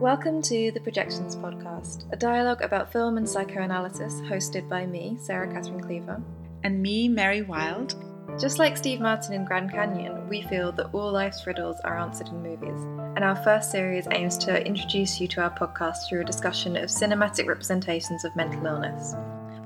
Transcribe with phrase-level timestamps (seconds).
[0.00, 5.52] Welcome to the Projections Podcast, a dialogue about film and psychoanalysis hosted by me, Sarah
[5.52, 6.22] Catherine Cleaver.
[6.62, 7.96] And me, Mary Wild.
[8.38, 12.28] Just like Steve Martin in Grand Canyon, we feel that all life's riddles are answered
[12.28, 12.80] in movies.
[13.16, 16.90] And our first series aims to introduce you to our podcast through a discussion of
[16.90, 19.16] cinematic representations of mental illness.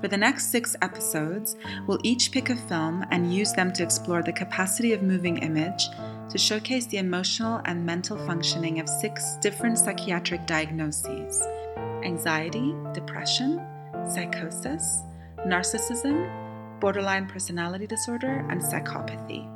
[0.01, 4.23] For the next six episodes, we'll each pick a film and use them to explore
[4.23, 5.89] the capacity of moving image
[6.33, 11.43] to showcase the emotional and mental functioning of six different psychiatric diagnoses
[12.03, 13.63] anxiety, depression,
[14.09, 15.03] psychosis,
[15.45, 16.27] narcissism,
[16.79, 19.47] borderline personality disorder, and psychopathy.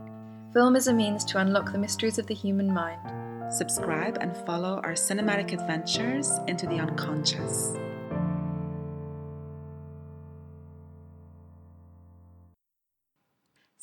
[0.53, 3.01] Film is a means to unlock the mysteries of the human mind.
[3.51, 7.73] Subscribe and follow our cinematic adventures into the unconscious.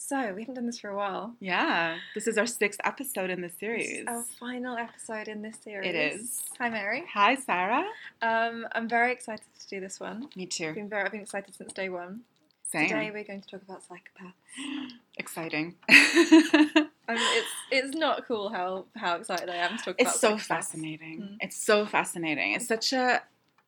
[0.06, 1.34] So, we haven't done this for a while.
[1.40, 3.88] Yeah, this is our sixth episode in the This series.
[4.00, 5.88] is our final episode in this series.
[5.88, 6.42] It is.
[6.58, 7.04] Hi, Mary.
[7.14, 7.86] Hi, Sarah.
[8.20, 10.28] Um, I'm very excited to do this one.
[10.36, 10.68] Me too.
[10.68, 12.20] I've been very, I've been excited since day one.
[12.64, 12.86] Same.
[12.88, 14.90] Today we're going to talk about psychopaths.
[15.16, 15.74] Exciting.
[15.88, 20.10] I mean, it's it's not cool how how excited I am to talk it's about.
[20.10, 21.20] It's so fascinating.
[21.20, 21.36] Mm.
[21.40, 22.52] It's so fascinating.
[22.52, 23.22] It's such a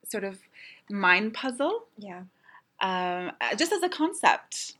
[0.06, 0.38] sort of
[0.90, 2.24] mind puzzle, Yeah,
[2.80, 4.74] um, uh, just as a concept.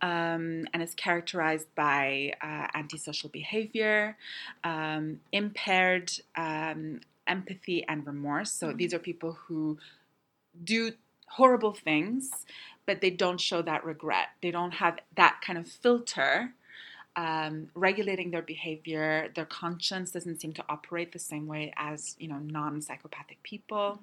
[0.00, 4.16] um, and is characterized by uh, antisocial behavior
[4.64, 8.52] um, impaired um, empathy and remorse.
[8.52, 9.78] So these are people who
[10.62, 10.92] do
[11.28, 12.30] horrible things,
[12.86, 14.28] but they don't show that regret.
[14.42, 16.52] They don't have that kind of filter.
[17.14, 22.28] Um, regulating their behavior, their conscience doesn't seem to operate the same way as you
[22.28, 24.00] know non-psychopathic people.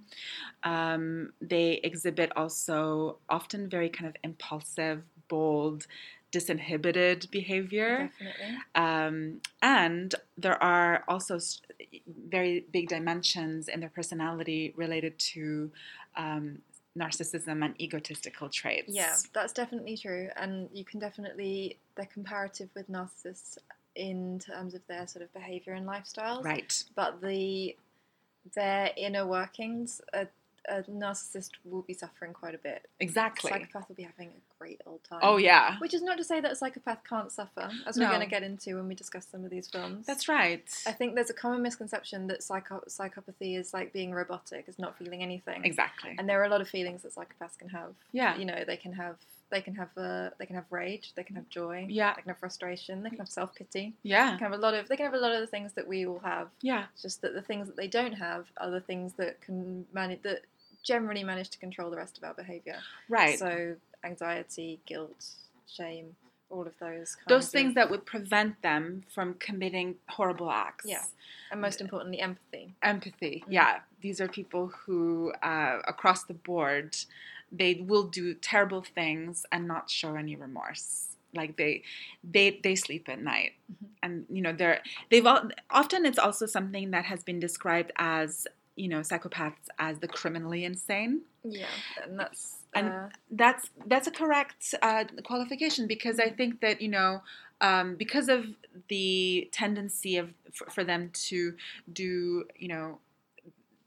[0.63, 5.87] Um, they exhibit also often very kind of impulsive, bold,
[6.31, 8.11] disinhibited behavior.
[8.19, 8.57] Definitely.
[8.75, 11.39] Um, and there are also
[12.29, 15.71] very big dimensions in their personality related to
[16.15, 16.59] um,
[16.97, 18.89] narcissism and egotistical traits.
[18.89, 23.57] Yeah, that's definitely true, and you can definitely they're comparative with narcissists
[23.93, 26.45] in terms of their sort of behavior and lifestyles.
[26.45, 26.81] Right.
[26.95, 27.75] but the
[28.55, 30.25] their inner workings, a,
[30.69, 32.87] a narcissist will be suffering quite a bit.
[33.01, 33.51] Exactly.
[33.51, 35.19] Psychopath will be having a great old time.
[35.21, 35.77] oh, yeah.
[35.79, 38.41] Which is not to say that a psychopath can't suffer, as we're going to get
[38.41, 40.07] into when we discuss some of these films.
[40.07, 40.63] That's right.
[40.87, 44.97] I think there's a common misconception that psycho- psychopathy is like being robotic, is not
[44.97, 45.65] feeling anything.
[45.65, 46.15] Exactly.
[46.17, 47.93] And there are a lot of feelings that psychopaths can have.
[48.13, 48.37] Yeah.
[48.37, 49.17] You know, they can have
[49.51, 52.13] they can have uh, they can have rage, they can have joy, Yeah.
[52.15, 53.95] they can have frustration, they can have self pity.
[54.03, 54.31] Yeah.
[54.31, 55.87] They can have a lot of they can have a lot of the things that
[55.87, 56.49] we all have.
[56.61, 56.85] Yeah.
[56.93, 60.21] It's just that the things that they don't have are the things that can manage
[60.23, 60.41] that
[60.83, 62.77] generally manage to control the rest of our behaviour.
[63.09, 63.37] Right.
[63.37, 65.25] So anxiety, guilt,
[65.67, 66.15] shame,
[66.49, 67.15] all of those.
[67.15, 70.85] Kinds Those things of, that would prevent them from committing horrible acts.
[70.87, 71.03] Yeah.
[71.51, 72.75] and most importantly, empathy.
[72.83, 73.51] empathy Mm.
[73.51, 76.95] yeah these are people who uh, across the board
[77.51, 81.07] they will do terrible things and not show any remorse.
[81.35, 81.83] Like they
[82.23, 83.53] they they sleep at night.
[83.71, 83.87] Mhm.
[84.01, 88.47] and you know they're they've all, often it's also something that has been described as
[88.75, 91.21] you know psychopaths as the criminally insane.
[91.43, 91.67] Yeah,
[92.03, 96.89] and that's And- uh, that's that's a correct uh, qualification because I think that you
[96.89, 97.21] know
[97.61, 98.45] um, because of
[98.87, 101.53] the tendency of for, for them to
[101.91, 102.99] do you know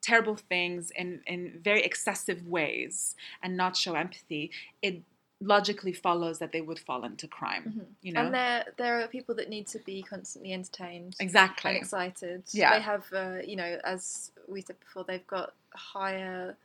[0.03, 4.51] terrible things in in very excessive ways and not show empathy,
[4.83, 5.03] it
[5.41, 7.65] logically follows that they would fall into crime.
[7.77, 7.87] mhm.
[8.03, 11.77] You know and there there are people that need to be constantly entertained and exactly.
[11.77, 12.43] excited.
[12.53, 12.75] Yeah.
[12.75, 16.57] they have uh, you know as we said before, they've got higher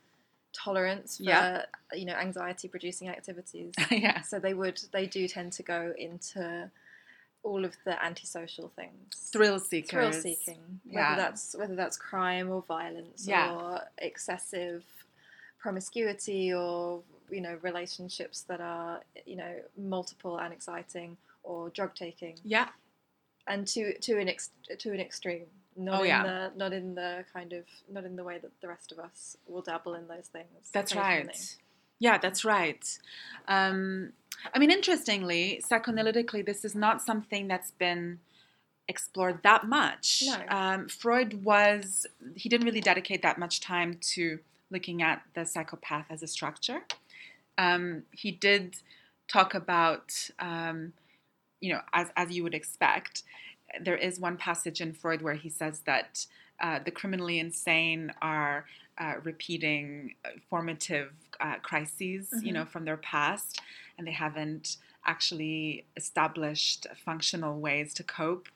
[0.54, 1.66] tolerance for Yeah.
[1.94, 3.74] you know anxiety producing activities.
[3.92, 4.22] yeah.
[4.22, 6.70] so they would they do tend to go into
[7.48, 9.16] all of the antisocial things.
[9.34, 9.90] Thrill seekers.
[9.92, 10.62] Thrill seeking.
[10.86, 11.16] Whether Yeah.
[11.16, 13.54] that's whether that's crime or violence Yeah.
[13.56, 14.84] or excessive
[15.60, 22.36] promiscuity or you know relationships that are you know multiple and exciting or drug taking
[22.44, 22.70] Yeah.
[23.48, 24.52] and to to an ex,
[24.84, 26.24] to an extreme not Oh, in yeah.
[26.24, 29.38] the not in the kind of not in the way that the rest of us
[29.48, 31.58] will dabble in those things That's right.
[32.00, 32.86] Yeah, that's right.
[33.48, 34.14] Um,
[34.54, 38.20] I mean, interestingly, psychoanalytically, this is not something that's been
[38.88, 40.24] explored that much.
[40.26, 40.44] No.
[40.48, 42.06] Um, Freud was,
[42.36, 44.40] he didn't really dedicate that much time to
[44.70, 46.82] looking at the psychopath as a structure.
[47.58, 48.78] Um, he did
[49.28, 50.94] talk about, um,
[51.60, 53.24] you know, as, as you would expect,
[53.82, 56.26] there is one passage in Freud where he says that
[56.60, 58.66] uh, the criminally insane are
[58.98, 62.54] uh, repeating uh, formative uh, crises, you Mhm.
[62.54, 63.62] know, from their past,
[63.98, 68.48] and they haven't actually established functional ways to cope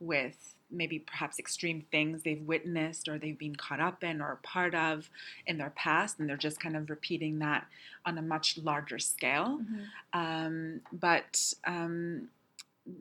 [0.00, 4.46] with maybe perhaps extreme things they've witnessed or they've been caught up in or a
[4.46, 5.08] part of
[5.46, 7.66] in their past, and they're just kind of repeating that
[8.04, 9.60] on a much larger scale.
[9.60, 9.86] Mhm.
[10.12, 12.28] Um, but um,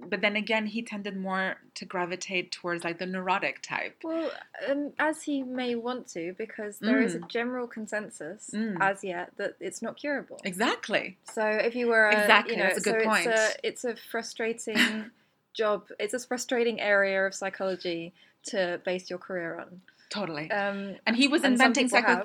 [0.09, 3.95] but then again, he tended more to gravitate towards like the neurotic type.
[4.03, 4.31] Well,
[4.69, 7.29] um, as he may want to, because there is a Mm.
[7.29, 8.77] general consensus Mm.
[8.81, 10.39] as yet that it's not curable.
[10.43, 11.17] Exactly.
[11.33, 13.27] So if you were a, Exactly, you know, that's a good so point.
[13.27, 14.75] It's a, it's a frustrating
[15.53, 15.87] job.
[15.99, 18.13] It's a frustrating area of psychology
[18.47, 19.81] to base your career on.
[20.09, 20.49] Totally.
[20.51, 22.23] Um, and he was and inventing people have.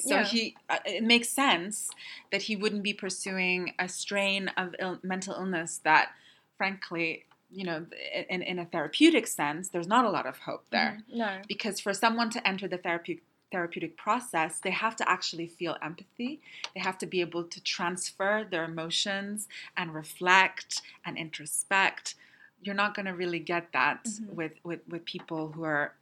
[0.00, 0.24] so Yeah.
[0.24, 1.90] he uh, it makes sense
[2.32, 6.08] that he wouldn't be pursuing a strain of Ill- mental illness that,
[6.58, 7.86] frankly, you know,
[8.28, 10.98] in, in a therapeutic sense, there's not a lot of hope there.
[11.10, 11.38] no.
[11.48, 16.38] because for someone to enter the therapeutic therapeutic process they have to actually feel empathy
[16.74, 22.14] they have to be able to transfer their emotions and reflect and introspect
[22.60, 24.34] you're not going to really get that Mhm.
[24.34, 25.94] with, with with people who are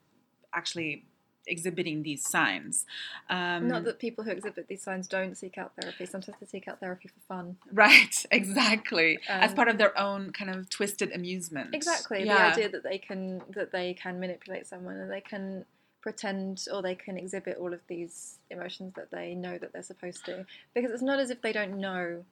[0.53, 1.05] actually
[1.47, 2.85] exhibiting these signs
[3.31, 6.07] um, Not that people who exhibit these signs don't seek out therapy.
[6.07, 7.57] Sometimes they seek out therapy for fun.
[7.73, 12.25] right exactly as Um, part of their own kind of twisted amusement Exactly.
[12.25, 12.37] Yeah.
[12.37, 15.65] The idea that they can that they can manipulate someone and they can
[16.01, 20.25] pretend or they can exhibit all of these emotions that they know that they're supposed
[20.25, 20.47] to.
[20.75, 22.25] Because it's not as if they don't know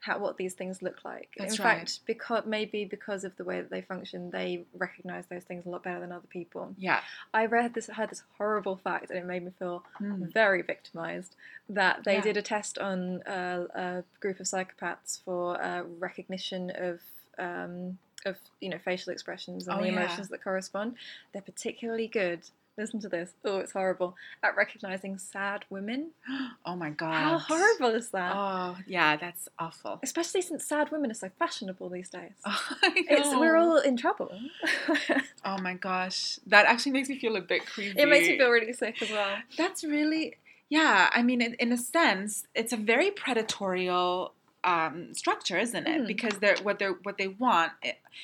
[0.00, 1.30] how what these things look like.
[1.36, 1.78] That's In right.
[1.80, 5.68] fact, because maybe because of the way that they function, they recognize those things a
[5.68, 6.74] lot better than other people.
[6.78, 7.00] yeah
[7.34, 10.32] I read this heard this horrible fact and it made me feel Mm.
[10.32, 11.34] very victimized
[11.68, 12.20] that they Yeah.
[12.22, 17.00] did a test on a, a group of psychopaths for uh, recognition of
[17.38, 19.92] um, of you know facial expressions and Oh, the yeah.
[19.98, 20.94] emotions that correspond.
[21.32, 22.40] They're particularly good.
[22.78, 23.32] Listen to this.
[23.44, 26.12] Oh, it's horrible at recognizing sad women.
[26.64, 28.32] oh my god How horrible is that?
[28.34, 32.32] oh yeah that's awful Especially since sad women are so fashionable these days.
[32.44, 34.30] I It's we're all in trouble.
[35.44, 37.98] Oh my gosh, that actually makes me feel a bit creepy.
[38.00, 39.36] it makes me feel really sick as well.
[39.56, 40.36] That's really,
[40.68, 41.08] yeah.
[41.12, 44.32] I mean, in, in a sense, it's a very predatorial
[44.64, 46.02] um, structure, isn't it?
[46.02, 46.06] Mhm.
[46.06, 47.72] Because they're what they are what they want.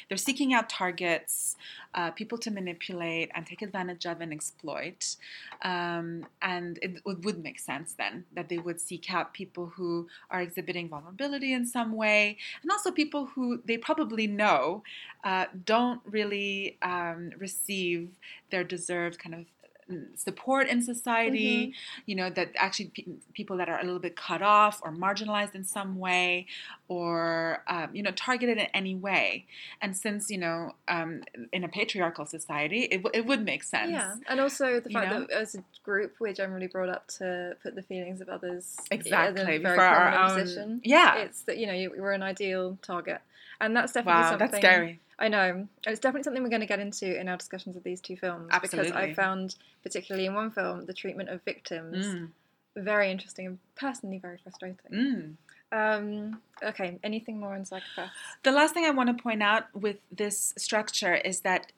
[0.08, 1.56] They're seeking out targets,
[1.94, 5.16] uh, people to manipulate and take advantage of and exploit.
[5.62, 10.08] Um, and it, it would make sense then that they would seek out people who
[10.30, 14.82] are exhibiting vulnerability in some way, and also people who they probably know
[15.22, 18.08] uh, don't really um, receive
[18.50, 19.46] their deserved kind of mm,
[20.16, 21.74] support in society
[22.06, 25.54] you know that actually pe- people that are a little bit cut off or marginalized
[25.54, 26.46] in some way
[26.88, 29.46] or um, you know targeted in any way
[29.80, 33.90] and since you know um, in a patriarchal society it, w- it would make sense
[33.92, 35.20] Yeah, and also the You fact know?
[35.20, 38.98] that as a group we're generally brought up to put the feelings of others in
[38.98, 40.80] a exactly very for our own position.
[40.84, 43.20] yeah It's that you know you, we're an ideal target,
[43.60, 44.38] and that's definitely wow something.
[44.50, 47.76] that's scary I know it's definitely something we're going to get into in our discussions
[47.76, 52.06] of these two films because I found, particularly in one film, the treatment of victims
[52.06, 52.30] Mm,
[52.76, 54.76] very interesting and personally very frustrating.
[54.92, 55.36] mm.
[55.72, 58.10] Um, okay, anything more on psychopaths?
[58.42, 61.72] The last thing I want to point out with this structure is that,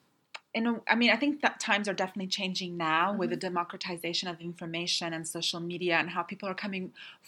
[0.57, 4.27] in a, I mean, I think that times are definitely changing now with the democratization
[4.27, 6.85] of information and social media and how people are coming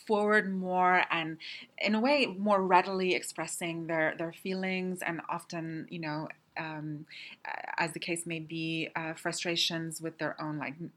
[0.08, 1.38] forward more and,
[1.78, 6.28] in a way, more readily expressing their their feelings and often, you know.
[6.58, 7.06] Um,
[7.78, 10.92] as the case may be, uh, frustrations with their own like m-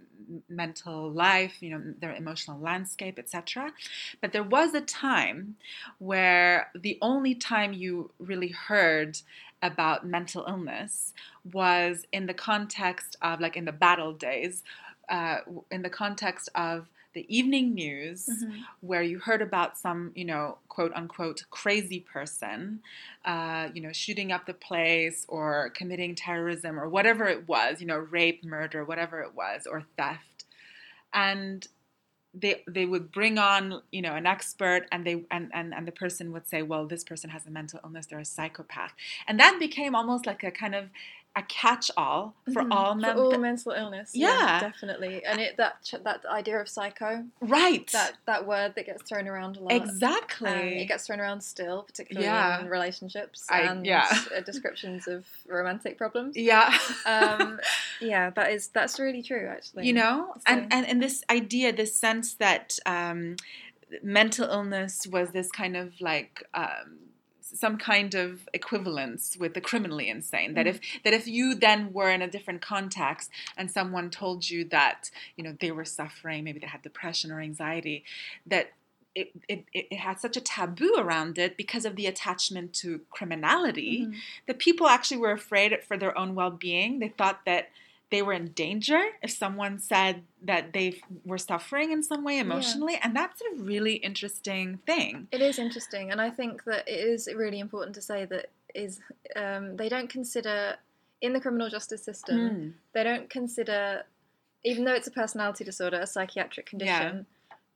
[0.49, 3.73] mental life, you know, their emotional landscape, etc.
[4.21, 5.41] But there was a time
[5.99, 9.19] where the only time you really heard
[9.63, 11.13] about mental illness
[11.53, 14.63] was in the context of like in the battle days
[15.09, 15.39] uh,
[15.71, 18.65] in the context of the evening news Mhm.
[18.81, 22.81] where you heard about some, you know, quote unquote crazy person,
[23.27, 27.87] uh, you know, shooting up the place or committing terrorism or whatever it was, you
[27.87, 30.45] know, rape, murder, whatever it was, or theft.
[31.13, 31.67] And
[32.35, 35.93] they they would bring on you know an expert and they and, and and the
[35.93, 38.07] person would say well this person has a mental illness.
[38.07, 38.93] They're a psychopath.
[39.27, 40.89] And that became almost like a kind of
[41.35, 42.73] a catch-all for Mhm.
[42.73, 44.11] all for men all mental illness.
[44.15, 44.61] Yeah.
[44.61, 45.25] definitely.
[45.25, 49.57] And it that that idea of psycho, right that that word that gets thrown around
[49.57, 49.73] a lot.
[49.73, 52.61] exactly Um, it gets thrown around still, particularly Yeah.
[52.61, 54.07] in relationships I- and yeah.
[54.37, 56.37] uh, descriptions of romantic problems.
[56.37, 57.59] yeah Um,
[58.01, 59.47] yeah, that is that's really true.
[59.51, 63.37] Actually, you know So- and, and and this idea this sense that um,
[64.03, 66.99] mental illness was this kind of like um,
[67.55, 72.11] some kind of equivalence with the criminally insane that if that if you then were
[72.11, 76.59] in a different context and someone told you that you know they were suffering maybe
[76.59, 78.05] they had depression or anxiety
[78.47, 78.73] that
[79.15, 84.07] it, it, it had such a taboo around it because of the attachment to criminality
[84.07, 84.15] Mhm.
[84.47, 87.69] that people actually were afraid for their own well-being they thought that
[88.13, 92.97] they were in danger if someone said that they were suffering in some way emotionally
[93.03, 95.27] and that's a really interesting thing.
[95.33, 99.01] It is interesting, and I think that it is really important to say that is
[99.35, 100.77] um, they don't consider
[101.21, 104.05] in the criminal justice system Mm, they don't consider
[104.65, 107.27] even though it's a personality disorder, a psychiatric condition,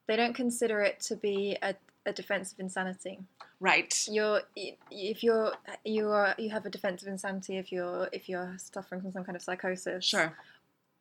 [0.07, 1.75] they don't consider it to be a,
[2.07, 3.19] a defense of insanity.
[3.61, 4.43] right You're
[4.91, 5.53] if you're
[5.85, 9.25] you are you have a defense of insanity if you're if you're suffering from some
[9.25, 10.05] kind of psychosis.
[10.05, 10.33] sure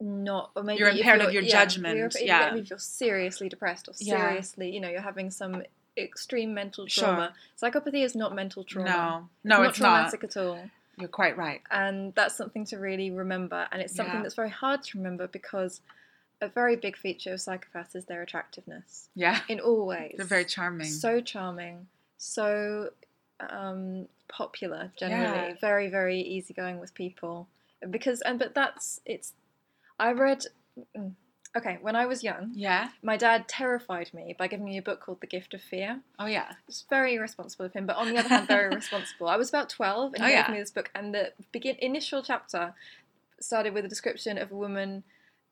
[0.01, 2.53] Not or maybe You're impaired of your yeah, judgment, You're, yeah.
[2.55, 4.17] If you're seriously depressed or Yeah.
[4.29, 5.63] seriously, you know, you're having some
[5.97, 7.05] extreme mental Sure.
[7.05, 7.33] trauma.
[7.61, 8.89] Psychopathy is not mental trauma.
[8.89, 10.69] no no not it's not traumatic at all.
[10.97, 13.67] you're quite right And that's something to really remember.
[13.71, 14.23] And it's something Yeah.
[14.23, 15.81] that's very hard to remember because
[16.41, 20.13] a very big feature of psychopaths is their attractiveness yeah in all ways.
[20.17, 21.87] they're very charming So charming,
[22.17, 22.89] so
[23.39, 25.55] um, popular generally, Yeah.
[25.59, 27.47] very very easygoing with people.
[27.89, 29.33] Because and but that's it's.
[29.99, 30.45] I read.
[30.97, 31.13] mm,
[31.57, 34.99] Okay, when I was young, yeah my dad terrified me by giving me a book
[34.99, 36.01] called The Gift of Fear.
[36.19, 39.29] oh yeah It's very irresponsible of him, but on the other hand, very responsible.
[39.29, 40.51] I was about 12 and he Oh, gave yeah.
[40.51, 42.73] me this book, and the begin initial chapter
[43.39, 45.03] started with a description of a woman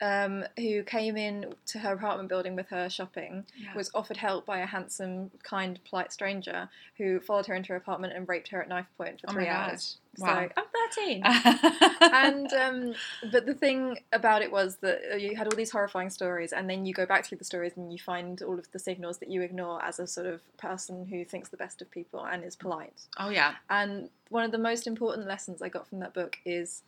[0.02, 3.74] um, who came in to her apartment building with her shopping, Yeah.
[3.76, 8.14] was offered help by a handsome, kind, polite stranger who followed her into her apartment
[8.14, 9.98] and raped her at knife point for oh three hours.
[10.18, 11.24] wow So I'm 13.
[12.02, 12.96] and um,
[13.32, 16.70] but the thing about it was that uh, you had all these horrifying stories, and
[16.70, 19.30] then you go back through the stories and you find all of the signals that
[19.30, 22.56] you ignore as a sort of person who thinks the best of people and is
[22.56, 23.04] polite.
[23.18, 26.84] oh yeah And one of the most important lessons I got from that book is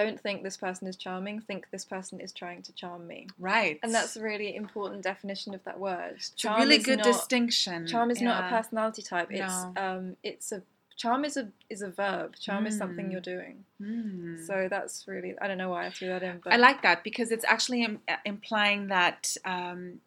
[0.00, 3.20] don't think this person is charming, think this person is trying to charm me.
[3.52, 6.14] right And that's a really important definition of that word.
[6.18, 9.28] it's a really good not- distinction Charm is not a personality type.
[9.30, 9.72] It's No.
[9.84, 10.60] um, it's a
[11.02, 12.28] charm is a is a verb.
[12.46, 13.12] Charm is something Mm.
[13.12, 13.56] you're doing.
[13.82, 14.46] Mm.
[14.48, 16.98] So that's really I don't know why I threw that in, but I like that
[17.08, 20.00] because it's actually Im- uh, implying that um,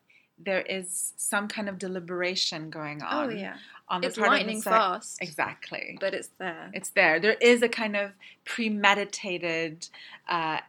[0.49, 3.11] there is some kind of deliberation going on.
[3.25, 3.57] oh yeah,
[3.89, 5.97] on the it's part lightning of the psy- fast, Exactly.
[5.99, 6.69] but it's there.
[6.73, 7.19] It's there.
[7.19, 8.11] There is a kind of
[8.45, 9.87] premeditated,
[10.27, 10.59] uh,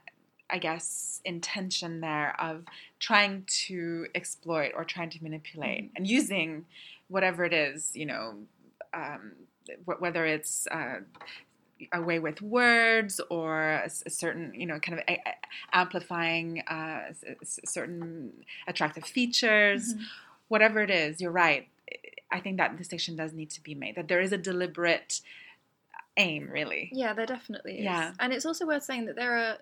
[0.48, 2.64] I guess, intention there of
[2.98, 5.96] trying to exploit or trying to manipulate Mm-hmm.
[5.96, 6.66] and using
[7.08, 8.34] whatever it is, you know,
[8.94, 9.32] um,
[9.86, 11.00] wh- whether it's uh,
[11.92, 17.12] a way with words or a certain, you know, kind of a- a- amplifying uh,
[17.44, 18.32] certain
[18.66, 20.02] attractive features, Mhm.
[20.48, 21.68] whatever it is, you're right.
[22.32, 23.96] I think that distinction does need to be made.
[23.96, 25.20] That there is a deliberate
[26.16, 26.90] aim, really.
[26.92, 27.84] Yeah, there definitely is.
[27.84, 28.12] Yeah.
[28.20, 29.56] and it's also worth saying that there are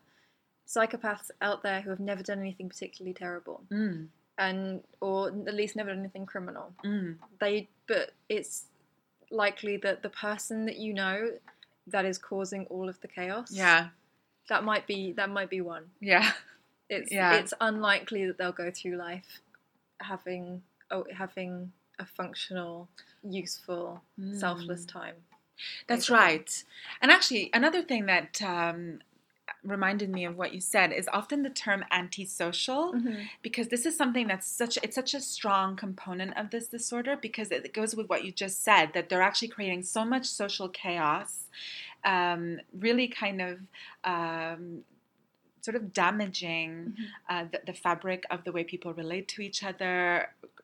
[0.66, 5.76] psychopaths out there who have never done anything particularly terrible, Mm, and or at least
[5.76, 6.72] never done anything criminal.
[6.84, 8.64] mm, They, but it's
[9.30, 11.32] likely that the person that you know
[11.86, 13.50] that is causing all of the chaos.
[13.50, 13.88] yeah,
[14.48, 15.84] that might be that might be one.
[16.00, 16.32] yeah,
[16.90, 17.34] It's Yeah.
[17.36, 19.40] it's unlikely that they'll go through life
[20.00, 22.88] having oh having a functional,
[23.22, 24.02] useful,
[24.32, 24.88] selfless Mm.
[24.88, 25.14] time.
[25.88, 26.64] That's right.
[27.02, 29.00] And actually, another thing that um,
[29.64, 32.92] reminded me of what you said is often the term antisocial.
[33.42, 37.50] because this is something that's such it's such a strong component of this disorder because
[37.50, 41.44] it goes with what you just said that they're actually creating so much social chaos
[42.04, 43.58] um, really kind of
[44.04, 44.84] um,
[45.68, 47.04] sort of damaging Mhm.
[47.32, 49.94] uh, the, the fabric of the way people relate to each other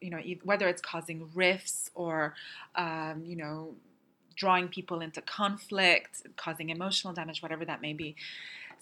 [0.05, 0.21] you know
[0.51, 2.15] whether it's causing rifts or
[2.85, 3.59] um, you know
[4.43, 8.11] drawing people into conflict causing emotional damage whatever that may be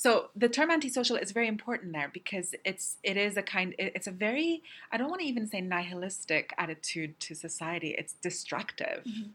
[0.04, 0.10] So
[0.44, 4.16] the term antisocial is very important there because it's it is a kind it's a
[4.26, 4.50] very
[4.92, 7.90] I don't want to even say nihilistic attitude to society.
[8.00, 9.28] It's destructive, Mhm.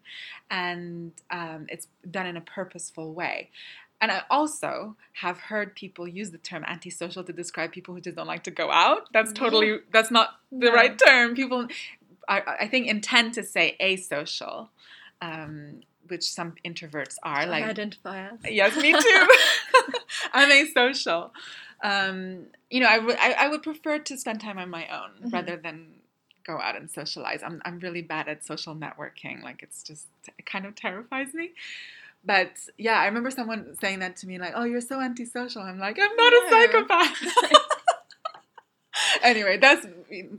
[0.63, 3.37] and um, it's done in a purposeful way.
[3.99, 8.15] And I also have heard people use the term antisocial to describe people who just
[8.15, 9.07] don't like to go out.
[9.11, 10.73] That's totally that's not the No.
[10.73, 11.33] right term.
[11.35, 11.67] People,
[12.29, 14.69] I, I think, intend to say asocial,
[15.21, 17.39] um, which some introverts are.
[17.39, 18.39] I like identify as.
[18.47, 19.27] Yes, me too.
[20.33, 21.31] I'm asocial.
[21.83, 25.27] Um, you know, I would I, I would prefer to spend time on my own
[25.29, 25.33] Mhm.
[25.33, 25.93] rather than
[26.45, 27.41] go out and socialize.
[27.43, 29.41] I'm I'm really bad at social networking.
[29.43, 31.51] Like it's just it kind of terrifies me.
[32.27, 35.79] But yeah, I remember someone saying that to me, like, "Oh, you're so antisocial." I'm
[35.79, 37.35] like, "I'm not a psychopath."
[39.21, 39.85] anyway, that's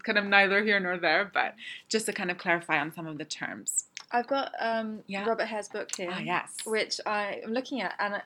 [0.04, 1.54] kind of neither here nor there, but
[1.88, 3.87] just to kind of clarify on some of the terms.
[4.11, 5.25] I've got um, Yeah.
[5.26, 6.50] Robert Hare's book here, Ah, yes.
[6.66, 8.21] which I am looking at, and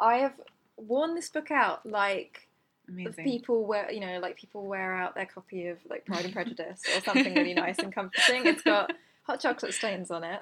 [0.00, 0.32] I have
[0.76, 2.48] worn this book out like
[2.88, 3.24] Amazing.
[3.24, 6.82] people wear, you know, like people wear out their copy of like Pride and Prejudice
[6.94, 8.46] or something really nice and comforting.
[8.46, 8.92] It's got
[9.26, 10.40] hot chocolate stains on it.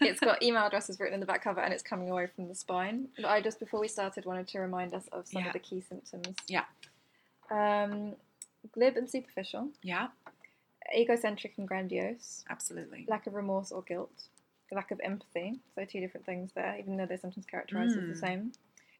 [0.00, 2.54] It's got email addresses written in the back cover, and it's coming away from the
[2.54, 3.08] spine.
[3.16, 5.48] But I just before we started wanted to remind us of some Yeah.
[5.48, 6.36] of the key symptoms.
[6.48, 6.64] Yeah.
[7.50, 8.16] Um,
[8.72, 10.08] glib and superficial, yeah,
[10.96, 13.04] egocentric and grandiose, absolutely.
[13.08, 14.28] lack of remorse or guilt,
[14.72, 15.60] lack of empathy.
[15.74, 18.08] So two different things there, even though they're sometimes characterized as Mm.
[18.08, 18.52] the same.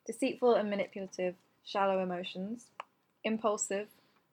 [0.07, 2.71] Deceitful and manipulative, shallow emotions,
[3.25, 3.89] impulsive,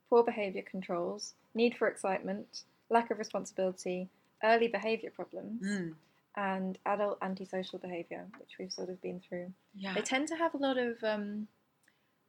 [0.10, 4.10] poor behavior controls, need for excitement, lack of responsibility,
[4.44, 5.94] early behavior problems, Mm,
[6.36, 9.52] and adult antisocial behavior, which we've sort of been through.
[9.76, 9.94] yeah.
[9.94, 11.48] They tend to have a lot of um,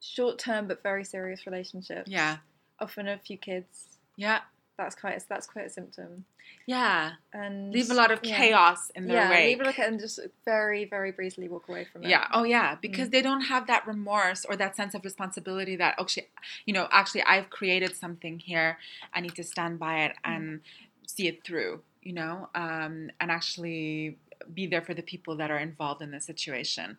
[0.00, 2.11] short-term but very serious relationships.
[2.11, 2.38] Yeah.
[2.81, 3.99] Often a few kids.
[4.16, 4.40] Yeah.
[4.78, 6.25] That's quite a, that's quite a symptom.
[6.66, 7.12] Yeah.
[7.33, 8.37] And Leave a lot of yeah.
[8.37, 9.23] chaos in their way.
[9.23, 9.47] yeah, wake.
[9.49, 12.09] leave a look at and just very, very breezily walk away from it.
[12.09, 12.26] yeah.
[12.33, 12.76] Oh, yeah.
[12.81, 13.12] Because Mm.
[13.12, 16.28] they don't have that remorse or that sense of responsibility that actually,
[16.66, 18.78] you know, actually I've created something here.
[19.14, 20.35] I need to stand by it Mm.
[20.37, 20.61] and
[21.07, 21.83] see it through.
[22.03, 24.19] You know, um, and actually
[24.53, 26.99] be there for the people that are involved in the situation,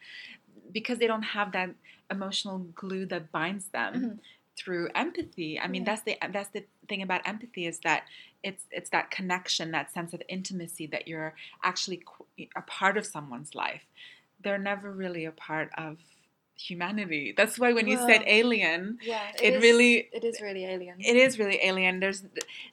[0.72, 1.72] because they don't have that
[2.10, 3.94] emotional glue that binds them.
[3.94, 4.20] Mhm.
[4.56, 5.60] through empathy.
[5.60, 5.96] I mean, Yeah.
[5.96, 8.04] that's the that's the thing about empathy is that
[8.44, 12.04] it's it's that connection, that sense of intimacy that you're actually
[12.56, 13.82] a part of someone's life.
[14.44, 15.98] They're never really a part of
[16.58, 17.34] humanity.
[17.36, 21.00] That's why when you said alien, Yeah, It is- really- it is really alien.
[21.00, 22.00] it is really alien.
[22.00, 22.24] There's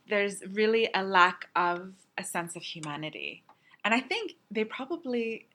[0.08, 3.42] there's really a lack of a sense of humanity,
[3.84, 5.46] and I think they probably.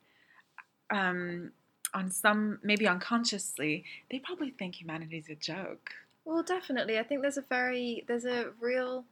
[0.90, 1.52] Um,
[1.94, 5.90] on some, maybe unconsciously, they probably think humanity is a joke.
[6.24, 6.98] well, definitely.
[6.98, 9.04] I think there's a very there's a real,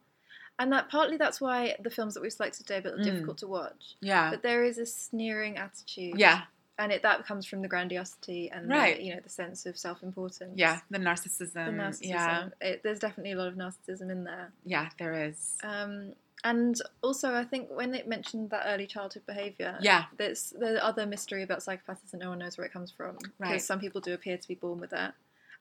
[0.59, 3.03] and that partly that's why the films that we've selected today are a bit Mm.
[3.03, 3.95] difficult to watch.
[4.01, 4.29] Yeah.
[4.31, 6.19] But there is a sneering attitude.
[6.19, 6.43] Yeah.
[6.77, 8.97] And it that comes from the grandiosity and Right.
[8.97, 10.53] the, you know the sense of self-importance.
[10.57, 11.53] Yeah, the narcissism.
[11.53, 12.01] the narcissism.
[12.09, 14.51] Yeah, It, there's definitely a lot of narcissism in there.
[14.65, 15.57] yeah, there is.
[15.63, 20.05] Um, and also, I think when it mentioned that early childhood behaviour, Yeah.
[20.17, 23.15] there's the other mystery about psychopaths that no one knows where it comes from.
[23.17, 23.61] Because Right.
[23.61, 25.11] some people do appear to be born with it,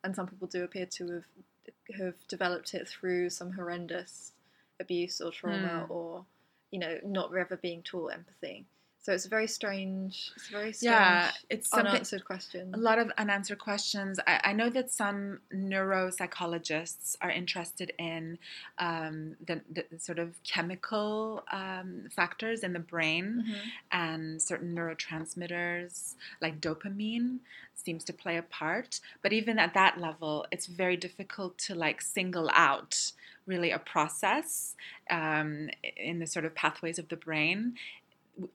[0.03, 1.25] and some people do appear to have
[1.99, 4.33] have developed it through some horrendous
[4.81, 5.93] abuse or trauma, Hmm.
[5.93, 6.27] or
[6.71, 8.67] you know, not ever being taught empathy.
[9.05, 10.33] So it's very strange.
[10.35, 12.71] It's a very strange, Yeah, it's unanswered question.
[12.73, 14.19] A lot of unanswered questions.
[14.27, 18.39] I, I know that some neuropsychologists are interested in
[18.79, 23.55] um, the, the sort of chemical um, factors in the brain Mhm.
[23.93, 27.41] and certain neurotransmitters like dopamine
[27.75, 32.01] seems to play a part but even at that level it's very difficult to like
[32.01, 33.13] single out
[33.47, 34.75] really a process
[35.11, 37.75] um, in the sort of pathways of the brain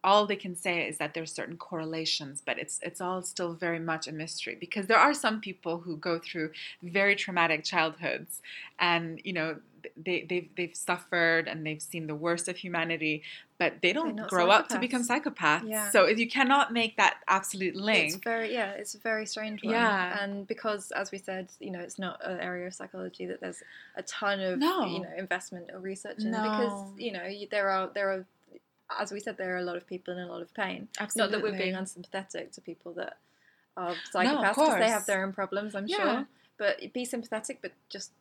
[0.04, 3.80] all they can say is that there's certain correlations but it's it's all still very
[3.80, 6.52] much a mystery because there are some people who go through
[6.84, 8.42] very traumatic childhoods
[8.80, 9.56] and you know
[9.96, 13.24] they, they've, they've suffered and they've seen the worst of humanity
[13.58, 15.90] but they don't grow up to become psychopaths Yeah.
[15.90, 19.64] so if you cannot make that absolute It's link very yeah, it's a very strange
[19.64, 19.74] one.
[19.74, 20.22] Yeah.
[20.22, 23.64] and because as we said, you know, it's not an area of psychology that there's
[23.96, 24.86] a ton of No.
[24.86, 26.42] you know investment or research in No.
[26.44, 28.26] because you know there are there are
[28.98, 30.88] as we said there are a lot of people in a lot of pain.
[31.00, 33.18] absolutely Not that we're being unsympathetic to people that
[33.78, 35.98] are psychopaths because they have their own problems, I'm Yeah.
[35.98, 36.28] sure.
[36.58, 38.12] But be sympathetic, but just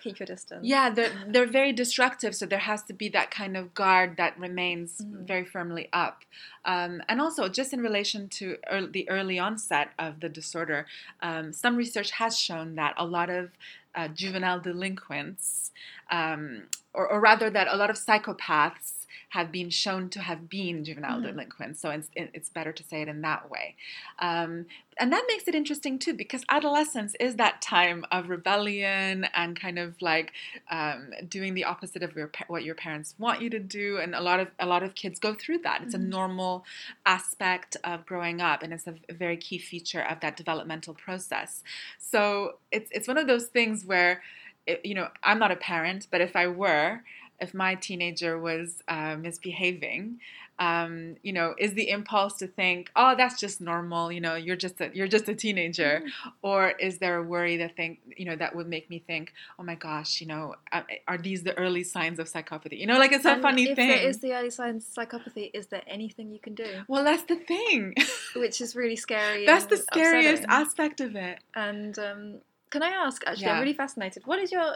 [0.00, 0.64] keep your distance.
[0.64, 4.38] Yeah, they're they're very destructive, so there has to be that kind of guard that
[4.38, 5.26] remains Mhm.
[5.26, 6.24] very firmly up.
[6.64, 10.86] Um, and also, just in relation to ear the early onset of the disorder,
[11.20, 13.50] um, some research has shown that a lot of
[13.94, 15.72] uh, juvenile delinquents
[16.10, 18.97] um, or, or rather, that a lot of psychopaths
[19.30, 21.24] have been shown to have been juvenile Mhm.
[21.24, 21.80] delinquents.
[21.80, 23.76] So it's, it's better to say it in that way.
[24.18, 24.66] Um,
[25.00, 29.78] and that makes it interesting too, because adolescence is that time of rebellion and kind
[29.78, 30.32] of like
[30.70, 33.98] um, doing the opposite of your, what your parents want you to do.
[33.98, 35.82] And a lot of a lot of kids go through that.
[35.82, 36.00] It's Mhm.
[36.00, 36.64] a normal
[37.06, 41.62] aspect of growing up, and it's a, a very key feature of that developmental process.
[41.98, 44.22] So it's it's one of those things where,
[44.66, 47.02] it, you know, I'm not a parent, but if I were,
[47.40, 50.18] if my teenager was uh, misbehaving,
[50.60, 54.56] um, you know, is the impulse to think, oh, that's just normal, you know, you're
[54.56, 56.02] just a, you're just a teenager,
[56.42, 59.62] or is there a worry that think, you know, that would make me think, oh
[59.62, 62.76] my gosh, you know, uh, are these the early signs of psychopathy?
[62.80, 63.88] You know, like it's a And funny if thing.
[63.88, 66.66] there is the early signs of psychopathy, is there anything you can do?
[66.88, 67.94] well, that's the thing.
[68.34, 69.46] Which is really scary.
[69.46, 70.66] that's the scariest upsetting.
[70.66, 71.38] aspect of it.
[71.54, 72.38] And um,
[72.70, 73.22] can I ask?
[73.28, 73.52] Actually, Yeah.
[73.54, 74.24] I'm really fascinated.
[74.26, 74.74] What is your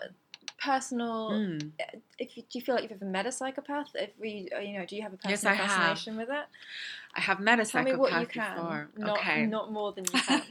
[0.64, 1.31] personal?
[1.33, 1.70] Mm.
[2.18, 3.88] If you, do you feel like you've ever met a psychopath?
[3.94, 5.70] If we, uh, you know, do you have a Yes, personal have.
[5.70, 6.46] fascination with it?
[7.14, 8.55] I have met a Tell me what you can.
[8.57, 8.88] before.
[8.96, 9.46] Not, okay.
[9.46, 10.42] not more than you can.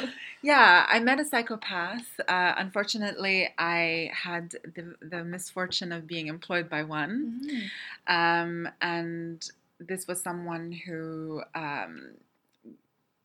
[0.42, 2.18] Yeah, I met a psychopath.
[2.26, 7.42] Uh, unfortunately, I had the, the misfortune of being employed by one.
[7.44, 7.68] Mhm.
[8.06, 9.46] Um, and
[9.78, 12.12] this was someone who um,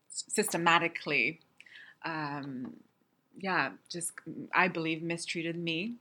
[0.10, 1.40] systematically,
[2.04, 2.74] um,
[3.38, 4.14] yeah, just,
[4.54, 5.96] I believe, mistreated me,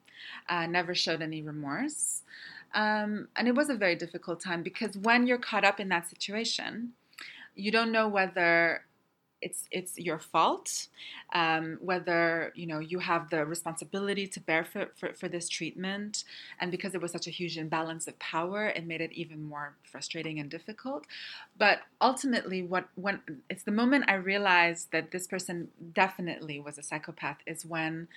[0.48, 2.22] uh, never showed any remorse.
[2.74, 6.08] Um, and it was a very difficult time because when you're caught up in that
[6.08, 6.92] situation,
[7.54, 8.82] you don't know whether
[9.44, 10.88] it's it's your fault,
[11.34, 16.24] um, whether you know you have the responsibility to bear for, for, for this treatment,
[16.58, 19.74] and because there was such a huge imbalance of power, it made it even more
[19.84, 21.04] frustrating and difficult.
[21.58, 26.82] But ultimately, what when it's the moment I realized that this person definitely was a
[26.82, 28.08] psychopath is when.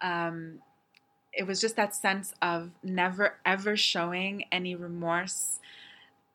[0.00, 0.58] Um,
[1.34, 5.60] it was just that sense of never ever showing any remorse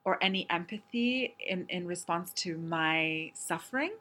[0.03, 3.91] or any empathy in, in response to my suffering.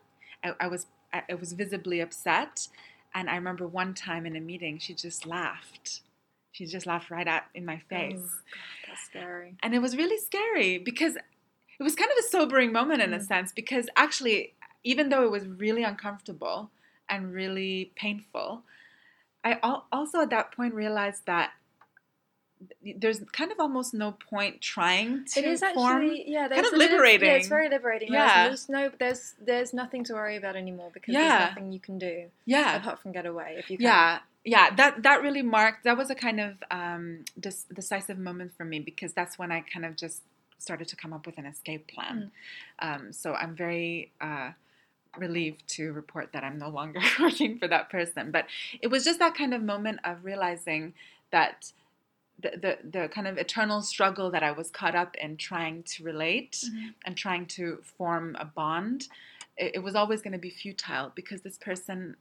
[0.46, 2.68] I, I was I, I was visibly upset,
[3.14, 6.00] and I remember one time in a meeting, she just laughed.
[6.52, 9.54] She just laughed right at in my face, Oh, God, that's scary.
[9.62, 13.18] and it was really scary because it was kind of a sobering moment in a
[13.18, 13.26] Mm.
[13.26, 16.70] sense because actually, even though it was really uncomfortable
[17.11, 18.62] and really painful,
[19.44, 21.52] I al- also at that point realized that
[22.96, 26.70] there's kind of almost no point trying to It is form actually yeah, kind of
[26.72, 27.30] bit Yeah, liberating.
[27.30, 28.12] it's very liberating.
[28.12, 28.48] Yeah.
[28.48, 31.28] There's no there's there's nothing to worry about anymore because Yeah.
[31.38, 33.84] there's nothing you can do yeah apart from get away if you can.
[33.84, 38.52] yeah yeah that that really marked that was a kind of um dis- decisive moment
[38.56, 40.22] for me because that's when i kind of just
[40.58, 42.30] started to come up with an escape plan
[42.78, 44.50] um, so i'm very uh,
[45.18, 48.46] relieved to report that i'm no longer working for that person but
[48.80, 50.94] it was just that kind of moment of realizing
[51.32, 51.72] that
[52.38, 56.05] the, the, the kind of eternal struggle that I was caught up in trying to
[56.05, 56.94] relate Mhm.
[57.05, 59.09] and trying to form a bond,
[59.57, 62.16] it, it was always going to be futile because this person,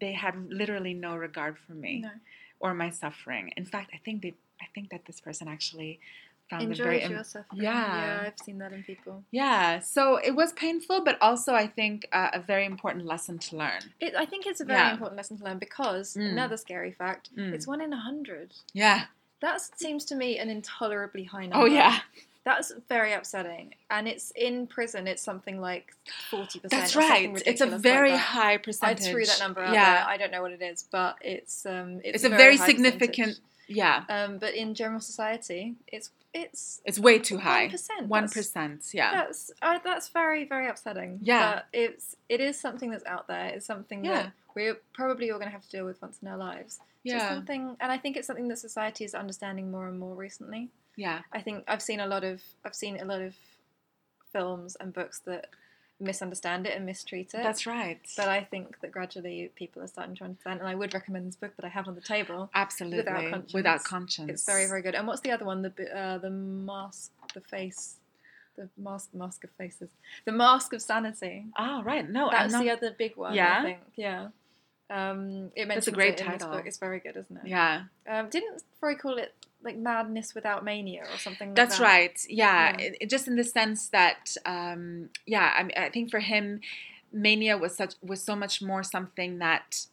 [0.00, 2.10] they had literally no regard for me No.
[2.58, 3.52] or my suffering.
[3.56, 6.00] In fact, I think they, I think that this person actually
[6.48, 7.62] found it very, im- your suffering.
[7.62, 7.72] Yeah.
[8.22, 9.24] yeah, I've seen that in people.
[9.30, 9.78] yeah.
[9.80, 13.80] So it was painful, but also I think uh, a very important lesson to learn.
[14.00, 14.92] It, I think it's a very Yeah.
[14.92, 16.30] important lesson to learn because Mm.
[16.32, 17.52] another scary fact: Mm.
[17.54, 18.52] it's one in a hundred.
[18.72, 19.04] Yeah.
[19.44, 21.58] That seems to me an intolerably high number.
[21.58, 21.98] Oh yeah.
[22.44, 23.74] That's very upsetting.
[23.90, 25.06] And it's in prison.
[25.06, 25.94] It's something like
[26.30, 26.70] forty percent.
[26.80, 27.42] That's right.
[27.44, 29.06] It's a very high percentage.
[29.06, 29.96] I threw that number out Yeah.
[29.96, 30.04] there.
[30.06, 33.38] I don't know what it is, but it's um, it's, It's, a very, high significant.
[33.68, 34.04] Yeah.
[34.08, 37.68] Um, but in general society, it's it's It's way too high.
[37.68, 38.08] 1%.
[38.08, 38.28] One
[38.92, 39.12] Yeah.
[39.12, 41.20] That's uh, that's very very upsetting.
[41.22, 41.54] Yeah.
[41.54, 43.46] but it's it is something that's out there.
[43.46, 44.22] It's something Yeah.
[44.24, 46.76] that we're probably all going to have to deal with once in our lives.
[46.76, 47.28] So Yeah.
[47.34, 50.70] something, and I think it's something that society is understanding more and more recently.
[50.96, 51.22] Yeah.
[51.32, 53.34] I think I've seen a lot of I've seen a lot of
[54.32, 55.46] films and books that
[56.00, 57.42] misunderstand it and mistreat it.
[57.42, 58.00] That's right.
[58.16, 61.36] But I think that gradually people are starting to understand, and I would recommend this
[61.36, 62.50] book that I have on the table.
[62.54, 62.98] Absolutely.
[62.98, 63.54] Without conscience.
[63.54, 64.30] Without conscience.
[64.30, 64.94] It's very very good.
[64.94, 65.62] And what's the other one?
[65.62, 67.96] The uh, the mask, the face,
[68.56, 69.90] the mask, mask of faces,
[70.24, 71.46] the mask of sanity.
[71.58, 72.08] Oh right.
[72.08, 72.62] No, That's not.
[72.62, 73.34] the other big one.
[73.34, 73.60] Yeah?
[73.60, 73.78] I think.
[73.96, 74.28] Yeah.
[74.90, 76.50] Um, it mentions That's a great it title.
[76.50, 76.64] book.
[76.66, 77.46] It's very good, isn't it?
[77.46, 77.84] Yeah.
[78.06, 79.32] Um, didn't Freud call it
[79.64, 81.48] like madness without mania or something?
[81.48, 81.84] like That's that?
[81.84, 82.26] right.
[82.28, 82.76] Yeah.
[82.78, 82.84] Yeah.
[82.84, 86.60] It, it- just in the sense that, um, yeah, I, mean, I think for him,
[87.12, 89.86] mania was such was so much more something that,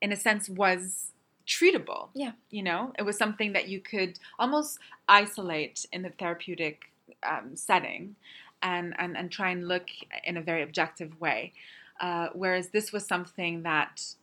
[0.00, 1.12] in a sense, was
[1.46, 2.08] treatable.
[2.14, 2.32] Yeah.
[2.50, 4.78] You know, it was something that you could almost
[5.08, 6.90] isolate in the therapeutic
[7.22, 8.16] um, setting,
[8.62, 9.86] and, and and try and look
[10.24, 11.52] in a very objective way.
[12.00, 14.14] Uh, whereas this was something that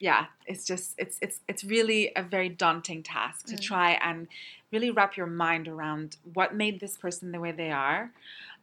[0.00, 3.60] yeah, it's just it's it's it's really a very daunting task to Mm.
[3.60, 4.26] try and
[4.72, 8.10] really wrap your mind around what made this person the way they are.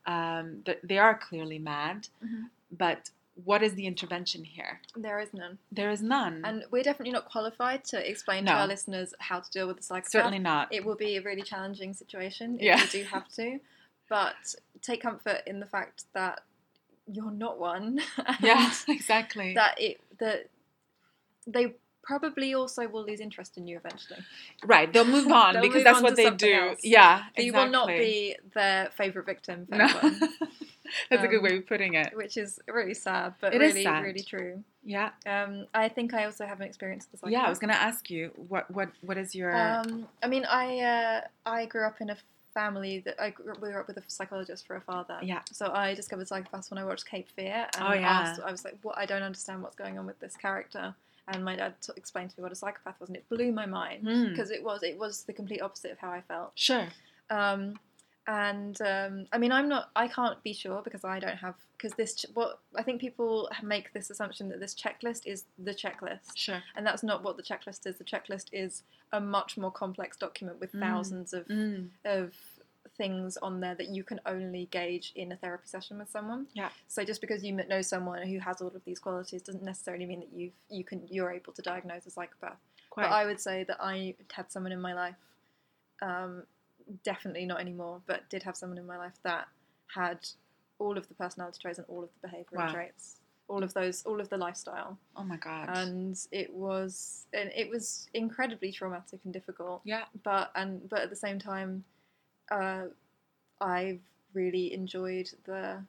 [0.05, 2.49] Um, they are clearly mad, Mhm.
[2.71, 3.09] but
[3.43, 4.79] what is the intervention here?
[4.95, 5.59] There is none.
[5.71, 6.43] There is none.
[6.45, 8.53] And we're definitely not qualified to explain No.
[8.53, 10.11] to our listeners how to deal with the psychopath.
[10.11, 10.73] Certainly not.
[10.73, 12.81] It will be a really challenging situation if Yeah.
[12.81, 13.59] you do have to.
[14.09, 16.41] But take comfort in the fact that
[17.05, 17.99] you're not one.
[18.41, 19.53] yeah, exactly.
[19.53, 20.49] That it that
[21.47, 24.19] they probably also will lose interest in you eventually.
[24.65, 26.53] right, they'll move on They'll because move that's on what to they do.
[26.53, 26.79] else.
[26.83, 29.87] Yeah, But you will not be their favourite victim No.
[31.09, 32.15] that's a good Um, way of putting it.
[32.15, 34.63] which is really sad, but It is really, really true.
[34.83, 37.43] Yeah, Um, I think I also have an experience with the yeah.
[37.45, 41.21] I was gonna ask you what what what is your Um, I mean, I uh,
[41.45, 42.17] I grew up in a
[42.53, 45.19] family that I grew, we grew up with a psychologist for a father.
[45.21, 45.41] Yeah.
[45.51, 48.09] So I discovered psychopaths when I watched Cape Fear, and Oh, yeah.
[48.21, 48.97] asked, I was like, "What?
[48.97, 50.95] I don't understand what's going on with this character."
[51.29, 53.65] And my dad t- explained to me what a psychopath was, and it blew my
[53.65, 54.29] mind Hmm.
[54.29, 56.51] because it was it was the complete opposite of how I felt.
[56.55, 56.87] sure?
[57.29, 57.77] Um,
[58.29, 59.89] and um, I mean, I'm not.
[59.95, 61.55] I can't be sure because I don't have.
[61.77, 65.73] Because this, ch- what I think people make this assumption that this checklist is the
[65.73, 66.61] checklist, Sure.
[66.75, 67.97] and that's not what the checklist is.
[67.97, 70.79] The checklist is a much more complex document with Mm.
[70.79, 71.89] thousands of Mm.
[72.03, 72.33] of
[72.97, 76.47] things on there that you can only gauge in a therapy session with someone.
[76.53, 76.69] Yeah.
[76.87, 80.19] So just because you know someone who has all of these qualities doesn't necessarily mean
[80.21, 82.57] that you you can you're able to diagnose a psychopath.
[82.89, 83.03] Quite.
[83.03, 85.15] But I would say that I had someone in my life,
[86.01, 86.43] um,
[87.03, 89.47] definitely not anymore, but did have someone in my life that
[89.93, 90.19] had
[90.79, 92.71] all of the personality traits and all of the behavioural Wow.
[92.73, 95.69] traits, all of those, all of the lifestyle, oh my god.
[95.77, 99.81] and it was and it was incredibly traumatic and difficult.
[99.85, 100.05] yeah.
[100.23, 101.83] But and but at the same time,
[102.51, 102.85] uh,
[103.61, 104.01] I've
[104.33, 105.83] really enjoyed the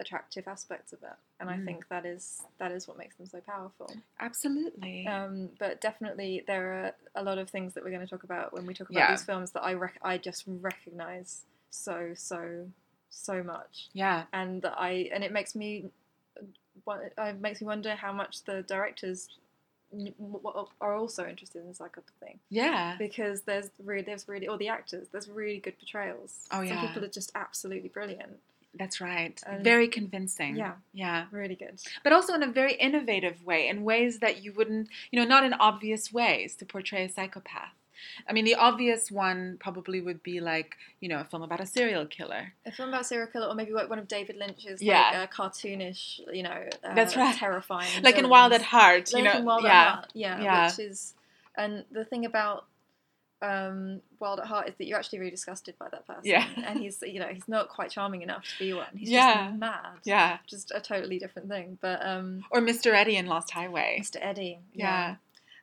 [0.00, 1.64] attractive aspects of it, and I Mm.
[1.64, 3.94] think that is that is what makes them so powerful.
[4.20, 5.06] Absolutely.
[5.06, 8.52] Um, but definitely, there are a lot of things that we're going to talk about
[8.52, 9.10] when we talk about Yeah.
[9.10, 12.68] these films that I rec- I just recognize so so
[13.10, 14.24] so much, yeah.
[14.32, 15.90] and that I and it makes me
[16.86, 19.28] wa- it makes me wonder how much the directors
[20.80, 22.96] are also interested in this psychopath thing Yeah.
[22.98, 26.46] because there's really there's really or the actors there's really good portrayals.
[26.50, 26.86] Oh, Some yeah.
[26.86, 28.38] people are just absolutely brilliant.
[28.74, 29.38] That's right.
[29.46, 30.56] And- very convincing.
[30.56, 30.74] Yeah.
[30.94, 31.26] Yeah.
[31.30, 31.78] Really good.
[32.02, 35.44] But also in a very innovative way, in ways that you wouldn't, you know, not
[35.44, 37.74] in obvious ways to portray a psychopath.
[38.28, 41.66] I mean, the obvious one probably would be like, you know, a film about a
[41.66, 42.52] serial killer.
[42.66, 45.10] A film about a serial killer, or maybe like one of David Lynch's, Yeah.
[45.20, 47.34] like uh, cartoonish, you know, uh, That's right.
[47.34, 48.62] terrifying, Like in Wild at.
[48.62, 49.38] Heart, you Like know.
[49.40, 49.70] in Wild yeah.
[49.82, 50.66] at Heart, yeah, Yeah.
[50.68, 51.14] which is,
[51.56, 52.66] and the thing about
[53.42, 56.46] um, Wild at Heart is that you're actually really disgusted by that person, Yeah.
[56.64, 58.86] and he's, you know, he's not quite charming enough to be one.
[58.96, 59.48] He's Yeah.
[59.48, 60.38] just mad, Yeah.
[60.46, 61.76] just a totally different thing.
[61.80, 62.94] But um, Or Mr.
[62.94, 63.98] Eddie in Lost Highway.
[64.00, 64.18] Mr.
[64.20, 65.16] Eddie, Yeah.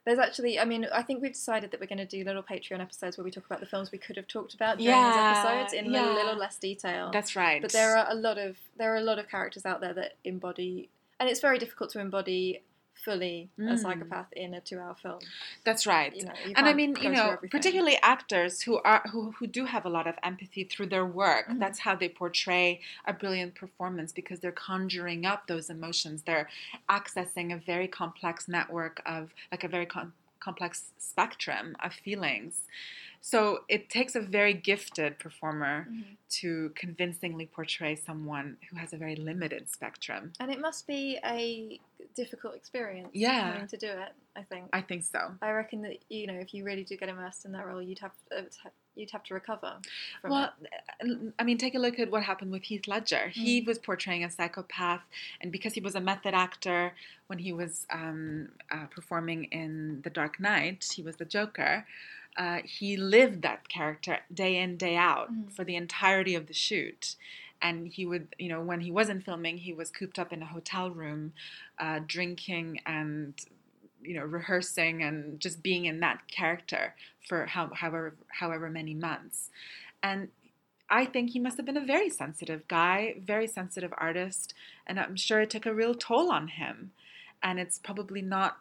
[0.05, 2.79] There's actually, I mean, I think we've decided that we're going to do little Patreon
[2.81, 5.45] episodes where we talk about the films we could have talked about during Yeah, these
[5.45, 6.01] episodes in a yeah.
[6.01, 7.11] little, little less detail.
[7.11, 7.61] That's right.
[7.61, 10.13] But there are a lot of there are a lot of characters out there that
[10.23, 12.63] embody, and it's very difficult to embody
[13.05, 13.79] fully a Mm.
[13.81, 15.19] psychopath in a two-hour film.
[15.63, 16.15] That's right.
[16.15, 19.65] You know, you and I mean, you know, particularly actors who are who, who do
[19.65, 21.47] have a lot of empathy through their work.
[21.47, 21.59] Mhm.
[21.59, 26.23] That's how they portray a brilliant performance because they're conjuring up those emotions.
[26.23, 26.49] They're
[26.89, 32.61] accessing a very complex network of like a very com- complex spectrum of feelings.
[33.21, 36.01] So it takes a very gifted performer Mm-hmm.
[36.41, 40.31] to convincingly portray someone who has a very limited spectrum.
[40.39, 41.79] And it must be a
[42.15, 43.09] difficult experience.
[43.13, 43.53] Yeah.
[43.53, 44.11] having to do it.
[44.35, 44.65] I think.
[44.71, 45.31] I think so.
[45.41, 47.99] I reckon that you know if you really do get immersed in that role, you'd
[47.99, 48.41] have uh,
[48.95, 49.73] you'd have to recover.
[50.21, 50.53] From Well,
[51.01, 51.33] it.
[51.39, 53.29] I mean, take a look at what happened with Heath Ledger.
[53.29, 55.01] He was portraying a psychopath,
[55.41, 56.93] and because he was a method actor
[57.27, 61.85] when he was um, uh, performing in The Dark Knight, he was the Joker.
[62.39, 65.51] Uh, he lived that character day in, day out Mhm.
[65.51, 67.17] for the entirety of the shoot.
[67.61, 70.45] And he would, you know, when he wasn't filming, he was cooped up in a
[70.45, 71.33] hotel room,
[71.77, 73.33] uh, drinking and,
[74.01, 76.95] you know, rehearsing and just being in that character
[77.27, 79.51] for how, however however many months.
[80.01, 80.31] And
[80.89, 84.53] I think he must have been a very sensitive guy, very sensitive artist,
[84.87, 86.93] and I'm sure it took a real toll on him.
[87.43, 88.59] And it's probably not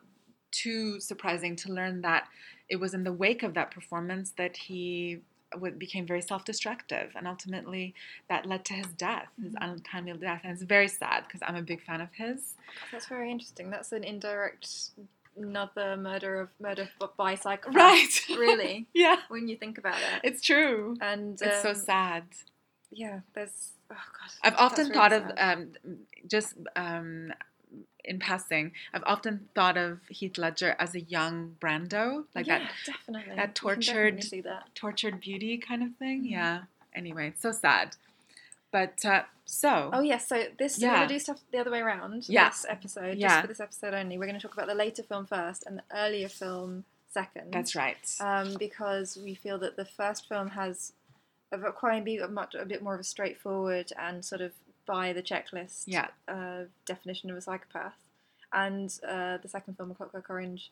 [0.50, 2.28] too surprising to learn that
[2.68, 5.20] it was in the wake of that performance that he
[5.78, 7.94] became very self-destructive, and ultimately
[8.28, 9.62] that led to his death, his Mhm.
[9.62, 10.42] untimely death.
[10.44, 12.54] And it's very sad because I'm a big fan of his.
[12.92, 13.70] That's very interesting.
[13.70, 14.90] That's an indirect
[15.36, 17.74] another murder of murder by psychopath.
[17.74, 18.20] Right.
[18.36, 20.20] Really, Yeah, when you think about it.
[20.24, 20.96] it's true.
[21.00, 22.24] and It's so um, sad.
[22.90, 23.72] Yeah, there's.
[23.90, 24.30] Oh god.
[24.42, 25.72] I've often that's thought really of um,
[26.26, 27.32] just um,
[28.08, 32.72] in passing, I've often thought of Heath Ledger as a young Brando, like yeah, that
[32.86, 33.36] definitely.
[33.36, 34.74] that tortured- that.
[34.74, 36.24] tortured beauty kind of thing.
[36.24, 36.30] Mhm.
[36.30, 36.62] Yeah.
[36.94, 37.94] Anyway, so sad.
[38.70, 40.88] But uh, so Oh yes, so this yeah.
[40.88, 40.98] we're Yeah.
[41.00, 42.28] gonna do stuff the other way around.
[42.28, 42.48] Yeah.
[42.50, 43.40] This episode, just Yeah.
[43.40, 46.28] for this episode only, we're gonna talk about the later film first and the earlier
[46.28, 47.52] film second.
[47.52, 47.96] that's right.
[48.20, 50.92] Um, because we feel that the first film has
[51.50, 54.52] a quite a bit, a much a bit more of a straightforward and sort of
[54.88, 56.08] by the checklist Yeah.
[56.26, 57.98] uh, definition of a psychopath,
[58.52, 60.70] and uh, the second film, A Clockwork Orange.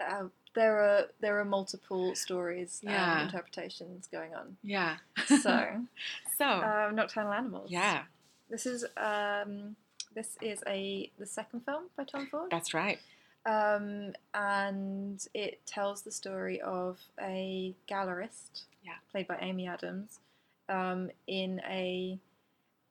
[0.00, 3.12] Uh, there are there are multiple stories, Yeah.
[3.14, 4.56] um, interpretations going on.
[4.62, 4.96] yeah.
[5.26, 5.84] So,
[6.38, 7.70] so um, Nocturnal Animals.
[7.70, 8.02] yeah,
[8.48, 9.76] This is um,
[10.14, 12.98] this is a the second film by Tom Ford, that's right.
[13.46, 18.98] um, and it tells the story of a gallerist, Yeah.
[19.10, 20.20] played by Amy Adams,
[20.68, 22.18] um, in a,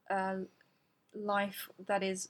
[0.10, 0.38] uh
[1.16, 2.30] life that is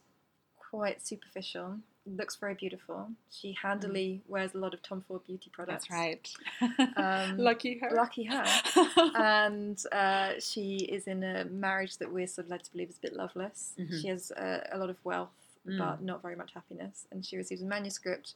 [0.58, 1.78] quite superficial.
[2.08, 3.10] Looks very beautiful.
[3.32, 5.88] She handily wears a lot of Tom Ford beauty products.
[5.88, 6.20] Mm.
[6.60, 7.28] That's right.
[7.32, 7.90] Um, Lucky her.
[7.96, 8.46] Lucky her.
[9.16, 12.98] and uh, she is in a marriage that we're sort of led to believe is
[12.98, 13.74] a bit loveless.
[13.80, 14.02] Mhm.
[14.02, 15.30] She has uh, a lot of wealth,
[15.68, 15.80] Mm.
[15.80, 17.08] but not very much happiness.
[17.12, 18.36] And she receives a manuscript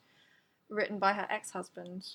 [0.67, 2.07] written by her ex-husband,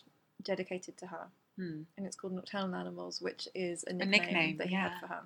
[0.42, 1.82] dedicated to her, Hmm.
[1.96, 4.88] and it's called Nocturnal Animals, which is a nickname, nickname, that he yeah.
[4.88, 5.22] had for her.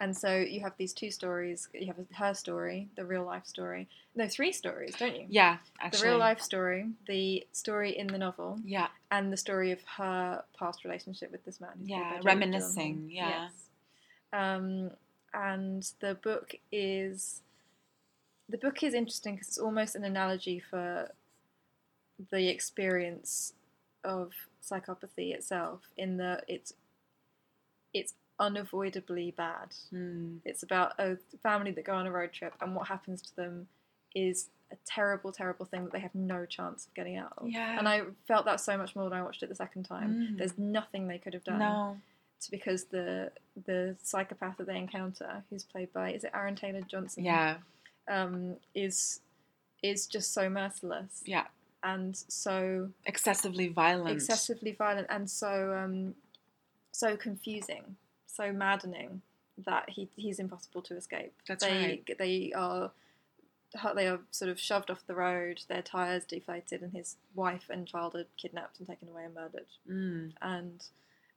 [0.00, 1.68] And so you have these two stories.
[1.74, 3.86] You have her story, the real life story.
[4.16, 5.26] No, three stories, don't you?
[5.28, 5.58] Yeah,
[5.92, 10.42] The real life story, the story in the novel, Yeah, and the story of her
[10.58, 11.72] past relationship with this man.
[11.78, 13.48] who's Yeah, reminiscing, yeah.
[13.50, 13.52] Yes.
[14.32, 14.90] Um,
[15.34, 17.42] and the book is
[18.48, 21.10] the book is interesting because it's almost an analogy for
[22.30, 23.52] the experience
[24.02, 24.32] of
[24.62, 25.82] psychopathy itself.
[25.96, 26.72] In that it's
[27.92, 29.74] it's unavoidably bad.
[29.90, 30.38] Hmm.
[30.44, 33.68] It's about a family that go on a road trip, and what happens to them
[34.14, 37.48] is a terrible, terrible thing that they have no chance of getting out of.
[37.48, 37.78] Yeah.
[37.78, 40.10] And I felt that so much more when I watched it the second time.
[40.32, 40.38] Mm.
[40.38, 41.58] There's nothing they could have done.
[41.58, 41.96] No.
[42.38, 43.32] It's because the
[43.66, 47.24] the psychopath that they encounter, who's played by is it Aaron Taylor Johnson?
[47.24, 47.58] Yeah.
[48.08, 49.20] Um, is
[49.82, 51.46] is just so merciless Yeah.
[51.82, 54.10] and so Excessively violent.
[54.16, 56.14] excessively violent and so um,
[56.92, 57.96] so confusing,
[58.34, 59.22] so maddening
[59.66, 61.34] that he he's impossible to escape.
[61.46, 62.18] That's they right.
[62.18, 62.90] they are
[63.94, 65.62] they are sort of shoved off the road.
[65.68, 69.66] Their tires deflated, and his wife and child are kidnapped and taken away and murdered.
[69.88, 70.32] Mm.
[70.42, 70.84] And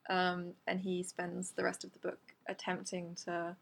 [0.10, 3.56] um, and he spends the rest of the book attempting to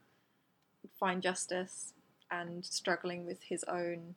[1.00, 1.94] find justice
[2.32, 4.15] and struggling with his own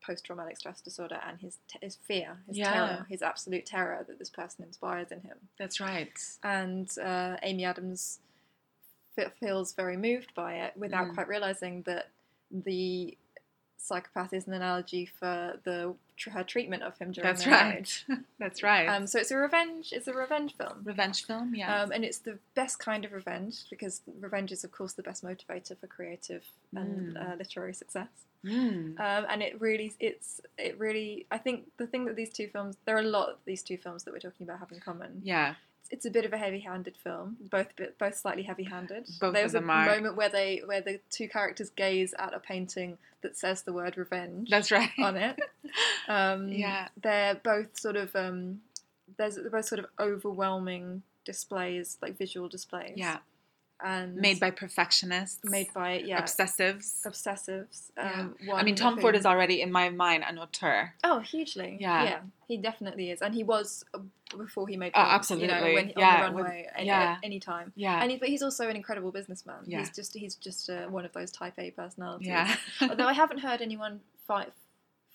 [0.00, 2.72] post-traumatic stress disorder and his t- his fear, his Yeah.
[2.72, 5.36] terror, his absolute terror that this person inspires in him.
[5.58, 6.12] That's right.
[6.44, 8.20] And uh, Amy Adams
[9.40, 11.14] feels very moved by it without Mm.
[11.14, 12.08] quite realizing that
[12.50, 13.16] the
[13.80, 15.94] psychopath is an analogy for the
[16.32, 17.68] her treatment of him during That's their right.
[17.68, 18.04] marriage.
[18.40, 18.88] That's right.
[18.88, 19.92] Um, so it's a revenge.
[19.92, 20.80] It's a revenge film.
[20.82, 21.54] Revenge film.
[21.54, 21.82] Yeah.
[21.82, 25.22] Um, and it's the best kind of revenge because revenge is, of course, the best
[25.22, 26.42] motivator for creative
[26.74, 27.32] and Mm.
[27.32, 28.08] uh, literary success.
[28.44, 28.98] Mm.
[28.98, 31.26] Um, and it really, it's, it really.
[31.30, 33.76] I think the thing that these two films, there are a lot of these two
[33.76, 35.20] films that we're talking about have in common.
[35.24, 35.54] yeah.
[35.90, 39.06] It's, a bit of a heavy-handed film, both both slightly heavy-handed.
[39.20, 39.86] Both There's of a are.
[39.86, 43.96] moment where they, where the two characters gaze at a painting that says the word
[43.98, 44.90] revenge That's right.
[44.98, 45.38] on it.
[46.08, 46.88] Um, Yeah.
[47.02, 48.60] they're both sort of um,
[49.18, 52.94] there's they're both sort of overwhelming displays, like visual displays.
[52.96, 53.18] Yeah.
[53.84, 55.44] And Made by perfectionists.
[55.44, 57.06] made by yeah obsessives.
[57.06, 57.90] obsessives.
[57.96, 58.20] Yeah.
[58.20, 60.94] Um, I mean, Tom Ford is already in my mind an auteur.
[61.04, 62.02] oh hugely Yeah.
[62.04, 63.98] yeah he definitely is, and he was uh,
[64.36, 65.74] before he made Oh, films, you know, absolutely.
[65.74, 67.16] when, Yeah, on the with- runway any, yeah.
[67.22, 67.72] any time.
[67.76, 68.00] Yeah.
[68.02, 69.60] And he, but he's also an incredible businessman.
[69.66, 69.78] Yeah.
[69.80, 72.28] He's just he's just uh, one of those Type A personalities.
[72.28, 72.56] yeah.
[72.82, 74.52] Although I haven't heard anyone fight,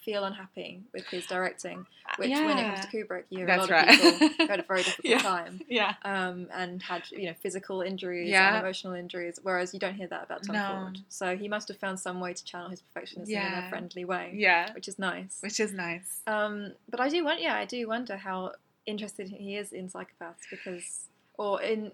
[0.03, 1.85] feel unhappy with his directing,
[2.17, 3.89] which when it comes to Kubrick, you That's a lot right.
[3.89, 5.17] of people had a very difficult Yeah.
[5.19, 5.93] time yeah.
[6.03, 8.49] um, and had you know physical injuries Yeah.
[8.55, 10.67] and emotional injuries, whereas you don't hear that about Tom No.
[10.83, 10.99] Ford.
[11.09, 14.31] So he must have found some way to channel his perfectionism in a friendly way,
[14.35, 14.73] Yeah.
[14.73, 15.37] which is nice.
[15.41, 16.19] Which is nice.
[16.27, 18.53] Um, but I do want, yeah, I do wonder how
[18.85, 21.05] interested he is in psychopaths because,
[21.37, 21.91] or in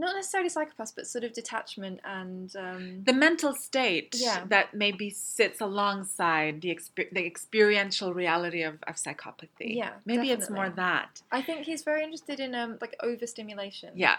[0.00, 4.44] not necessarily psychopaths, but sort of detachment and um, The mental state Yeah.
[4.54, 9.70] that maybe sits alongside the exper- the experiential reality of, of psychopathy.
[9.82, 11.10] Yeah, Maybe it's more that.
[11.30, 13.90] I think he's very interested in um, like overstimulation.
[13.94, 14.16] Yeah.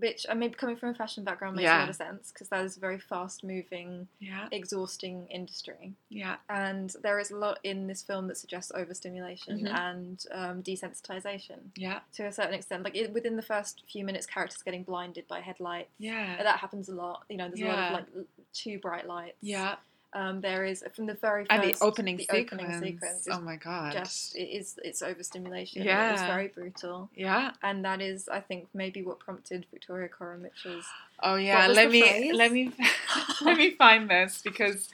[0.00, 2.64] Which I mean, coming from a fashion background makes a lot of sense because that
[2.64, 4.48] is a very fast-moving, Yeah.
[4.50, 6.36] exhausting industry, Yeah.
[6.48, 9.78] and there is a lot in this film that suggests overstimulation Mhm.
[9.78, 12.00] and um, desensitization Yeah.
[12.14, 12.82] to a certain extent.
[12.84, 15.90] Like it, within the first few minutes, characters getting blinded by headlights.
[15.98, 16.42] Yeah.
[16.42, 17.24] that happens a lot.
[17.28, 19.36] You know, there's a lot of like too bright lights.
[19.40, 19.76] Yeah.
[20.12, 22.52] Um, there is from the very and the opening the sequence.
[22.52, 23.92] opening sequence oh my god.
[23.92, 25.82] just it is it's overstimulation.
[25.84, 26.26] Yeah, It is Yeah.
[26.34, 27.52] very brutal, yeah.
[27.62, 30.84] and that is I think maybe what prompted Victoria Coren Mitchell's.
[31.22, 31.66] Oh yeah.
[31.68, 32.32] Let me phrase?
[32.34, 32.72] let me
[33.42, 34.88] let me find this because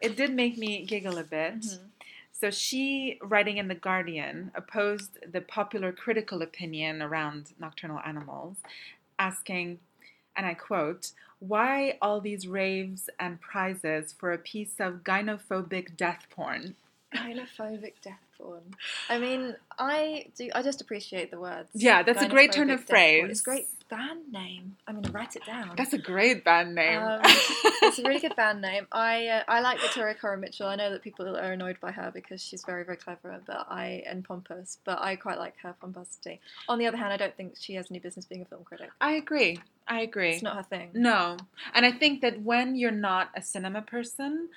[0.00, 1.60] it did make me giggle a bit.
[1.60, 1.84] Mm-hmm.
[2.32, 8.56] So she, writing in The Guardian, opposed the popular critical opinion around nocturnal animals,
[9.18, 9.78] asking,
[10.34, 11.12] and I quote,
[11.42, 16.76] why all these raves and prizes for a piece of gynophobic death porn?
[17.12, 18.62] Gynophobic death porn.
[19.08, 20.50] I mean, I do.
[20.54, 21.68] I just appreciate the words.
[21.74, 22.96] Yeah, that's a great turn of death porn.
[22.96, 23.30] phrase.
[23.30, 24.76] It's a great band name.
[24.86, 25.72] I'm going to write it down.
[25.76, 27.02] That's a great band name.
[27.02, 28.86] Um, it's a really good band name.
[28.92, 30.68] I uh, I like Victoria Coren Mitchell.
[30.68, 34.02] I know that people are annoyed by her because she's very very clever, but I
[34.06, 34.78] and pompous.
[34.84, 36.40] But I quite like her pomposity.
[36.68, 38.90] On the other hand, I don't think she has any business being a film critic.
[39.00, 39.58] I agree.
[39.88, 40.34] I agree.
[40.34, 40.90] It's not her thing.
[40.94, 41.36] No,
[41.74, 44.48] and I think that when you're not a cinema person,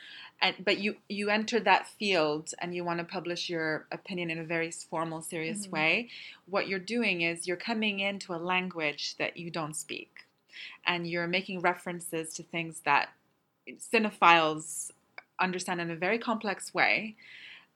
[0.42, 4.38] and but you you enter that field and you want to publish your opinion in
[4.40, 5.72] a very formal, serious Mhm.
[5.72, 6.10] way,
[6.46, 10.26] what you're doing is you're coming into a language that you don't speak,
[10.86, 13.10] and you're making references to things that
[13.68, 14.92] cinephiles
[15.40, 17.16] understand in a very complex way,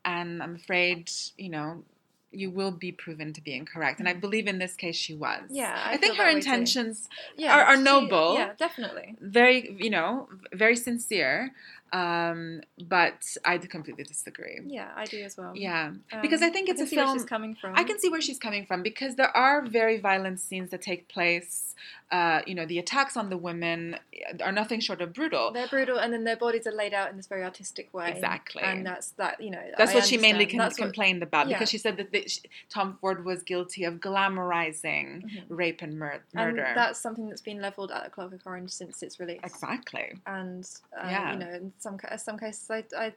[0.06, 1.84] and I'm afraid you know.
[2.32, 4.22] You will be proven to be incorrect, and I mm-hmm.
[4.22, 5.42] believe in this case she was.
[5.50, 6.38] Yeah, I I, think her that way too.
[6.38, 8.36] intentions Yeah, are- are she- noble.
[8.36, 9.16] Yeah, definitely.
[9.20, 11.52] very you know very sincere
[11.94, 15.52] um but i completely disagree Yeah, I do as well.
[15.56, 17.74] yeah Um, because i think it's can a see where film she's coming from.
[17.76, 21.08] i can see where she's coming from because there are very violent scenes that take
[21.08, 21.76] place
[22.12, 23.96] uh you know the attacks on the women
[24.44, 27.18] are nothing short of brutal They're brutal, and then their bodies are laid out in
[27.18, 28.10] this very artistic way.
[28.12, 28.62] Exactly.
[28.62, 29.42] and that's that.
[29.42, 30.52] You know, that's I what she mainly understand.
[30.52, 31.56] con- That's what- complained about yeah.
[31.56, 35.44] because she said that the, sh Tom Ford was guilty of glamorizing Mhm.
[35.50, 39.20] rape and mur- and that's something that's been leveled at the Clockwork Orange since its
[39.20, 39.40] release.
[39.44, 40.14] exactly.
[40.26, 41.34] and uh, Yeah.
[41.34, 43.14] you know, some some cases, I, I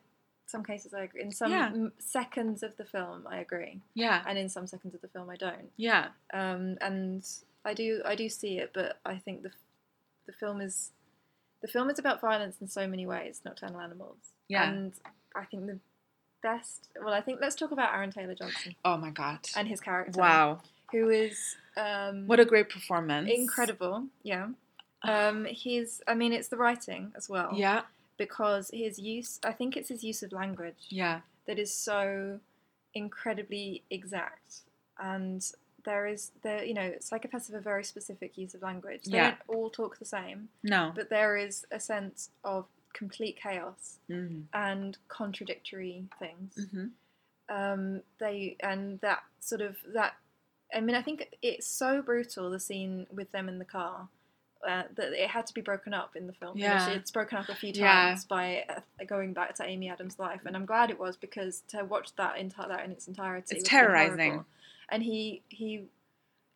[0.46, 1.22] some cases I agree.
[1.22, 1.66] In some Yeah.
[1.66, 4.22] m- seconds of the film, I agree, Yeah.
[4.26, 5.70] and in some seconds of the film, I don't.
[5.76, 6.08] Yeah.
[6.32, 7.26] Um, and
[7.64, 9.52] I do I do see it, but I think the
[10.26, 10.90] the film is
[11.62, 13.40] the film is about violence in so many ways.
[13.44, 14.18] Nocturnal Animals.
[14.48, 14.68] Yeah.
[14.70, 14.92] and
[15.34, 15.78] I think the
[16.42, 16.88] best.
[17.02, 19.48] Well, I think let's talk about Aaron Taylor Johnson Oh my god.
[19.56, 20.20] and his character.
[20.20, 20.60] Wow.
[20.90, 23.30] who is um, What a great performance.
[23.32, 24.08] incredible.
[24.22, 24.48] Yeah.
[25.04, 26.00] Um, he's.
[26.06, 27.50] I mean, it's the writing as well.
[27.54, 27.82] Yeah.
[28.25, 31.20] Because his use i think it's his use of language Yeah.
[31.47, 32.39] that is so
[32.95, 34.61] incredibly exact
[34.99, 35.41] and
[35.85, 39.31] there is there you know psychopaths have a very specific use of language they Yeah.
[39.31, 40.93] don't all talk the same No.
[40.95, 44.43] but there is a sense of complete chaos Mm-hmm.
[44.53, 46.87] and contradictory things Mm-hmm.
[47.59, 50.12] um they and that sort of that
[50.75, 54.09] i mean i think it's so brutal the scene with them in the car
[54.68, 56.56] uh, that it had to be broken up in the film.
[56.56, 56.88] Yeah.
[56.90, 58.10] It's broken up a few Yeah.
[58.10, 61.62] times by uh, going back to Amy Adams' life, and I'm glad it was because
[61.68, 64.44] to watch that entire that in its entirety, It's was terrorizing.
[64.88, 65.84] And he he,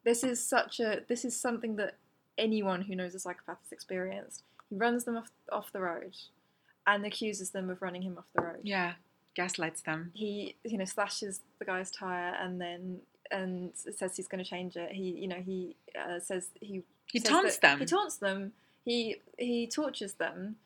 [0.04, 1.94] this is such a this is something that
[2.38, 4.42] anyone who knows a psychopath has experienced.
[4.68, 6.14] He runs them off off the road,
[6.86, 8.94] and accuses them of running him off the road Yeah.
[9.34, 10.12] Gaslights them.
[10.14, 13.00] he you know slashes the guy's tire and then
[13.30, 16.82] and says he's going to change it he you know he uh, says he
[17.12, 17.78] He taunts them.
[17.78, 18.52] he taunts them
[18.84, 20.56] he he tortures them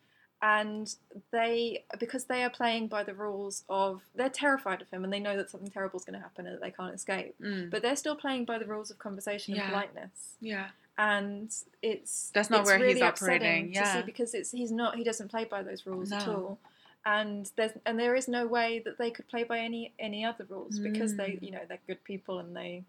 [0.43, 0.95] and
[1.32, 5.20] they because they are playing by the rules of they're terrified of him and they
[5.20, 7.70] know that something terrible is going to happen and that they can't escape Mm.
[7.70, 9.62] but they're still playing by the rules of conversation Yeah.
[9.64, 10.68] and politeness Yeah.
[10.97, 14.03] and it's That's not it's where he's really operating, upsetting to yeah.
[14.03, 16.59] because it's he's not he doesn't play by those rules at all
[17.07, 20.45] and there's and there is no way that they could play by any any other
[20.49, 21.43] rules because they Mm.
[21.43, 22.84] you know they're good people and they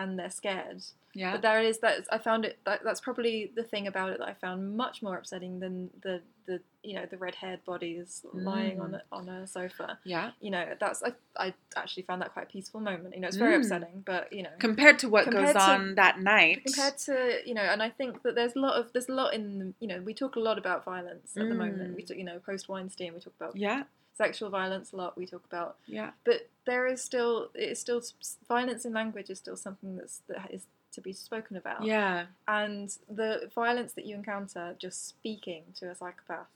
[0.00, 0.80] and they're scared
[1.14, 1.32] Yeah.
[1.32, 4.28] but there is that I found it that, that's probably the thing about it that
[4.32, 5.74] I found much more upsetting than
[6.06, 6.14] the
[6.48, 6.56] the
[6.88, 9.00] you know the red haired bodies lying on Mm.
[9.00, 10.26] a, on a sofa yeah.
[10.46, 11.10] you know that's I,
[11.44, 11.46] I
[11.82, 13.60] actually found that quite a peaceful moment you know it's very Mm.
[13.60, 16.56] upsetting but you know Compared to what Compared goes to- on that night.
[16.66, 17.14] compared to
[17.48, 19.88] you know and i think that there's a lot of there's a lot in you
[19.90, 21.96] know we talk a lot about violence at the moment Mm.
[21.98, 23.82] we talk you know post weinstein we talk about yeah.
[24.22, 26.10] Sexual violence a lot we talk about Yeah.
[26.24, 28.02] but there is still it is still
[28.48, 32.26] violence in language is still something that's that is to be spoken about Yeah.
[32.48, 36.48] and the violence that you encounter just speaking to a psychopath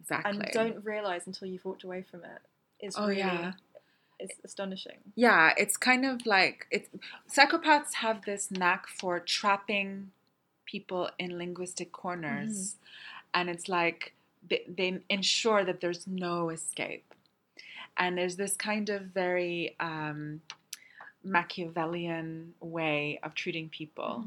[0.00, 0.30] Exactly.
[0.30, 2.40] and don't realize until you've walked away from it
[2.80, 3.52] is Oh, really yeah.
[4.18, 6.88] it's astonishing Yeah, it's kind of like it's
[7.30, 10.10] psychopaths have this knack for trapping
[10.64, 13.40] people in linguistic corners, mm-hmm.
[13.40, 14.13] and it's like
[14.48, 17.14] they, they ensure that there's no escape.
[17.96, 20.40] And there's this kind of very um,
[21.22, 24.26] Machiavellian way of treating people,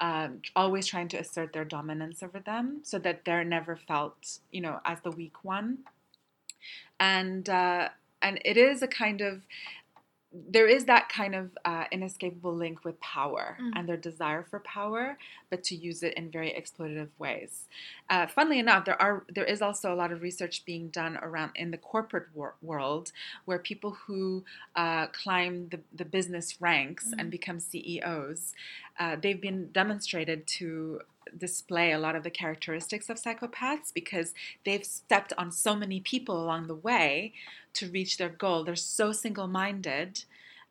[0.00, 4.60] um, always trying to assert their dominance over them, so that they're never felt, you
[4.60, 5.78] know, as the weak one.
[7.00, 7.88] and uh,
[8.22, 9.42] and it is a kind of
[10.30, 13.72] there is that kind of uh, inescapable link with power Mm.
[13.74, 15.16] and their desire for power,
[15.48, 17.66] but to use it in very exploitative ways.
[18.10, 21.52] Uh, funnily enough, there are there is also a lot of research being done around
[21.54, 23.10] in the corporate wor- world
[23.46, 24.44] where people who
[24.76, 27.14] uh, climb the, the business ranks Mm.
[27.20, 28.52] and become CEOs,
[28.98, 31.00] uh, they've been demonstrated to
[31.36, 36.42] display a lot of the characteristics of psychopaths because they've stepped on so many people
[36.42, 37.32] along the way
[37.74, 38.64] to reach their goal.
[38.64, 40.24] They're so single minded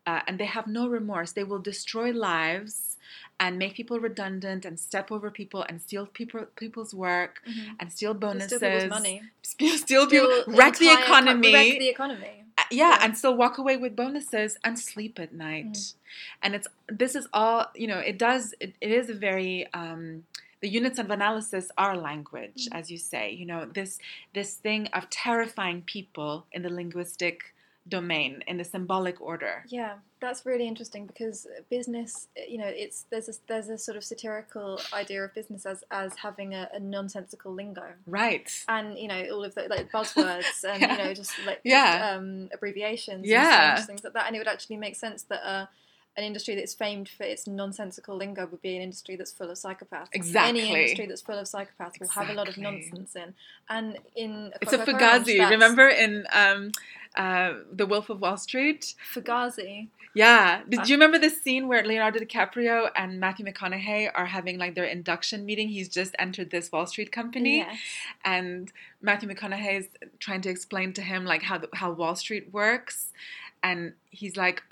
[0.05, 1.33] uh, and they have no remorse.
[1.33, 2.95] They will destroy lives
[3.39, 7.41] and make people redundant and step over people and steal people, people's work
[7.79, 8.57] and steal bonuses.
[8.57, 9.21] Steal people's money.
[9.41, 11.53] Steal, steal people, wreck the entire co- economy.
[11.53, 12.43] wreck the economy.
[12.57, 12.99] Uh, yeah, Yeah.
[13.01, 15.71] and still walk away with bonuses and sleep at night.
[15.73, 15.93] Mm.
[16.41, 17.99] And it's this is all you know.
[17.99, 18.55] It does.
[18.59, 20.23] It, it is a very um,
[20.61, 22.79] the units of analysis are language, Mm.
[22.79, 23.31] as you say.
[23.31, 23.99] You know this
[24.33, 27.53] this thing of terrifying people in the linguistic
[27.89, 29.63] domain in the symbolic order.
[29.69, 34.03] Yeah, that's really interesting because business, you know, it's there's a there's a sort of
[34.03, 38.49] satirical idea of business as as having a, a nonsensical lingo, Right.
[38.67, 40.91] and you know all of the like buzzwords and Yeah.
[40.91, 41.97] you know just like Yeah.
[41.99, 43.77] just, um, abbreviations, Yeah.
[43.77, 45.41] and things like that, and it would actually make sense that.
[45.47, 45.65] Uh,
[46.17, 49.57] an industry that's famed for its nonsensical lingo would be an industry that's full of
[49.57, 50.07] psychopaths.
[50.13, 50.61] Exactly.
[50.61, 53.33] Any industry that's full of psychopaths will have a lot of nonsense in.
[53.69, 55.49] And in It's a Clockwork Orange, fugazi.
[55.51, 56.71] Remember in um,
[57.15, 58.95] uh, The Wolf of Wall Street?
[59.13, 59.89] Fugazi.
[60.15, 60.61] Yeah.
[60.67, 64.73] Did Uh, you remember the scene where Leonardo DiCaprio and Matthew McConaughey are having like
[64.73, 65.69] their induction meeting?
[65.69, 67.77] He's just entered this Wall Street company, Yes.
[68.25, 68.71] and
[69.03, 69.87] Matthew McConaughey is
[70.19, 73.13] trying to explain to him like how the, how Wall Street works,
[73.61, 74.63] and he's like.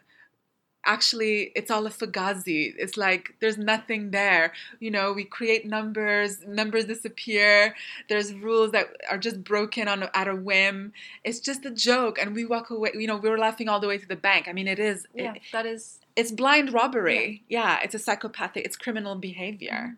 [0.86, 2.74] Actually, it's all a fugazi.
[2.78, 4.54] It's like there's nothing there.
[4.80, 7.76] You know, we create numbers, numbers disappear.
[8.10, 10.94] There's rules that are just broken on at a whim.
[11.24, 12.92] It's just a joke, and we walk away.
[12.94, 14.48] You know, we were laughing all the way to the bank.
[14.48, 15.06] I mean, it is.
[15.14, 17.44] it- Yeah, that is it's blind robbery.
[17.50, 17.80] Yeah.
[17.84, 18.66] it's a psychopathic.
[18.66, 19.98] It's criminal behavior.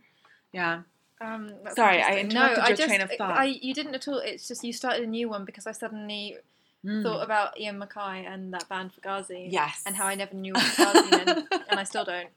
[0.51, 0.81] Yeah.
[1.19, 3.37] Um, Sorry, I interrupted no, I your just, train of thought.
[3.37, 4.19] I, you didn't at all.
[4.19, 6.37] It's just you started a new one because I suddenly
[6.85, 7.03] Mm.
[7.03, 9.47] thought about Ian MacKaye and that band Fugazi.
[9.51, 9.81] Yes.
[9.85, 12.29] And how I never knew what Fugazi meant, and I still don't.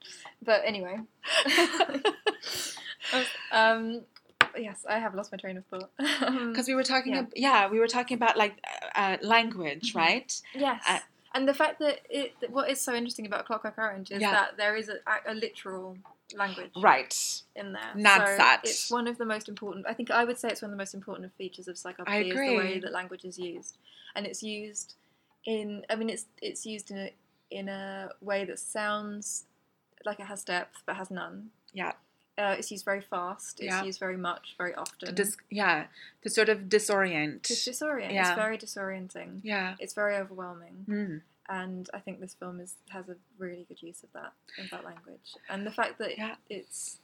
[0.43, 0.97] But anyway.
[3.51, 4.01] um,
[4.57, 5.89] yes, I have lost my train of thought.
[6.49, 7.19] Because we were talking, Yeah.
[7.19, 8.55] ab- yeah, we were talking about like
[8.95, 9.95] uh, language, Mhm.
[9.95, 10.41] right?
[10.53, 10.83] yes.
[10.87, 10.99] uh,
[11.33, 14.31] and the fact that it, that what is so interesting about Clockwork Orange is Yeah.
[14.31, 15.97] that there is a, a literal
[16.35, 17.15] language Right.
[17.55, 17.93] in there.
[17.95, 18.65] Nadsat.
[18.65, 19.85] So it's one of the most important.
[19.87, 22.35] I think I would say it's one of the most important features of psychopathy is
[22.35, 23.77] the way that language is used,
[24.15, 24.95] and it's used
[25.45, 25.85] in.
[25.89, 27.13] I mean, it's it's used in a
[27.49, 29.45] in a way that sounds
[30.05, 31.49] like it has depth but has none.
[31.73, 31.93] Yeah.
[32.37, 33.59] Uh, it's used very fast.
[33.59, 33.83] It's Yeah.
[33.83, 35.09] used very much, very often.
[35.09, 35.87] To dis- yeah,
[36.23, 37.43] to sort of disorient.
[37.43, 38.13] to disorient.
[38.13, 38.29] Yeah.
[38.31, 39.41] It's very disorienting.
[39.43, 39.75] yeah.
[39.79, 41.21] It's very overwhelming, Mm.
[41.49, 44.83] and I think this film is has a really good use of that of that
[44.85, 46.35] language, and the fact that Yeah.
[46.49, 46.99] it's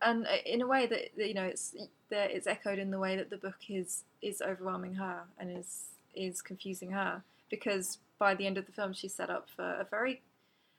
[0.00, 1.74] and uh, in a way that that, you know it's
[2.08, 5.89] that it's echoed in the way that the book is is overwhelming her and is
[6.14, 9.84] is confusing her because by the end of the film she's set up for a
[9.90, 10.22] very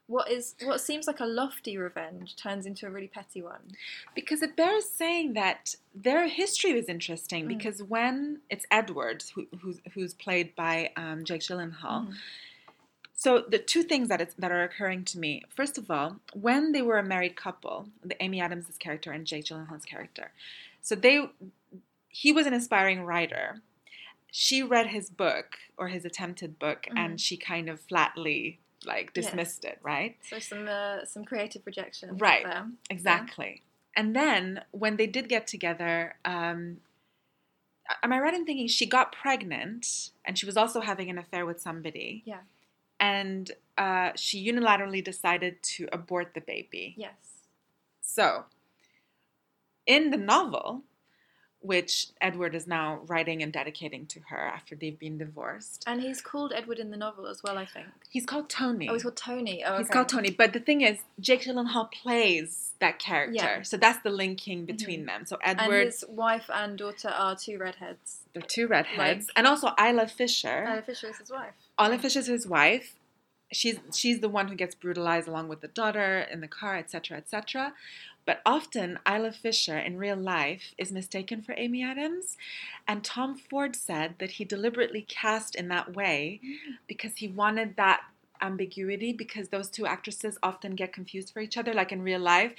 [0.07, 3.71] what is what seems like a lofty revenge turns into a really petty one.
[4.13, 7.47] Because it bears saying that their history was interesting Mm.
[7.49, 12.13] because when it's Edward, who, who's, who's played by um, Jake Gyllenhaal, Mhm.
[13.13, 15.43] So the two things that it's, that are occurring to me.
[15.47, 19.45] First of all, when they were a married couple, the Amy Adams' character and Jake
[19.45, 20.32] Gyllenhaal's character,
[20.82, 21.29] so they
[22.09, 23.61] he was an aspiring writer.
[24.32, 26.97] She read his book or his attempted book, Mhm.
[26.97, 29.25] and she kind of flatly like Yes.
[29.25, 29.77] dismissed it.
[29.84, 30.17] Right?
[30.23, 32.43] So some uh, some creative rejection Right.
[32.43, 32.67] there.
[32.89, 33.61] Exactly.
[33.95, 36.82] And then when they did get together, um,
[38.01, 41.45] am I right in thinking she got pregnant and she was also having an affair
[41.45, 42.23] with somebody?
[42.25, 42.43] Yeah.
[42.99, 46.93] And uh, she unilaterally decided to abort the baby.
[46.97, 47.41] Yes.
[47.99, 48.45] So,
[49.86, 50.84] in the novel,
[51.62, 56.20] which Edward is now writing and dedicating to her after they've been divorced, And he's
[56.20, 57.88] called Edward in the novel as well, I think.
[58.09, 58.89] he's called Tony.
[58.89, 59.64] Oh, he's called Tony.
[59.64, 59.93] Oh, He's okay.
[59.93, 63.47] called Tony, but the thing is, Jake Gyllenhaal plays that character, Yeah.
[63.57, 63.64] Mm-hmm.
[63.64, 65.26] so that's the linking between them.
[65.28, 68.22] So Edward, And his wife and daughter are two redheads.
[68.34, 70.64] they're two redheads, like- and also Isla Fisher.
[70.68, 71.53] Ella Fisher is his wife.
[71.80, 72.95] Isla Fisher is his wife.
[73.53, 77.18] She's she's the one who gets brutalized along with the daughter in the car, etc.,
[77.18, 77.74] etc.
[78.26, 82.38] But often Isla Fisher in real life is mistaken for Amy Adams,
[82.88, 86.76] and Tom Ford said that he deliberately cast in that way mm.
[86.88, 88.01] because he wanted that
[88.41, 92.53] ambiguity because those two actresses often get confused for each other like in real life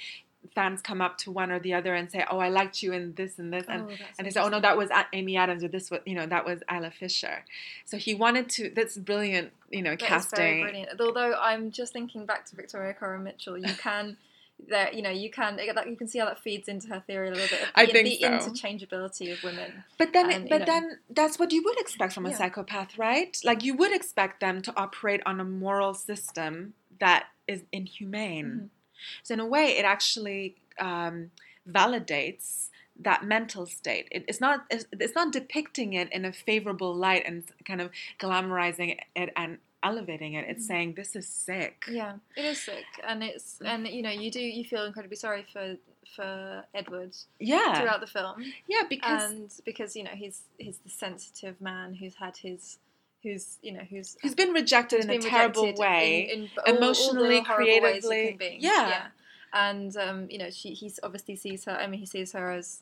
[0.53, 3.13] fans come up to one or the other and say, "Oh, I liked you in
[3.15, 5.67] this and this," and Oh, and they say, "Oh no, that was Amy Adams," or
[5.67, 7.45] "This was you know that was Isla Fisher."
[7.85, 8.69] So he wanted to.
[8.69, 10.37] That's brilliant, you know, That casting.
[10.37, 11.01] very brilliant.
[11.01, 14.17] Although I'm just thinking back to Victoria Coren Mitchell, you can.
[14.65, 17.27] There, you know, you can that you can see how that feeds into her theory
[17.27, 17.67] a little bit.
[17.75, 18.29] I the, think the so.
[18.29, 19.83] interchangeability of women.
[19.97, 20.65] But then, And, you but know.
[20.65, 22.37] then that's what you would expect from a Yeah.
[22.37, 23.37] psychopath, right?
[23.43, 28.45] Like you would expect them to operate on a moral system that is inhumane.
[28.45, 28.69] Mhm.
[29.23, 31.31] So in a way, it actually um,
[31.69, 34.07] validates that mental state.
[34.11, 37.91] It, it's not it's, it's not depicting it in a favorable light and kind of
[38.19, 40.45] glamorizing it and elevating it.
[40.49, 40.67] It's Mhm.
[40.67, 41.85] saying this is sick.
[41.89, 45.45] Yeah, it is sick, and it's and you know you do you feel incredibly sorry
[45.53, 45.75] for
[46.15, 50.89] for Edward Yeah, throughout the film, yeah, because and because you know he's he's the
[50.89, 52.79] sensitive man who's had his
[53.23, 56.29] who's you know who's he's been rejected who's in a terrible way.
[56.33, 58.35] in, in all- all emotionally, ways creatively.
[58.37, 58.57] be.
[58.59, 59.07] Yeah.
[59.53, 61.71] and um, you know she he's obviously sees her.
[61.73, 62.81] I mean, he sees her as,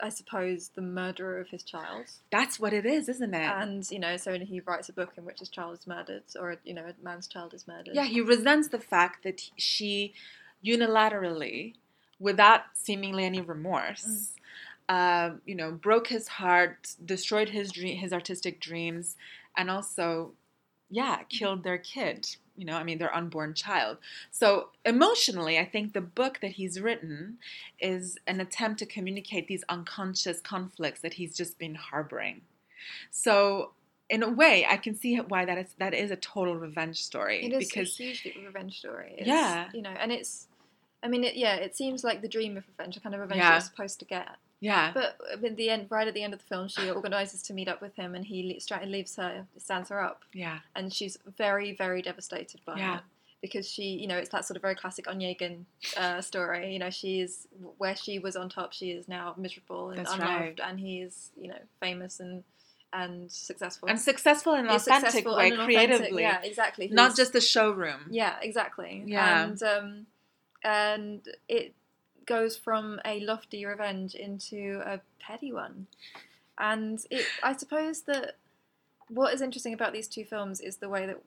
[0.00, 2.06] I suppose, the murderer of his child.
[2.30, 3.50] That's what it is, isn't it?
[3.50, 6.56] And you know, so he writes a book in which his child is murdered, or
[6.64, 7.94] you know, a man's child is murdered.
[7.94, 10.14] Yeah, he resents the fact that she
[10.64, 11.74] unilaterally,
[12.20, 14.34] without seemingly any remorse,
[14.88, 19.16] uh, you know, broke his heart, destroyed his dream, his artistic dreams,
[19.56, 20.32] and also,
[20.88, 22.36] yeah, killed their kid.
[22.56, 23.96] You know, I mean, their unborn child.
[24.30, 27.38] So emotionally, I think the book that he's written
[27.80, 32.42] is an attempt to communicate these unconscious conflicts that he's just been harboring.
[33.10, 33.72] So.
[34.10, 37.46] In a way, I can see why that is that is a total revenge story
[37.46, 39.14] It is because a hugely revenge story.
[39.16, 39.70] It's, Yeah.
[39.72, 40.48] you know, and it's,
[41.02, 43.38] I mean, it, yeah, it seems like the dream of revenge, the kind of revenge
[43.38, 43.52] Yeah.
[43.52, 44.28] you're supposed to get.
[44.62, 44.92] Yeah.
[44.94, 47.66] But at the end, right at the end of the film, she organises to meet
[47.68, 48.44] up with him, and he
[48.86, 50.60] leaves her, stands her up, yeah.
[50.76, 52.98] and she's very, very devastated by Yeah.
[52.98, 53.02] it
[53.42, 55.64] because she, you know, it's that sort of very classic Onegin
[55.96, 56.72] uh, story.
[56.72, 60.12] You know, she is where she was on top, she is now miserable and That's
[60.12, 60.60] unloved, right.
[60.64, 62.44] and he is, you know, famous and
[62.94, 63.88] and successful.
[63.88, 66.22] And successful in an authentic successful way, and an authentic- creatively.
[66.22, 66.86] yeah, exactly.
[66.88, 68.02] Not just the showroom.
[68.10, 69.02] yeah, exactly.
[69.06, 69.44] Yeah.
[69.44, 70.06] And um,
[70.62, 71.74] and it
[72.26, 75.86] goes from a lofty revenge into a petty one.
[76.58, 78.36] And it I suppose that
[79.08, 81.18] what is interesting about these two films is the way that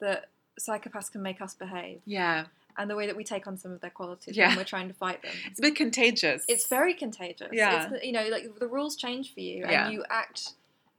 [0.00, 0.28] that
[0.60, 2.46] psychopaths can make us behave Yeah.
[2.76, 4.48] and the way that we take on some of their qualities Yeah.
[4.48, 5.32] when we're trying to fight them.
[5.46, 6.44] It's a bit contagious.
[6.48, 7.48] It's very contagious.
[7.52, 7.88] Yeah.
[7.92, 9.86] It's, you know, like the rules change for you Yeah.
[9.86, 10.52] and you act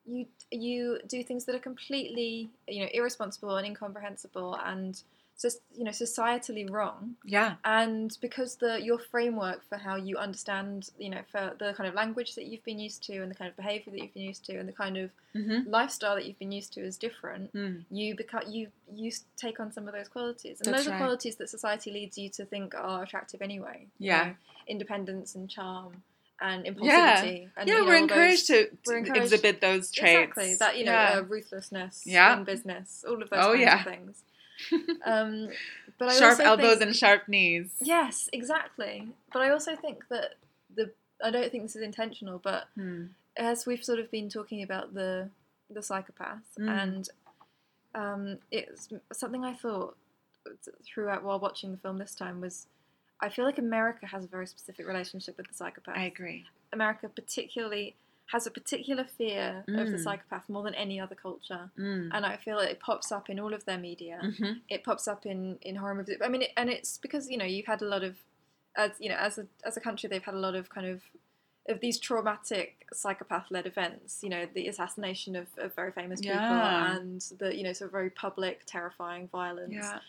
[0.05, 5.01] you you do things that are completely, you know, irresponsible and incomprehensible and
[5.76, 7.16] you know, societally wrong.
[7.26, 7.56] Yeah.
[7.66, 11.96] And because the your framework for how you understand, you know, for the kind of
[11.96, 14.46] language that you've been used to and the kind of behavior that you've been used
[14.46, 15.68] to and the kind of Mm-hmm.
[15.68, 17.86] lifestyle that you've been used to is different, Mm.
[17.90, 21.00] you become you you take on some of those qualities, and That's those are right.
[21.00, 23.88] qualities that society leads you to think are attractive anyway.
[23.98, 24.24] you Yeah.
[24.26, 24.36] know,
[24.68, 26.04] independence and charm
[26.40, 26.72] and Yeah.
[26.72, 27.50] impulsivity.
[27.58, 30.22] And, yeah, you know, we're encouraged those, to, we're to exhibit those traits.
[30.38, 31.18] exactly that you know Yeah.
[31.18, 32.38] uh, ruthlessness Yeah.
[32.38, 33.80] in business, all of those Oh, kinds yeah.
[33.80, 34.24] of things.
[35.05, 35.49] Um,
[35.99, 37.70] but I sharp also elbows think, and sharp knees.
[37.82, 39.07] yes, exactly.
[39.32, 40.36] But I also think that
[40.76, 40.91] the
[41.24, 43.05] I don't think this is intentional, but Hmm.
[43.38, 45.30] as we've sort of been talking about the
[45.70, 46.70] the psychopath Mm.
[46.84, 47.09] and
[47.95, 49.95] um, it's something I thought
[50.86, 52.68] throughout while watching the film this time was
[53.20, 55.95] I feel like America has a very specific relationship with the psychopath.
[55.97, 56.45] I agree.
[56.74, 57.95] America particularly
[58.28, 60.03] has a particular fear of the Mm.
[60.03, 61.69] psychopath more than any other culture.
[61.78, 62.09] Mm.
[62.13, 64.19] And I feel like it pops up in all of their media.
[64.24, 64.61] Mhm.
[64.69, 66.17] It pops up in, in horror movies.
[66.24, 68.17] I mean, it, and it's because you know you've had a lot of,
[68.76, 71.01] as you know, as a as a country, they've had a lot of kind of
[71.69, 74.24] of these traumatic psychopath-led events.
[74.24, 76.95] You know, the assassination of, of very famous people Yeah.
[76.97, 79.74] and the you know sort of very public, terrifying violence.
[79.74, 79.99] Yeah.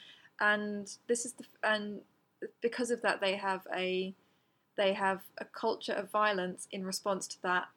[0.41, 2.01] And this is the and
[2.61, 4.15] because of that, they have a
[4.77, 7.69] they have a culture of violence in response to that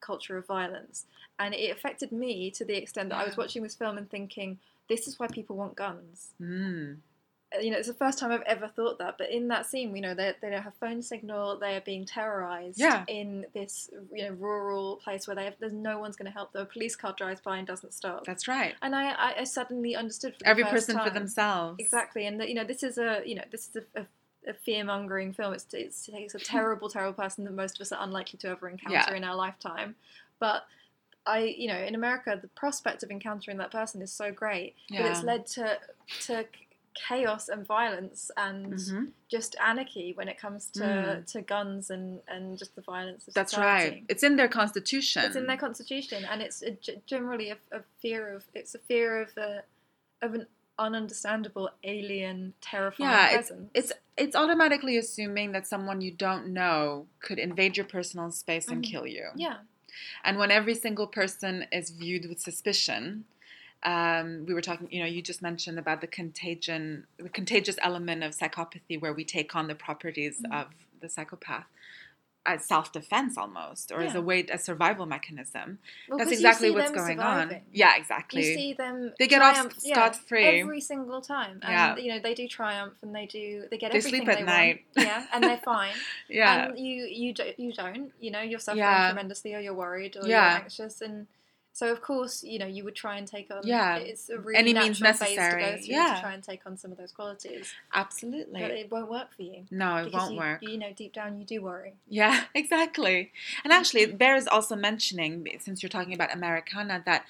[0.00, 1.04] culture of violence.
[1.38, 4.58] And it affected me to the extent that I was watching this film and thinking,
[4.88, 6.28] this is why people want guns.
[6.40, 6.98] Mm.
[7.60, 9.18] You know, it's the first time I've ever thought that.
[9.18, 11.58] But in that scene, you know, they, they don't have phone signal.
[11.58, 13.04] They are being terrorized Yeah.
[13.06, 16.52] in this, you know, rural place where they have, there's no one's going to help
[16.52, 16.62] them.
[16.62, 18.24] A police car drives by and doesn't stop.
[18.26, 18.74] That's right.
[18.82, 21.76] and I, I, I suddenly understood Every person for themselves.
[21.78, 24.06] Exactly, and that, you know, this is a you know this is a, a,
[24.46, 25.52] a fear mongering film.
[25.54, 28.68] It's, it's it's a terrible, terrible person that most of us are unlikely to ever
[28.68, 29.14] encounter Yeah.
[29.14, 29.96] in our lifetime.
[30.38, 30.66] But
[31.26, 35.06] I, you know, in America, the prospect of encountering that person is so great that
[35.06, 35.78] it's led to
[36.22, 36.44] to
[37.08, 39.12] chaos and violence and Mhm.
[39.30, 41.26] just anarchy when it comes to, Mm.
[41.32, 43.90] to guns and, and just the violence of That's society.
[43.96, 44.04] right.
[44.08, 45.22] It's in their constitution.
[45.26, 46.70] It's in their constitution, and it's a,
[47.06, 49.62] generally a, a fear of it's a fear of a,
[50.22, 50.46] of an
[50.78, 53.70] ununderstandable, alien, terrifying Yeah, it's, presence.
[53.74, 58.82] it's it's automatically assuming that someone you don't know could invade your personal space and
[58.82, 58.90] Mhm.
[58.90, 59.28] kill you.
[59.36, 59.58] yeah,
[60.24, 63.24] And when every single person is viewed with suspicion,
[63.82, 68.22] um, we were talking, you know, you just mentioned about the contagion, the contagious element
[68.24, 70.60] of psychopathy, where we take on the properties Mhm.
[70.60, 70.68] of
[71.00, 71.66] the psychopath
[72.46, 75.78] as self-defense almost, or as a way, a survival mechanism.
[76.08, 77.56] Well, That's exactly what's going surviving.
[77.56, 77.62] on.
[77.72, 78.46] Yeah, exactly.
[78.46, 79.12] You see them.
[79.18, 80.60] They get off triumph, yeah, scot-free.
[80.60, 81.96] every single time, and Yeah.
[81.96, 84.44] you know they do triumph and they do they get They everything sleep at they
[84.44, 84.84] night.
[84.96, 85.06] want.
[85.08, 85.94] Yeah, and they're fine.
[86.28, 88.12] yeah, And you you do, you don't.
[88.20, 89.06] You know you're suffering Yeah.
[89.08, 90.52] tremendously, or you're worried, or Yeah.
[90.54, 91.26] you're anxious, and
[91.76, 93.60] so of course you know you would try and take on.
[93.62, 93.96] Yeah.
[93.96, 96.14] it's a really Any means phase to go through Yeah.
[96.14, 98.62] to try and take on some of those qualities, absolutely.
[98.62, 99.66] but it won't work for you.
[99.70, 100.62] no, it won't you, work.
[100.62, 101.92] You know, deep down, you do worry.
[102.08, 103.30] Yeah, exactly.
[103.62, 107.26] And actually, it bears also mentioning, since you're talking about Americana, that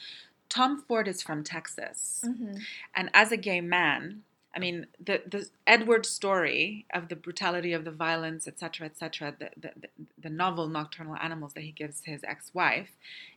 [0.49, 2.23] Tom Ford is from Texas.
[2.25, 2.59] Mm-hmm.
[2.95, 4.23] And as a gay man,
[4.57, 9.51] I mean, the, the Edward story of the brutality of the violence, etc., etc., the,
[9.61, 9.89] the, the,
[10.23, 12.91] the novel Nocturnal Animals that he gives his ex wife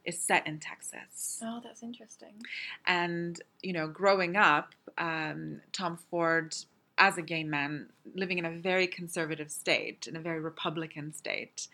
[0.06, 1.42] is set in Texas.
[1.44, 2.36] Oh, that's interesting.
[2.88, 6.56] And, you know, growing up, um, Tom Ford,
[6.98, 11.68] as a gay man, living in a very conservative state, in a very Republican state,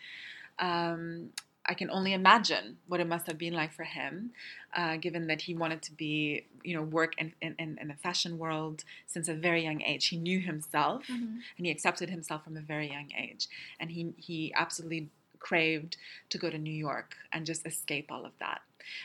[0.58, 1.30] um,
[1.68, 4.32] I can only imagine what it must have been like for him,
[4.76, 8.38] uh, given that he wanted to be, you know, work in, in, in the fashion
[8.38, 10.08] world since a very young age.
[10.08, 11.40] He knew himself Mhm.
[11.58, 13.48] and he accepted himself from a very young age.
[13.80, 15.10] And he, he absolutely
[15.40, 15.98] craved
[16.30, 18.62] to go to New York and just escape all of that.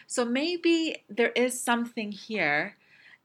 [0.07, 2.77] So maybe there is something here.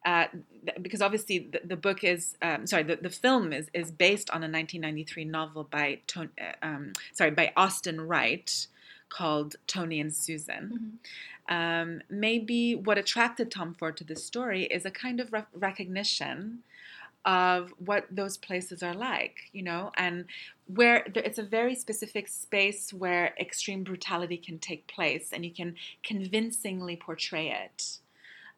[0.06, 0.28] Uh,
[0.66, 4.30] th- because obviously the, the book is um, sorry the, the film is, is based
[4.30, 8.68] on a 1993 novel by Ton- uh, um, sorry by Austin Wright
[9.18, 10.64] called Tony and Susan.
[11.50, 11.54] Mhm.
[11.58, 16.64] Um, maybe what attracted Tom Ford to this story is a kind of re- recognition
[17.24, 20.26] of what those places are like, you know, and
[20.78, 25.52] where there, it's a very specific space where extreme brutality can take place, and you
[25.60, 28.00] can convincingly portray it.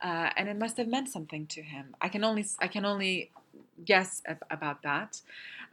[0.08, 1.86] Uh, and it must have meant something to him.
[2.06, 3.16] I can only I can only
[3.92, 5.22] guess ab- about that.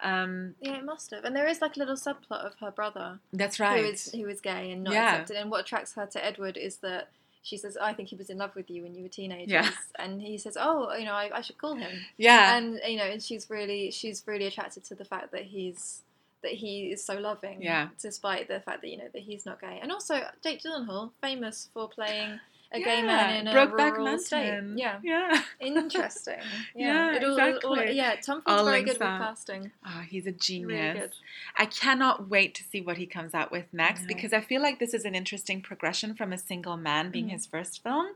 [0.01, 1.25] Um, Yeah, it must have.
[1.25, 3.79] And there is like a little subplot of her brother that's right.
[3.81, 5.13] who is who is gay and not Yeah.
[5.13, 5.37] accepted.
[5.37, 7.09] And what attracts her to Edward is that
[7.43, 9.71] she says, "I think he was in love with you when you were teenagers." Yeah.
[9.99, 13.05] And he says, "Oh, you know, I, I should call him." yeah, And you know,
[13.05, 16.03] and she's really she's really attracted to the fact that he's
[16.43, 17.63] that he is so loving.
[17.63, 17.89] Yeah.
[18.01, 19.79] Despite the fact that you know that he's not gay.
[19.83, 22.39] And also Jake Gyllenhaal, famous for playing
[22.75, 22.85] a yeah.
[22.85, 24.63] gay man in a Brokeback rural state.
[24.77, 24.99] Yeah.
[25.03, 25.43] yeah.
[25.61, 26.41] Interesting.
[26.75, 27.93] Yeah, It all- all- exactly.
[27.97, 29.71] yeah, Tom All Ford's very good with casting.
[29.85, 30.69] Ah, he's a genius.
[30.69, 31.13] Really good.
[31.57, 34.79] I cannot wait to see what he comes out with next because I feel like
[34.81, 37.33] this is an interesting progression from a single man being Mhm.
[37.33, 38.09] his first film,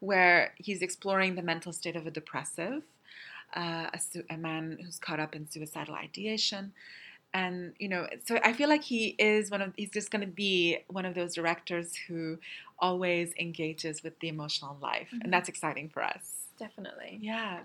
[0.00, 2.82] where he's exploring the mental state of a depressive,
[3.56, 6.72] uh, a, su- a man who's caught up in suicidal ideation.
[7.34, 10.26] And you know, so I feel like he is one of he's just going to
[10.32, 12.38] be one of those directors who
[12.78, 15.24] always engages with the emotional life, Mhm.
[15.24, 16.34] and that's exciting for us.
[16.58, 17.18] Definitely.
[17.20, 17.64] Yeah,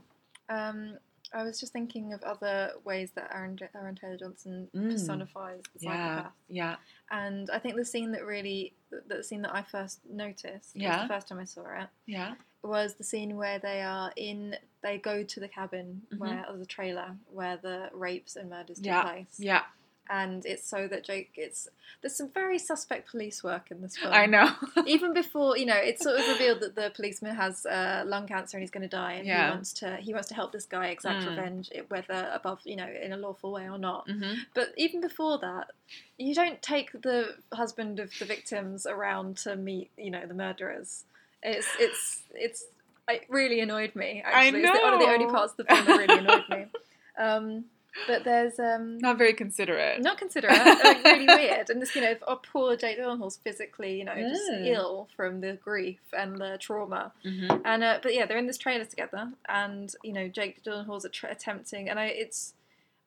[0.50, 0.98] Um,
[1.34, 4.92] I was just thinking of other ways that Aaron, Aaron Taylor Johnson Mm.
[4.92, 6.34] personifies the yeah, psychopath.
[6.50, 6.76] yeah,
[7.10, 10.82] And I think the scene that really, the, the scene that I first noticed, was
[10.84, 11.04] Yeah.
[11.04, 14.98] the first time I saw it, yeah, was the scene where they are in, they
[14.98, 16.18] go to the cabin Mhm.
[16.18, 19.02] where, or the trailer, where the rapes and murders take Yeah.
[19.04, 19.36] place.
[19.38, 19.64] yeah.
[20.10, 21.70] And it's so that Jake, it's,
[22.02, 24.14] there's some very suspect police work in this film.
[24.14, 24.54] I know.
[24.86, 28.58] Even before, you know, it's sort of revealed that the policeman has uh, lung cancer
[28.58, 29.46] and he's going to die, and Yeah.
[29.46, 31.28] he wants to he wants to help this guy exact Mm.
[31.30, 34.10] revenge, whether above, you know, in a lawful way or not.
[34.10, 35.72] hmm But even before that,
[36.18, 41.06] you don't take the husband of the victims around to meet, you know, the murderers.
[41.44, 42.66] It's it's it's
[43.10, 44.24] it really annoyed me.
[44.26, 46.66] I Actually, it's one of the only parts of the film that really annoyed me.
[47.16, 47.66] Um,
[48.08, 50.02] but there's um, Not very considerate.
[50.02, 51.70] not considerate, like, really weird.
[51.70, 54.66] And this, you know, oh, poor Jake Gyllenhaal's physically, you know, just Mm.
[54.66, 57.12] ill from the grief and the trauma.
[57.22, 61.06] hmm And uh, but yeah, they're in this trailer together, and you know, Jake Gyllenhaal's
[61.06, 62.54] att- attempting, and I, it's,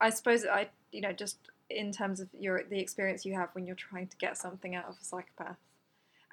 [0.00, 3.66] I suppose I, you know, just in terms of your the experience you have when
[3.66, 5.56] you're trying to get something out of a psychopath.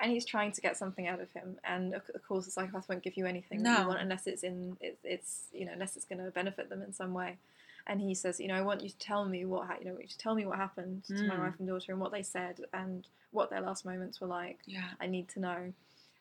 [0.02, 2.90] And he's trying to get something out of him, and of of course, a psychopath
[2.90, 3.82] won't give you anything that No.
[3.84, 6.82] you want unless it's in it, it's you know unless it's going to benefit them
[6.82, 7.38] in some way.
[7.86, 9.98] And he says, you know, I want you to tell me what ha- you know,
[10.00, 11.40] you to tell me what happened to my Mm.
[11.40, 14.60] wife and daughter and what they said and what their last moments were like.
[14.66, 14.90] Yeah.
[15.02, 15.74] I need to know.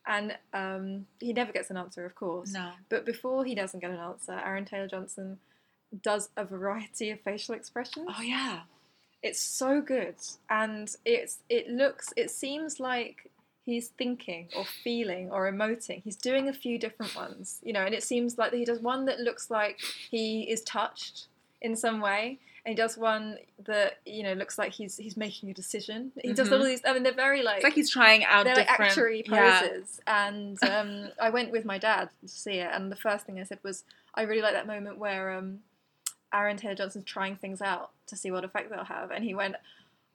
[0.06, 2.52] And um, he never gets an answer, of course.
[2.52, 2.72] No.
[2.88, 5.38] But before he doesn't get an answer, Aaron Taylor Johnson
[6.02, 8.08] does a variety of facial expressions.
[8.18, 8.62] Oh yeah.
[9.22, 10.16] It's so good,
[10.50, 13.30] and it's it looks it seems like
[13.64, 16.02] he's thinking or feeling or emoting.
[16.02, 19.04] He's doing a few different ones, you know, and it seems like he does one
[19.06, 21.26] that looks like he is touched
[21.60, 25.50] in some way, and he does one that you know looks like he's he's making
[25.50, 26.10] a decision.
[26.22, 26.58] He does Mhm.
[26.60, 26.80] all these.
[26.84, 29.60] I mean, they're very like It's like he's trying out they're like different actuary yeah.
[29.60, 30.00] poses.
[30.06, 33.44] And um, I went with my dad to see it, and the first thing I
[33.44, 33.84] said was,
[34.14, 35.60] I really like that moment where um,
[36.34, 39.54] Aaron Taylor Johnson's trying things out to see what effect they'll have, and he went,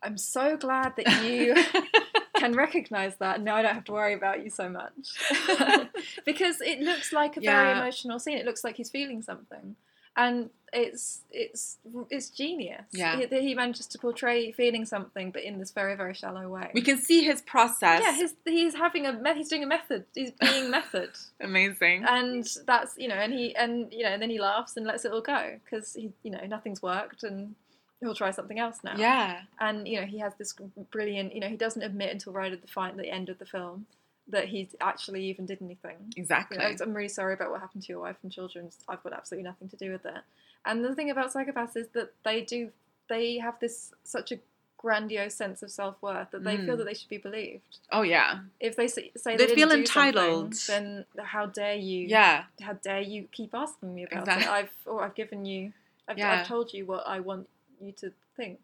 [0.04, 1.56] "I'm so glad that you."
[2.40, 5.18] can recognize that now I don't have to worry about you so much
[6.26, 8.38] because it looks like a very emotional scene.
[8.38, 9.76] It looks like he's feeling something,
[10.16, 11.78] and it's it's
[12.10, 12.84] it's genius.
[12.92, 13.18] Yeah.
[13.18, 16.72] he, he manages to portray feeling something, but in this very very shallow way.
[16.74, 18.02] we can see his process.
[18.04, 20.06] yeah, he's he's having a he's doing a method.
[20.14, 22.04] He's being method, Amazing.
[22.08, 25.06] and that's you know, and he and you know, and then he laughs and lets
[25.06, 27.56] it all go because he you know nothing's worked and.
[28.00, 29.42] He'll try something else now yeah.
[29.60, 30.54] and you know he has this
[30.92, 33.46] brilliant you know he doesn't admit until right at the fight the end of the
[33.46, 33.88] film
[34.30, 36.58] that he actually even did anything You Exactly.
[36.58, 39.50] know, i'm really sorry about what happened to your wife and children i've got absolutely
[39.50, 40.22] nothing to do with it
[40.66, 42.70] and the thing about psychopaths is that they do
[43.10, 44.38] they have this such a
[44.78, 46.78] grandiose sense of self-worth that they feel Mm.
[46.78, 48.42] that they should be believed oh yeah.
[48.60, 50.54] if they say, They they, feel entitled.
[50.68, 52.44] then how dare you Yeah.
[52.62, 54.46] how dare you keep asking me about Exactly.
[54.46, 55.74] it i've or i've given you
[56.08, 56.32] I've, Yeah.
[56.42, 57.48] I've told you what i want
[57.82, 58.60] you to think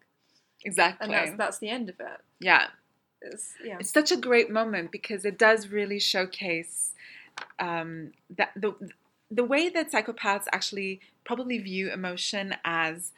[0.64, 1.04] Exactly.
[1.04, 2.66] and that's that's the end of it yeah.
[3.20, 6.92] it's, yeah It's such a great moment because it does really showcase
[7.58, 8.74] um, that the
[9.30, 13.12] the way that psychopaths actually probably view emotion as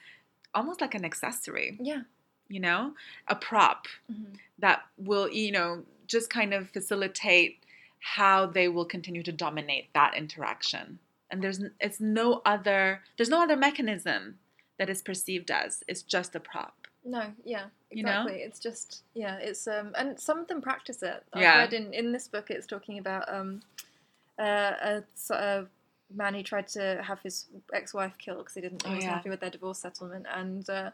[0.54, 2.02] almost like an accessory, Yeah.
[2.48, 2.94] you know,
[3.28, 4.38] a prop Mhm.
[4.58, 7.58] that will, you know, just kind of facilitate
[7.98, 10.98] how they will continue to dominate that interaction.
[11.30, 14.38] And there's it's no other there's no other mechanism
[14.78, 15.82] that is perceived as.
[15.88, 16.74] It's just a prop.
[17.04, 18.10] No, yeah, You know?
[18.22, 18.42] exactly.
[18.42, 21.22] It's just yeah, it's um, and some of them practice it.
[21.32, 21.58] I've Yeah.
[21.58, 23.62] read in in this book, it's talking about um,
[24.38, 24.42] uh,
[24.82, 25.66] a, s- a
[26.14, 29.16] man who tried to have his ex-wife killed because he didn't he Oh, wasn't yeah.
[29.16, 30.90] happy with their divorce settlement, and uh,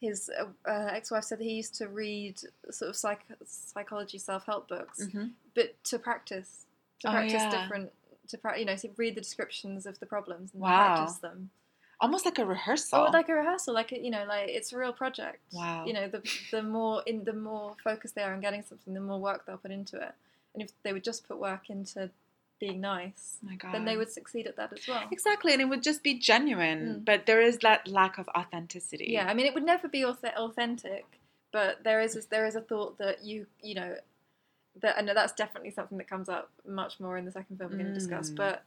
[0.00, 4.68] his uh, uh, ex-wife said that he used to read sort of psych- psychology self-help
[4.68, 5.26] books, Mm-hmm.
[5.54, 6.66] but to practice
[7.00, 7.62] to Oh, practice yeah.
[7.62, 7.92] different.
[8.28, 10.96] To pra- you know, to read the descriptions of the problems and Wow.
[10.96, 11.50] practice them.
[12.02, 13.00] Almost like a rehearsal.
[13.06, 15.38] Or like a rehearsal, like a, you know, like it's a real project.
[15.52, 15.84] Wow.
[15.86, 19.00] You know, the the more in the more focused they are on getting something, the
[19.00, 20.12] more work they'll put into it.
[20.52, 22.10] And if they would just put work into
[22.60, 25.02] being nice, oh then they would succeed at that as well.
[25.10, 27.04] Exactly, and it would just be genuine, Mm.
[27.04, 29.06] but there is that lack of authenticity.
[29.10, 31.04] Yeah, I mean, it would never be authentic,
[31.52, 33.96] but there is there is a thought that you you know
[34.80, 37.78] that and that's definitely something that comes up much more in the second film we're
[37.78, 38.30] going to discuss.
[38.30, 38.36] Mm.
[38.36, 38.62] But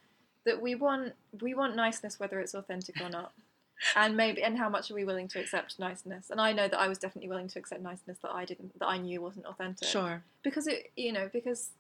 [0.46, 3.32] that we want we want niceness whether it's authentic or not.
[3.94, 6.30] And maybe, and how much are we willing to accept niceness?
[6.30, 8.86] And I know that I was definitely willing to accept niceness that I didn't, that
[8.88, 9.90] I knew wasn't authentic.
[9.90, 10.24] Sure.
[10.44, 11.72] because it you know because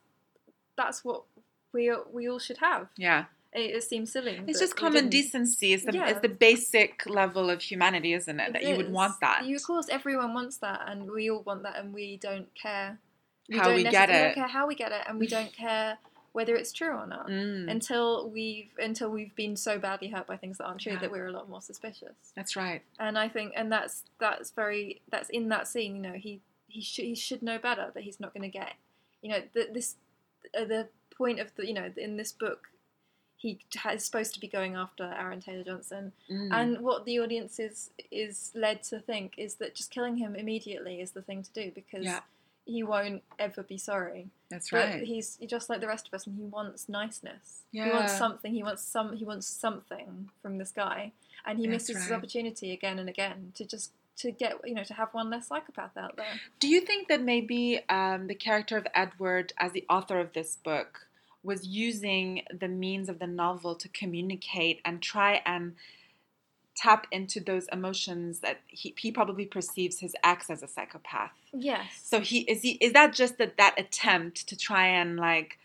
[0.75, 1.23] that's what
[1.71, 3.25] we we all should have Yeah.
[3.53, 5.71] it, it seems silly It's just common decency.
[5.71, 6.09] It's the Yeah.
[6.09, 8.47] it's the basic level of humanity, isn't it?
[8.49, 9.45] It that you would want that.
[9.45, 12.99] you, of course everyone wants that and we all want that and we don't care
[13.53, 15.97] How don't we get we don't care how we get it and we don't care
[16.35, 20.37] whether it's true or not Mm, until we've until we've been so badly hurt by
[20.37, 20.99] things that aren't true Yeah.
[20.99, 22.81] that we're a lot more suspicious that's right.
[22.99, 26.81] and i think and that's that's very that's in that scene you know he he
[26.81, 28.73] should he should know better that he's not going to get
[29.21, 29.95] you know the, this
[30.59, 32.67] uh, the point of the you know in this book
[33.37, 33.59] he
[33.93, 36.49] is supposed to be going after Aaron Taylor Johnson, Mm.
[36.51, 40.99] and what the audience is is led to think is that just killing him immediately
[41.01, 42.21] is the thing to do because Yeah.
[42.65, 44.29] he won't ever be sorry.
[44.55, 47.63] That's But he's just like the rest of us, and he wants niceness.
[47.71, 48.53] He wants something.
[48.53, 49.15] He wants some.
[49.15, 51.11] He wants something from this guy,
[51.45, 54.83] and he That's misses his opportunity again and again to just to get you know
[54.83, 56.39] to have one less psychopath out there.
[56.59, 60.57] Do you think that maybe um, the character of Edward, as the author of this
[60.63, 61.07] book,
[61.43, 65.75] was using the means of the novel to communicate and try and
[66.75, 71.31] tap into those emotions that he, he probably perceives his ex as a psychopath?
[71.53, 71.85] Yes.
[72.03, 75.57] So he is he is that just that that attempt to try and like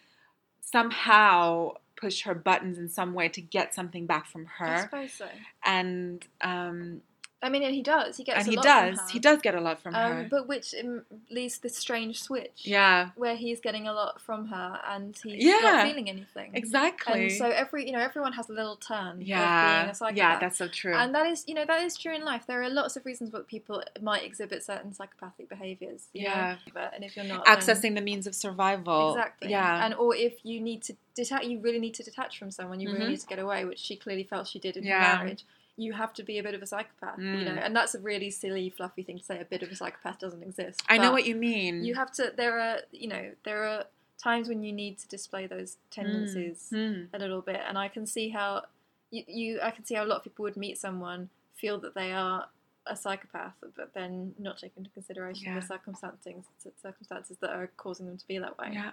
[0.61, 4.66] somehow push her buttons in some way to get something back from her.
[4.66, 5.28] I suppose so.
[5.64, 7.02] and um
[7.43, 8.18] I mean, and he does.
[8.18, 8.38] He gets.
[8.41, 9.12] and a he lot does From her.
[9.12, 12.22] he does get a lot from Um, her but which um, leads to this strange
[12.22, 12.62] switch.
[12.64, 15.59] yeah Where he's getting a lot from her and he's Yeah.
[15.62, 16.51] not feeling anything.
[16.55, 19.95] exactly And so every you know everyone has a little turn of yeah being a
[19.95, 20.16] psychopath.
[20.18, 22.47] yeah that's so true And that is, you know, that is true in life.
[22.47, 26.09] There are lots of reasons why people might exhibit certain psychopathic behaviors.
[26.14, 26.20] know?
[26.22, 26.57] Yeah.
[26.74, 30.34] But- and if you're not accessing the means of survival exactly, yeah and or if
[30.45, 32.80] you need to detach, you really need to detach from someone.
[32.80, 32.95] You Mhm.
[32.99, 35.16] really need to get away, which she clearly felt she did in Yeah.
[35.16, 35.45] her marriage.
[35.80, 37.44] You have to be a bit of a psychopath, you Mm.
[37.46, 39.40] know, and that's a really silly, fluffy thing to say.
[39.40, 40.82] A bit of a psychopath doesn't exist.
[40.88, 42.32] I know what you mean You have to.
[42.36, 43.84] There are, you know, there are
[44.18, 47.08] times when you need to display those tendencies Mm.
[47.14, 48.66] a little bit, and I can see how
[49.10, 51.94] you, you I can see how a lot of people would meet someone feel that
[51.94, 52.48] they are
[52.86, 55.60] a psychopath, but then not take into consideration Yeah.
[55.60, 56.44] the circumstances
[56.82, 58.70] circumstances that are causing them to be that way.
[58.72, 58.92] Yeah.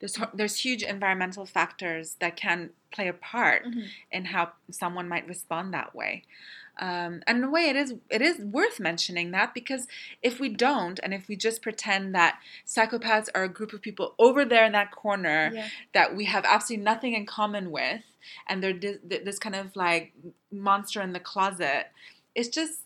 [0.00, 3.88] There's, there's huge environmental factors that can play a part Mhm.
[4.12, 6.24] in how someone might respond that way.
[6.78, 9.86] Um, and in a way, it is it is worth mentioning that because
[10.22, 14.14] if we don't, and if we just pretend that psychopaths are a group of people
[14.18, 15.68] over there in that corner Yeah.
[15.92, 18.02] that we have absolutely nothing in common with,
[18.48, 20.12] and they're this, this kind of like
[20.50, 21.92] monster in the closet,
[22.34, 22.80] it's just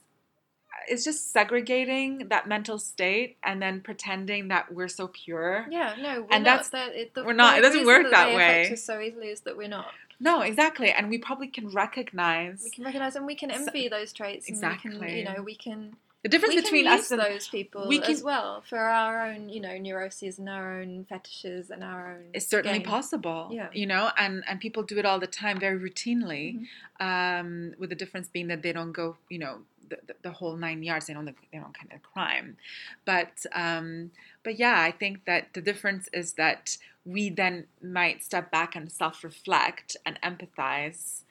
[0.87, 5.67] it's just segregating that mental state and then pretending that we're so pure.
[5.71, 6.65] Yeah, no, we're And not.
[6.65, 8.75] that's- that, it, the, we're not- it doesn't work that that way.
[8.77, 9.89] so easily is that we're not.
[10.21, 13.89] No, exactly, and we probably can recognize We can recognize and we can So- envy
[13.89, 14.49] those traits.
[14.49, 15.19] And we can, Exactly.
[15.19, 18.11] you know, we can the difference we between can us and those people we can-
[18.11, 22.25] as well for our own, you know, neuroses and our own fetishes and our own.
[22.35, 22.87] it's certainly gain.
[22.89, 23.69] possible Yeah.
[23.73, 26.67] you know and and people do it all the time very routinely
[27.01, 27.07] Mhm.
[27.09, 30.83] um, with the difference being that they don't go you know the, the, whole nine
[30.83, 32.57] yards they don't they don't commit a crime
[33.05, 34.11] but um,
[34.43, 38.91] but yeah i think that the difference is that we then might step back and
[38.93, 41.23] self-reflect and empathize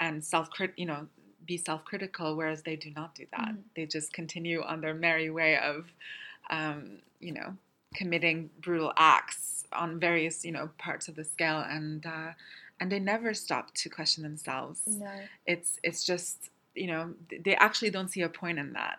[0.00, 1.06] and self you know
[1.46, 3.62] be self-critical whereas they do not do that Mhm.
[3.76, 5.86] they just continue on their merry way of
[6.50, 7.56] um, you know
[7.94, 12.30] committing brutal acts on various you know parts of the scale and uh,
[12.80, 15.10] and they never stop to question themselves No.
[15.46, 17.14] it's it's just you know
[17.44, 18.98] they actually don't see a point in that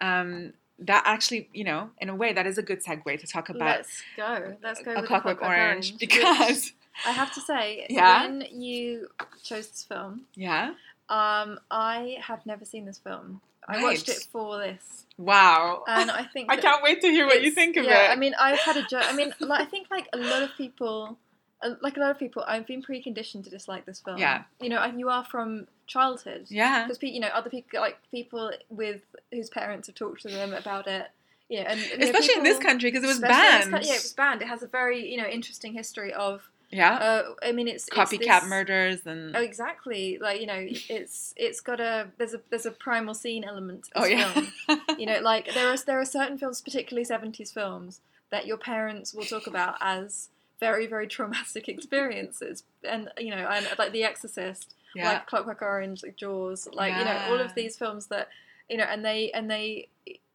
[0.00, 3.48] um, that actually you know in a way that is a good segue to talk
[3.48, 4.56] about Let's go.
[4.62, 6.72] Let's go a clockwork Clockwork orange, which because
[7.06, 8.26] I have to say, Yeah?
[8.26, 9.08] when you
[9.42, 10.74] chose this film, yeah
[11.08, 13.40] um, I have never seen this film.
[13.66, 17.42] I watched it for this, wow and I think i can't wait to hear what
[17.42, 19.04] you think of yeah, it I mean, I've had a joke.
[19.04, 21.18] I mean, like, I think like a lot of people,
[21.62, 24.18] uh, like a lot of people, I've been preconditioned to dislike this film.
[24.18, 24.44] Yeah.
[24.60, 26.46] You know, and you are from childhood.
[26.48, 30.52] yeah Because you know, other people, like people with whose parents have talked to them
[30.54, 31.06] about it.
[31.48, 34.02] Yeah, and know, especially in this country because it was in this banned yeah, it
[34.02, 34.42] was banned.
[34.42, 36.50] It has a very you know interesting history of.
[36.70, 40.18] yeah Uh, I mean, it's it's copycat this- murders and Oh, exactly.
[40.20, 40.62] Like you know,
[40.98, 43.84] it's it's got a there's a there's a primal scene element.
[43.84, 47.50] To oh yeah film you know like there are there are certain films particularly 70s
[47.52, 50.28] films that your parents will talk about as
[50.60, 56.02] very very traumatic experiences and you know and like the exorcist yeah like clockwork orange
[56.02, 58.28] like jaws like you know all of these films that
[58.68, 59.88] you know and they and they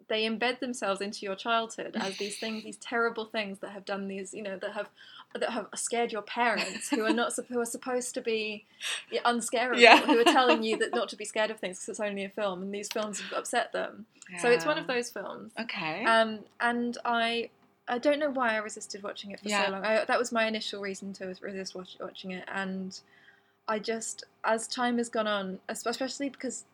[0.09, 4.07] they embed themselves into your childhood as these things these terrible things that have done
[4.07, 4.89] these you know that have
[5.33, 8.65] that have scared your parents who are not who are supposed to be
[9.11, 10.05] yeah, unscarable Yeah.
[10.05, 12.29] who are telling you that not to be scared of things because it's only a
[12.29, 14.05] film and these films have upset them
[14.41, 15.51] so it's one of those films.
[15.59, 17.49] okay Um, and I
[17.87, 19.65] I don't know why I resisted watching it for Yeah.
[19.65, 19.83] so long.
[19.85, 22.97] I, that was my initial reason to resist watch, watching it, and
[23.67, 26.65] I just as time has gone on, especially because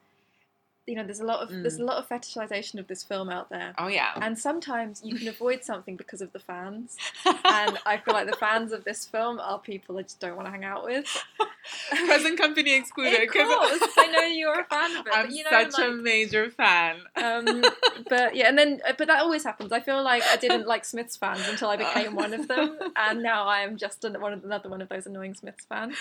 [0.90, 3.50] you know there's a lot of there's a lot of fetishization of this film out
[3.50, 3.74] there.
[3.78, 8.16] oh yeah And sometimes you can avoid something because of the fans, and I feel
[8.16, 10.84] like the fans of this film are people I just don't want to hang out
[10.84, 11.06] with.
[11.90, 15.44] present company excluded Of course, I know you're a fan of it, I'm but you
[15.44, 16.98] know, such like, a major fan.
[17.16, 17.64] um,
[18.10, 19.72] but yeah, and then uh, but that always happens.
[19.72, 23.22] I feel like I didn't like Smiths fans until I became one of them, and
[23.22, 25.96] now I am just one of, another one of those annoying Smiths fans.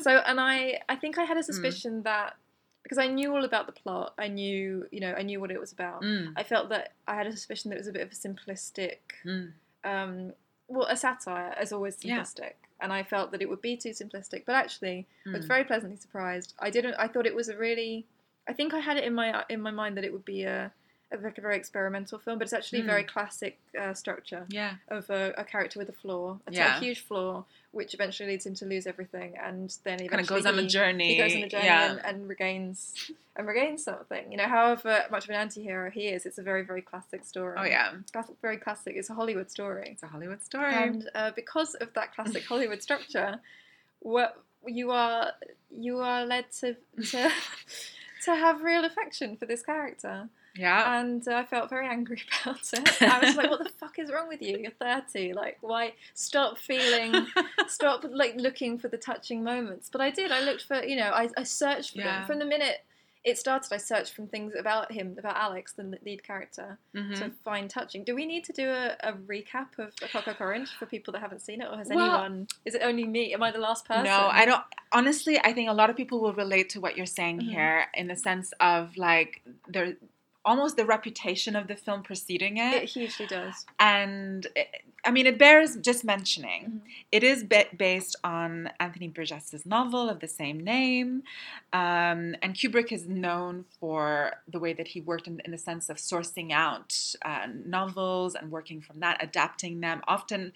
[0.00, 2.36] So, and I I think I had a suspicion that
[2.90, 5.60] because I knew all about the plot, I knew you know I knew what it
[5.60, 6.02] was about.
[6.02, 8.14] Mm, I felt that I had a suspicion that it was a bit of a
[8.16, 9.52] simplistic, mm.
[9.84, 10.32] um,
[10.66, 12.18] well, a satire is always Yeah.
[12.20, 14.44] simplistic, and I felt that it would be too simplistic.
[14.44, 15.48] But actually, I was Mm.
[15.48, 16.54] very pleasantly surprised.
[16.58, 16.94] I didn't.
[16.94, 18.06] I thought it was a really.
[18.48, 20.72] I think I had it in my in my mind that it would be a
[21.22, 23.08] like a very experimental film, but it's actually a very Mm.
[23.08, 24.74] classic uh, structure Yeah.
[24.88, 26.76] of a, a character with a flaw, a, Yeah.
[26.76, 30.58] a huge flaw, which eventually leads him to lose everything, and then eventually goes on
[30.58, 31.14] a he- journey.
[31.14, 31.90] He goes on a journey Yeah.
[31.90, 34.30] and, and regains and regains something.
[34.30, 37.56] You know, however much of an anti-hero he is, it's a very very classic story.
[37.58, 37.92] oh yeah.
[38.12, 38.94] Classic, very classic.
[38.96, 39.88] It's a Hollywood story.
[39.92, 40.74] It's a Hollywood story.
[40.74, 43.40] And uh, because of that classic Hollywood structure,
[44.00, 44.30] what
[44.66, 45.32] you are
[45.70, 46.76] you are led to
[47.10, 47.30] to
[48.24, 51.00] to have real affection for this character, yeah.
[51.00, 53.02] and uh, I felt very angry about it.
[53.02, 54.58] I was like, "What the fuck is wrong with you?
[54.58, 55.32] You're 30.
[55.32, 57.26] Like, why stop feeling,
[57.68, 60.30] stop like looking for the touching moments?" But I did.
[60.32, 62.18] I looked for you know, I, I searched for Yeah.
[62.18, 62.78] them from the minute.
[63.22, 63.70] It started.
[63.70, 67.18] I searched from things about him, about Alex, the lead character, Mhm.
[67.18, 68.02] to find touching.
[68.02, 71.20] Do we need to do a, a recap of A Clockwork Orange for people that
[71.20, 72.48] haven't seen it, or has Well- anyone?
[72.64, 73.34] Is it only me?
[73.34, 74.04] Am I the last person?
[74.04, 74.62] No, I don't.
[74.90, 77.50] Honestly, I think a lot of people will relate to what you're saying Mhm.
[77.50, 79.96] here in the sense of like there.
[80.44, 82.82] Almost the reputation of the film preceding it.
[82.84, 83.66] It hugely does.
[83.78, 84.68] And it,
[85.04, 86.62] I mean, it bears just mentioning.
[86.64, 86.80] Mhm.
[87.12, 91.22] It is ba- based on Anthony Burgess's novel of the same name.
[91.72, 95.88] Um, and Kubrick is known for the way that he worked in, in the sense
[95.90, 100.52] of sourcing out uh, novels and working from that, adapting them, often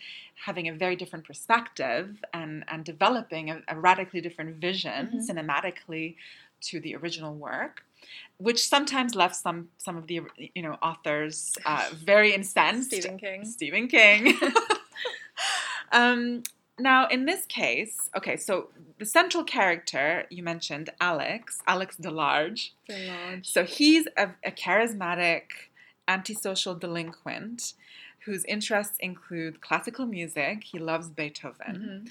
[0.46, 5.28] having a very different perspective and, and developing a, a radically different vision Mhm.
[5.30, 6.16] cinematically
[6.62, 7.84] to the original work.
[8.38, 10.22] Which sometimes left some some of the
[10.54, 12.90] you know authors uh, very incensed.
[12.90, 13.44] Stephen King.
[13.44, 14.38] Stephen King.
[15.92, 16.42] um,
[16.78, 22.70] now, in this case, okay, so the central character you mentioned, Alex, Alex DeLarge.
[22.88, 23.48] Very large.
[23.48, 25.42] So he's a, a charismatic,
[26.08, 27.74] antisocial delinquent
[28.24, 30.64] whose interests include classical music.
[30.64, 32.04] He loves Beethoven.
[32.06, 32.10] Mhm.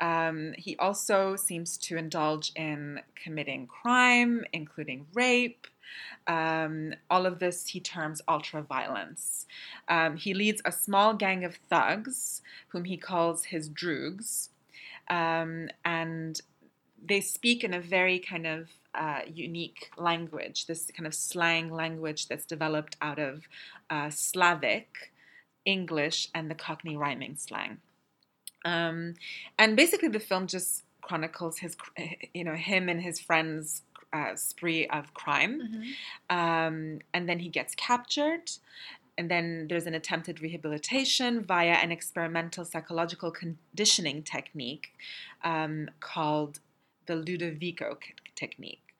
[0.00, 5.66] Um, he also seems to indulge in committing crime, including rape.
[6.26, 9.46] Um, all of this he terms ultra violence.
[9.88, 14.48] Um, he leads a small gang of thugs whom he calls his droogs.
[15.08, 16.40] Um, and
[17.04, 22.28] they speak in a very kind of uh, unique language, this kind of slang language
[22.28, 23.42] that's developed out of
[23.88, 25.12] uh, Slavic,
[25.64, 27.78] English, and the Cockney rhyming slang.
[28.64, 29.14] Um,
[29.58, 31.76] and basically, the film just chronicles his,
[32.34, 33.82] you know, him and his friends'
[34.12, 35.94] uh, spree of crime.
[36.30, 36.36] Mhm.
[36.36, 38.50] Um, and then he gets captured.
[39.18, 44.92] And then there's an attempted rehabilitation via an experimental psychological conditioning technique
[45.44, 46.60] um, called
[47.06, 47.98] the Ludovico
[48.34, 48.94] technique.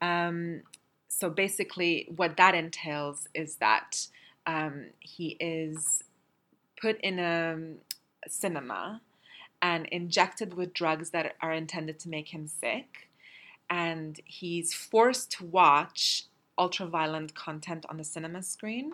[0.00, 0.62] Um,
[1.08, 4.06] so basically, what that entails is that
[4.46, 6.04] um, he is
[6.80, 7.58] put in a
[8.28, 9.00] cinema
[9.62, 13.08] and injected with drugs that are intended to make him sick.
[13.70, 16.24] And he's forced to watch
[16.56, 18.92] ultra-violent content on the cinema screen,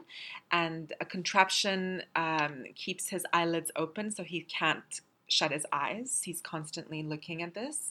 [0.50, 6.22] and a contraption um, keeps his eyelids open so he can't shut his eyes.
[6.24, 7.90] He's constantly looking at this,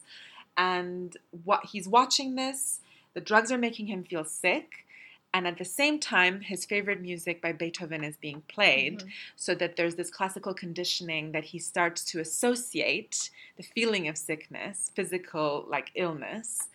[0.57, 2.79] and what he's watching this,
[3.13, 4.85] the drugs are making him feel sick.
[5.33, 9.11] And at the same time, his favorite music by Beethoven is being played, Mhm.
[9.35, 14.89] so that there's this classical conditioning that he starts to associate the feeling of sickness,
[14.95, 16.69] physical like illness,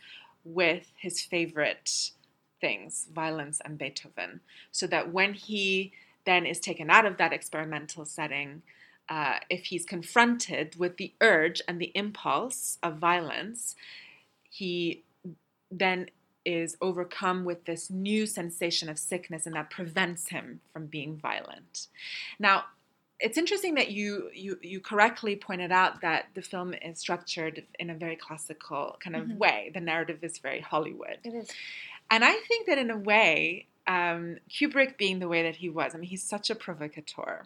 [0.45, 2.13] with his favorite
[2.61, 4.41] things, violence and Beethoven.
[4.71, 5.93] So that when he
[6.25, 8.63] then is taken out of that experimental setting,
[9.09, 13.75] uh, if he's confronted with the urge and the impulse of violence,
[14.49, 15.03] he
[15.71, 16.09] then
[16.45, 21.89] is overcome with this new sensation of sickness and that prevents him from being violent.
[22.39, 22.65] Now,
[23.21, 27.89] it's interesting that you you you correctly pointed out that the film is structured in
[27.89, 29.39] a very classical kind of Mhm.
[29.39, 29.71] way.
[29.73, 31.19] The narrative is very Hollywood.
[31.25, 31.51] It is.
[32.11, 35.95] And I think that in a way, um, Kubrick being the way that he was,
[35.95, 37.45] I mean, he's such a provocateur.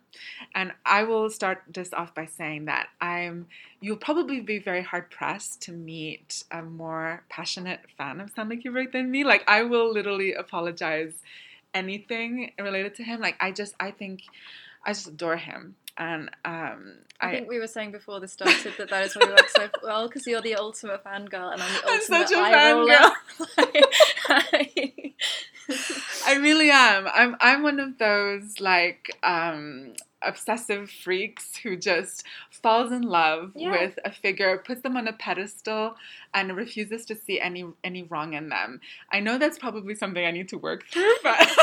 [0.55, 3.47] And I will start this off by saying that I'm,
[3.81, 8.93] you'll probably be very hard pressed to meet a more passionate fan of Stanley Kubrick
[8.93, 9.25] than me.
[9.25, 11.15] Like, I will literally apologize
[11.75, 13.21] anything related to him.
[13.21, 14.23] Like, I just, I think,
[14.85, 15.75] I just adore him.
[15.97, 19.33] And um, I, think we were saying before this started that that is why we
[19.33, 22.39] work so well because you're the ultimate fangirl and I'm the I'm ultimate such a
[22.39, 23.73] eye roller.
[26.27, 27.07] I really am.
[27.13, 33.71] I'm I'm one of those like um obsessive freaks who just falls in love Yeah.
[33.71, 35.95] with a figure, puts them on a pedestal
[36.35, 38.81] and refuses to see any any wrong in them.
[39.13, 41.39] I know that's probably something I need to work through, but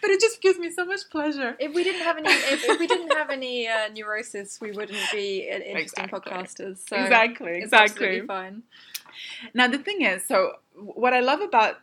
[0.00, 1.56] but it just gives me so much pleasure.
[1.58, 5.10] If we didn't have any, if, if we didn't have any uh, neurosis, we wouldn't
[5.12, 6.32] be interesting Exactly.
[6.32, 6.88] podcasters.
[6.88, 8.20] So exactly, exactly.
[8.22, 8.62] fine.
[9.54, 11.76] Now, the thing is, so what I love about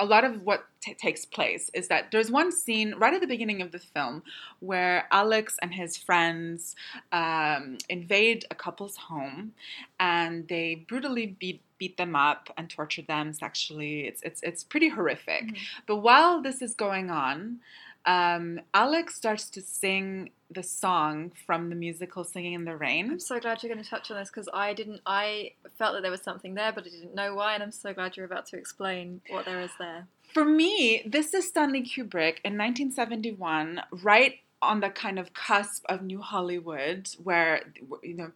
[0.00, 3.26] a lot of what t- takes place is that there's one scene right at the
[3.26, 4.22] beginning of the film
[4.60, 6.76] where Alex and his friends
[7.10, 9.52] um, invade a couple's home
[9.98, 14.00] and they brutally beat beat them up and torture them sexually.
[14.06, 15.44] It's it's it's pretty horrific.
[15.46, 15.58] Mhm.
[15.86, 17.58] But while this is going on,
[18.06, 23.10] um, Alex starts to sing the song from the musical Singing in the Rain.
[23.10, 25.00] I'm so glad you're going to touch on this because I didn't.
[25.04, 27.92] I felt that there was something there, but I didn't know why, and I'm so
[27.92, 30.06] glad you're about to explain what there is there.
[30.32, 36.02] For me, this is Stanley Kubrick in 1971, right on the kind of cusp of
[36.02, 37.62] New Hollywood, where
[38.02, 38.32] you know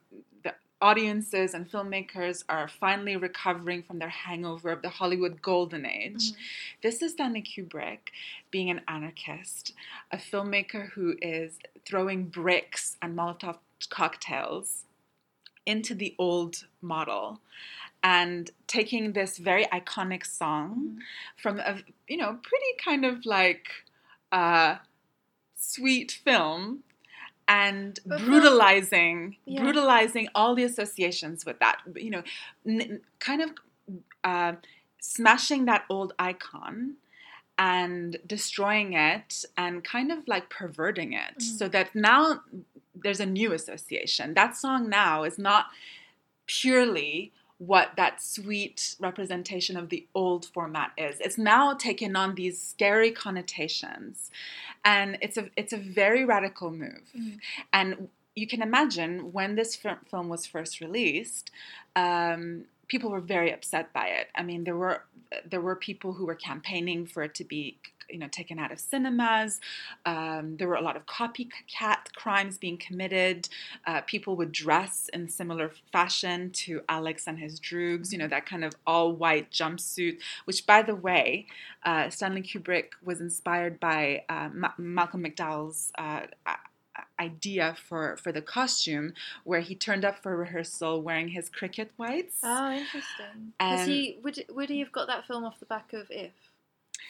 [0.83, 6.33] audiences and filmmakers are finally recovering from their hangover of the Hollywood golden age.
[6.33, 6.37] Mhm.
[6.83, 8.11] This is Stanley Kubrick
[8.51, 9.73] being an anarchist,
[10.11, 14.85] a filmmaker who is throwing bricks and Molotov cocktails
[15.65, 17.41] into the old model
[18.03, 21.01] and taking this very iconic song
[21.37, 23.69] from a you know pretty kind of like
[24.33, 24.77] uh,
[25.55, 26.83] sweet film
[27.49, 29.63] and But film- brutalizing Yeah.
[29.63, 32.23] brutalizing all the associations with that you know
[32.67, 33.51] n- kind of
[34.25, 34.55] uh,
[35.01, 36.97] smashing that old icon
[37.59, 41.59] and destroying it and kind of like perverting it Mhm.
[41.59, 42.43] so that now
[42.95, 45.67] there's a new association that song now is not
[46.47, 47.33] purely
[47.67, 51.21] what that sweet representation of the old format is.
[51.21, 54.31] It's now taken on these scary connotations,
[54.85, 57.05] and it's a it's a very radical move.
[57.17, 57.39] Mhm.
[57.73, 61.51] And you can imagine when this fil- film was first released,
[61.95, 64.29] um, people were very upset by it.
[64.35, 65.05] I mean, there were
[65.51, 67.79] there were people who were campaigning for it to be
[68.13, 69.61] you know taken out of cinemas.
[70.05, 73.49] Um, there were a lot of copycat crimes being committed.
[73.87, 78.13] Uh, people would dress in similar fashion to Alex and his droogs.
[78.13, 80.19] You know that kind of all white jumpsuit.
[80.45, 81.47] Which, by the way,
[81.85, 85.93] uh, Stanley Kubrick was inspired by uh, Ma- Malcolm McDowell's.
[85.97, 86.23] Uh,
[87.19, 89.15] idea for for the costume
[89.45, 93.53] where he turned up for rehearsal wearing his cricket whites Oh, interesting.
[93.59, 96.33] Because he would would he have got that film off the back of If?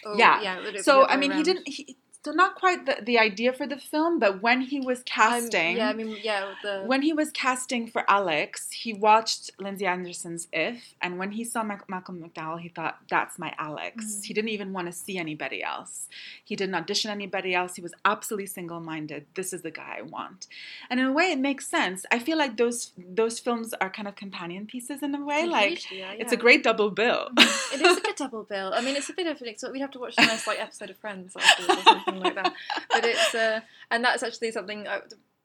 [0.05, 0.40] Or- Yeah.
[0.43, 0.56] yeah.
[0.59, 3.53] would it be so i mean he didn't he, so not quite the, the idea
[3.53, 6.53] for the film but when he was casting I'm- yeah, I mean, yeah.
[6.62, 11.44] The when he was casting for Alex, he watched Lindsay Anderson's If, and when he
[11.44, 14.24] saw Mac- Malcolm McDowell, he thought, "That's my Alex." Mhm.
[14.27, 16.09] He didn't even want to see anybody else.
[16.44, 17.74] He didn't audition anybody else.
[17.77, 19.27] He was absolutely single-minded.
[19.35, 20.47] This is the guy I want,
[20.90, 22.05] and in a way, it makes sense.
[22.12, 25.47] I feel like those those films are kind of companion pieces in a way.
[25.47, 27.28] Like Hugely, yeah, it's a great double bill.
[27.74, 28.73] it is a good double bill.
[28.74, 29.55] I mean, it's a bit of an.
[29.73, 32.52] We'd have to watch a nice like episode of Friends afterwards something like that.
[32.90, 33.60] But it's uh,
[33.90, 34.86] and that's actually something.
[34.89, 35.01] I,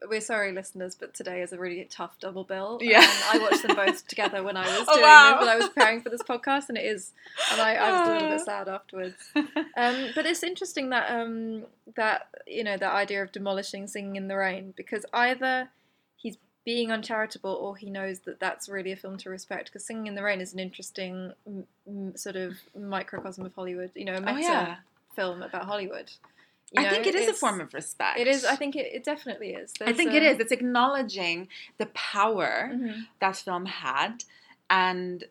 [0.07, 2.77] we're sorry, listeners, but today is a really tough double bill.
[2.83, 3.01] Yeah.
[3.01, 5.31] and I watched them both together when I was Oh, doing wow.
[5.31, 7.13] this, when I was preparing for this podcast, and it is,
[7.51, 8.43] and I, I was a little bit Ah.
[8.43, 9.15] sad afterwards.
[9.75, 11.63] Um, but it's interesting that um,
[11.95, 15.69] that you know that idea of demolishing singing in the rain because either
[16.15, 20.07] he's being uncharitable or he knows that that's really a film to respect because singing
[20.07, 24.13] in the rain is an interesting m- m- sort of microcosm of Hollywood you know
[24.13, 24.75] a oh meta yeah,
[25.15, 26.11] film about Hollywood
[26.73, 28.19] You I think it is a form of respect.
[28.19, 30.39] it is I think it, it definitely is I think a- it is.
[30.39, 33.05] It's acknowledging the power Mhm.
[33.19, 34.23] that film had
[34.69, 35.23] and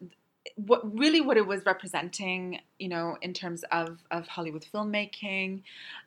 [0.54, 5.62] what really what it was representing you know in terms of of hollywood filmmaking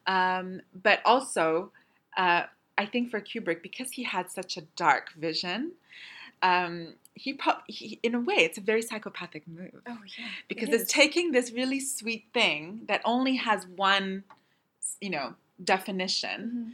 [0.07, 1.71] um, but also
[2.17, 2.43] uh,
[2.77, 5.73] i think for kubrick because he had such a dark vision
[6.41, 10.69] um, he, pro- he in a way it's a very psychopathic move oh yeah because
[10.69, 14.23] it it's taking this really sweet thing that only has one
[15.01, 15.33] you know
[15.63, 16.71] definition Mhm.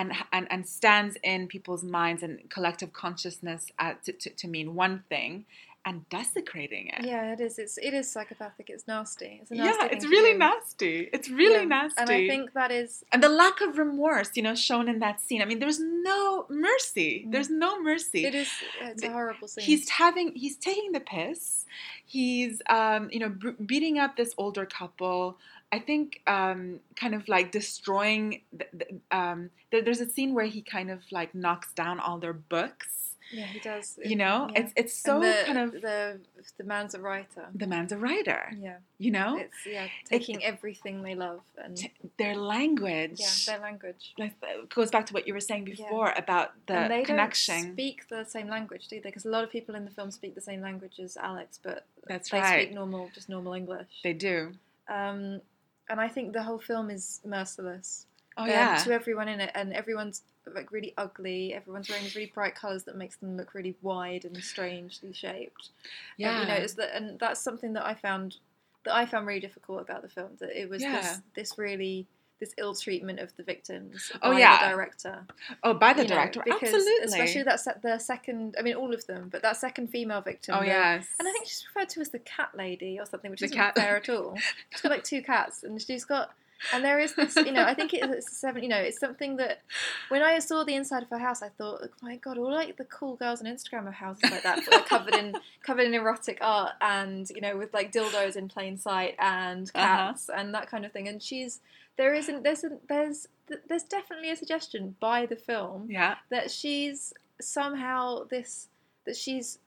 [0.00, 4.74] and, and and stands in people's minds and collective consciousness uh, to, to, to mean
[4.74, 5.44] one thing
[5.88, 7.00] and desecrating it.
[7.12, 10.06] yeah it is it's it is psychopathic it's nasty it's a Yeah, nasty thing it's
[10.16, 10.38] really do.
[10.50, 10.96] nasty.
[11.16, 11.78] It's really Yeah.
[11.80, 12.00] nasty.
[12.02, 15.16] and I think that is and the lack of remorse, you know, shown in that
[15.24, 15.40] scene.
[15.44, 15.80] I mean, there's
[16.12, 17.10] no mercy.
[17.24, 17.32] Mm.
[17.32, 18.22] There's no mercy.
[18.30, 18.50] it is
[18.90, 21.64] it's a horrible scene He's having, he's taking the piss.
[22.04, 25.38] He's, um, you know, b- beating up this older couple.
[25.76, 26.06] I think,
[26.38, 28.26] um, kind of like destroying.
[28.58, 28.86] The, the,
[29.20, 29.40] um,
[29.70, 32.88] there, there's a scene where he kind of like knocks down all their books.
[33.32, 33.98] Yeah, he does.
[34.12, 34.60] You know, Yeah.
[34.60, 36.20] it's it's so the, kind of the
[36.58, 37.44] the man's a writer.
[37.62, 38.42] the man's a writer.
[38.68, 41.90] Yeah, You know, it's yeah taking everything they love and T-
[42.22, 43.18] their language.
[43.24, 44.02] yeah their language.
[44.22, 44.34] like,
[44.78, 45.74] goes back to what you were saying Yeah.
[45.74, 47.60] before about the and they connection.
[47.62, 49.08] don't speak the same language, do they?
[49.10, 51.78] Because a lot of people in the film speak the same language as Alex, but
[52.10, 52.62] That's they right.
[52.66, 53.90] speak normal, just normal English.
[54.04, 54.52] They do.
[54.98, 55.40] Um,
[55.88, 58.06] and I think the whole film is merciless.
[58.38, 58.76] Oh um, yeah.
[58.84, 60.22] to everyone in it, and everyone's
[60.54, 61.54] like really ugly.
[61.54, 65.70] Everyone's wearing these really bright colours that makes them look really wide and strangely shaped.
[66.16, 66.40] yeah.
[66.40, 68.36] And, you know, it's that, and that's something that I found
[68.84, 70.30] that I found really difficult about the film.
[70.38, 71.00] That it was Yeah.
[71.00, 72.06] this this really
[72.40, 74.68] this ill treatment of the victims Oh, by yeah.
[74.68, 75.26] the director.
[75.62, 76.40] oh, by the you know, director.
[76.44, 77.04] because Absolutely.
[77.04, 78.54] especially that se- the second.
[78.58, 80.54] I mean, all of them, but that second female victim.
[80.56, 81.06] Oh the- yes.
[81.18, 83.56] And I think she's referred to as the cat lady or something, which The isn't
[83.56, 84.36] cat- fair at all.
[84.70, 86.30] She's got like two cats, and she's got,
[86.72, 89.36] and there is this, you know, I think it- it's seven, you know, it's something
[89.36, 89.62] that
[90.08, 92.76] when I saw the inside of her house, I thought, oh my god, all like
[92.76, 96.38] the cool girls on Instagram have houses like that, but covered in covered in erotic
[96.40, 99.86] art and you know with like dildos in plain sight and Uh-huh.
[99.86, 101.08] cats and that kind of thing.
[101.08, 101.60] And she's
[101.96, 103.26] there isn't there's a, there's
[103.68, 106.16] there's definitely a suggestion by the film yeah.
[106.30, 108.68] that she's somehow this
[109.04, 109.58] that she's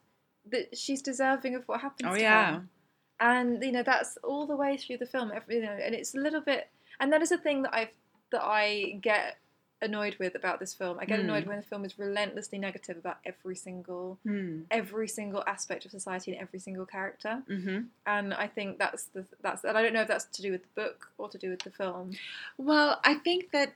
[0.51, 2.51] that she's deserving of what happens Oh to yeah.
[2.55, 2.63] her
[3.19, 6.13] and you know that's all the way through the film every, you know and it's
[6.15, 6.69] a little bit
[6.99, 7.89] and that is a thing that i've
[8.31, 9.37] that i get
[9.81, 10.97] annoyed with about this film.
[10.99, 11.23] I get Mm.
[11.23, 14.63] annoyed when the film is relentlessly negative about every single Hmm.
[14.69, 17.43] every single aspect of society and every single character.
[17.47, 20.51] hmm And I think that's the that's and I don't know if that's to do
[20.51, 22.11] with the book or to do with the film.
[22.57, 23.69] Well, I think that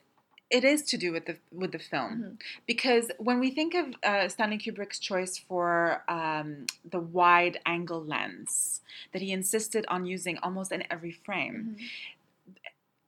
[0.49, 2.41] it is to do with the with the film Mhm.
[2.67, 8.81] because when we think of uh, Stanley Kubrick's choice for um, the wide angle lens
[9.13, 11.77] that he insisted on using almost in every frame,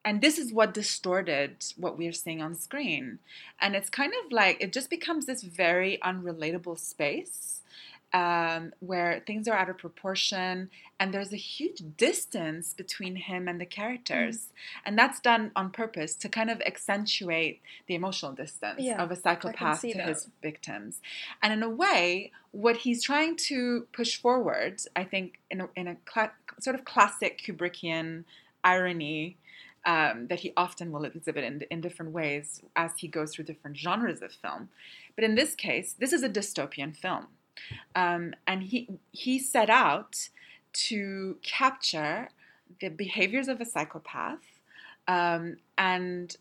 [0.05, 3.19] and this is what distorted what we're seeing on screen,
[3.59, 7.51] and it's kind of like it just becomes this very unrelatable space.
[8.13, 10.69] Um, where things are out of proportion
[11.01, 14.53] and there's a huge distance between him and the characters
[14.85, 19.17] and that's done on purpose to kind of accentuate the emotional distance Yeah, of a
[19.17, 20.07] psychopath to that.
[20.07, 21.01] his victims
[21.43, 25.87] and in a way what he's trying to push forward i think in a, in
[25.89, 28.23] a cla- sort of classic kubrickian
[28.63, 29.35] irony
[29.85, 33.77] um, that he often will exhibit in, in different ways as he goes through different
[33.77, 34.69] genres of film.
[35.15, 37.27] But in this case this is a dystopian film.
[37.95, 40.29] Um, and he he set out
[40.73, 42.29] to capture
[42.81, 44.43] the behaviors of a psychopath
[45.07, 46.35] um, and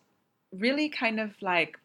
[0.53, 1.79] really kind of like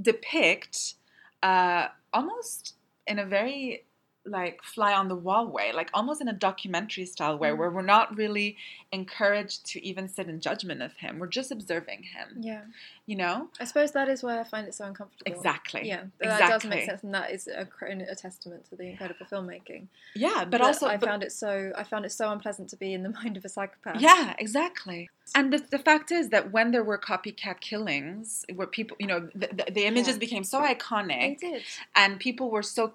[0.00, 0.94] depict
[1.42, 2.74] uh, almost
[3.06, 3.84] in a very
[4.26, 7.56] like fly on the wall way, like almost in a documentary style way, Mhm.
[7.58, 8.56] where we're not really
[8.92, 11.18] encouraged to even sit in judgment of him.
[11.18, 12.62] We're just observing him, Yeah.
[13.06, 13.48] you know?
[13.58, 15.32] I suppose that is why I find it so uncomfortable.
[15.32, 15.86] Exactly.
[15.88, 19.86] Yeah, that does make sense, and that is a, a testament to the incredible filmmaking.
[20.14, 22.92] Yeah, but, also I but- found it so I found it so unpleasant to be
[22.92, 24.00] in the mind of a psychopath.
[24.00, 25.08] Yeah, exactly.
[25.34, 29.28] And the, the fact is that when there were copycat killings, where people, you know,
[29.34, 30.18] the, the, the images Yeah.
[30.18, 31.62] became so they iconic, did.
[31.94, 32.92] and people were so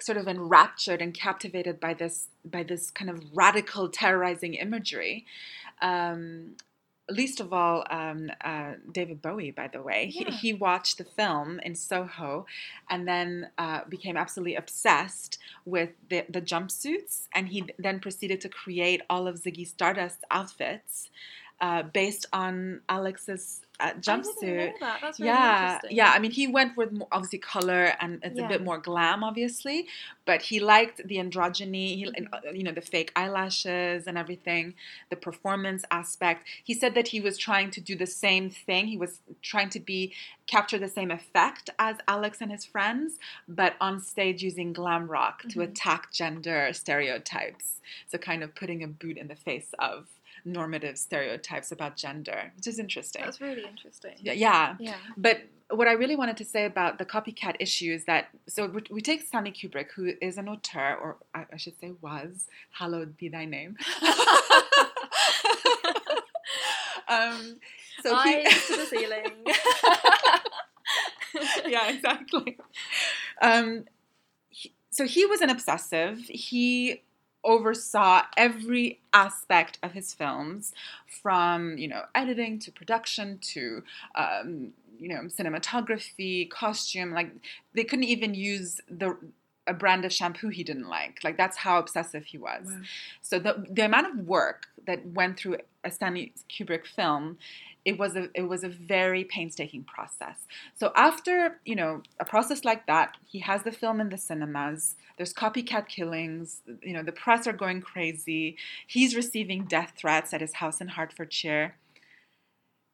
[0.00, 5.24] sort of enraptured and captivated by this by this kind of radical, terrorizing imagery.
[5.80, 6.56] Um,
[7.10, 10.30] least of all, um, uh, David Bowie, by the way, Yeah.
[10.30, 12.44] he, he watched the film in Soho,
[12.90, 18.48] and then uh, became absolutely obsessed with the, the jumpsuits, and he then proceeded to
[18.50, 21.08] create all of Ziggy Stardust's outfits.
[21.60, 24.98] Uh, based on Alex's uh, jumpsuit, know that.
[25.00, 25.96] That's really yeah, interesting.
[25.96, 26.12] yeah.
[26.14, 28.46] I mean, he went with more, obviously color and it's Yeah.
[28.46, 29.86] a bit more glam, obviously,
[30.24, 32.26] but he liked the androgyny, he, Mhm.
[32.32, 34.74] uh, you know, the fake eyelashes and everything,
[35.10, 36.48] the performance aspect.
[36.64, 38.86] He said that he was trying to do the same thing.
[38.88, 40.12] He was trying to be
[40.46, 45.42] capture the same effect as Alex and his friends, but on stage using glam rock
[45.50, 45.64] to Mhm.
[45.68, 47.80] attack gender stereotypes.
[48.08, 50.08] So kind of putting a boot in the face of
[50.52, 53.22] normative stereotypes about gender, which is interesting.
[53.24, 54.14] That's really interesting.
[54.20, 54.76] Yeah, yeah.
[54.78, 54.96] Yeah.
[55.16, 59.02] But what I really wanted to say about the copycat issue is that so we,
[59.02, 63.44] take Stanley Kubrick, who is an auteur, or I, should say was, hallowed be thy
[63.44, 63.76] name.
[67.08, 67.58] um,
[68.02, 69.26] so he, to the ceiling.
[71.66, 72.58] yeah, exactly.
[73.42, 73.84] Um,
[74.48, 76.18] he- so he was an obsessive.
[76.18, 77.02] He
[77.44, 80.72] oversaw every aspect of his films,
[81.22, 83.82] from you know editing to production to
[84.14, 87.12] um, you know cinematography, costume.
[87.12, 87.30] Like
[87.74, 89.16] they couldn't even use the
[89.68, 91.20] a brand of shampoo he didn't like.
[91.22, 92.66] Like that's how obsessive he was.
[92.66, 92.80] Wow.
[93.20, 97.38] So the the amount of work that went through a Stanley Kubrick film,
[97.88, 100.36] it was a it was a very painstaking process.
[100.78, 104.94] So after you know a process like that, he has the film in the cinemas.
[105.16, 106.60] There's copycat killings.
[106.82, 108.58] You know the press are going crazy.
[108.86, 111.76] He's receiving death threats at his house in Hertfordshire.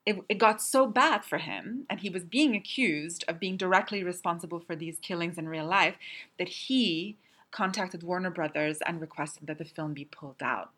[0.06, 4.04] It, it got so bad for him, and he was being accused of being directly
[4.04, 5.96] responsible for these killings in real life,
[6.38, 7.16] that he
[7.50, 10.70] contacted Warner Brothers and requested that the film be pulled out.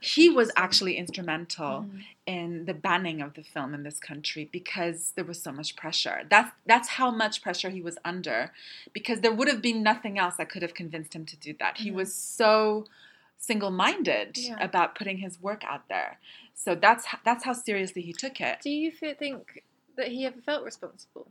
[0.00, 2.04] He was actually instrumental Mhm.
[2.26, 6.24] in the banning of the film in this country because there was so much pressure.
[6.28, 8.52] That's that's how much pressure he was under
[8.92, 11.78] because there would have been nothing else that could have convinced him to do that.
[11.78, 11.94] He Mhm.
[11.94, 12.86] was so
[13.38, 14.56] single-minded Yeah.
[14.60, 16.18] about putting his work out there.
[16.54, 18.60] So that's that's how seriously he took it.
[18.62, 19.62] Do you think
[19.96, 21.30] that he ever felt responsible?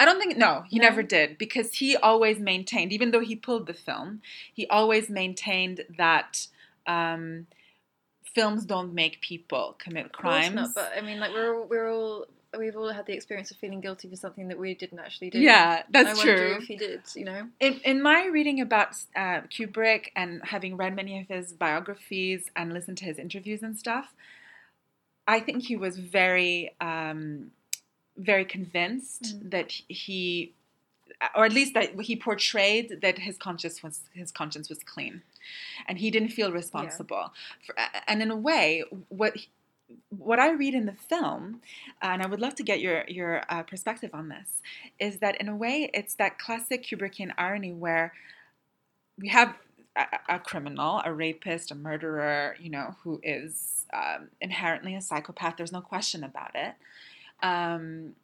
[0.00, 0.84] I don't think no, he No?
[0.84, 4.22] never did because he always maintained, even though he pulled the film,
[4.52, 6.48] he always maintained that
[6.86, 7.46] um,
[8.34, 10.54] films don't make people commit Of course crimes.
[10.54, 12.26] not, but I mean, like we're all, we're all
[12.58, 15.38] we've all had the experience of feeling guilty for something that we didn't actually do.
[15.38, 16.32] yeah, that's true.
[16.32, 16.56] I true.
[16.56, 17.00] if he did.
[17.14, 17.48] You know.
[17.60, 22.72] in, in my reading about uh, Kubrick and having read many of his biographies and
[22.74, 24.12] listened to his interviews and stuff,
[25.26, 27.52] I think he was very, um,
[28.18, 29.50] very convinced Mm.
[29.52, 30.52] that he,
[31.34, 35.22] or at least that he portrayed that his conscience was his conscience was clean,
[35.86, 37.32] and he didn't feel responsible.
[37.64, 37.74] For,
[38.06, 39.36] and in a way, what
[40.08, 41.60] what I read in the film,
[42.00, 44.62] and I would love to get your your uh, perspective on this,
[44.98, 48.12] is that in a way it's that classic Kubrickian irony where
[49.18, 49.54] we have
[49.96, 55.56] a, a criminal, a rapist, a murderer, you know, who is um, inherently a psychopath.
[55.56, 56.74] There's no question about it.
[57.42, 58.14] Um,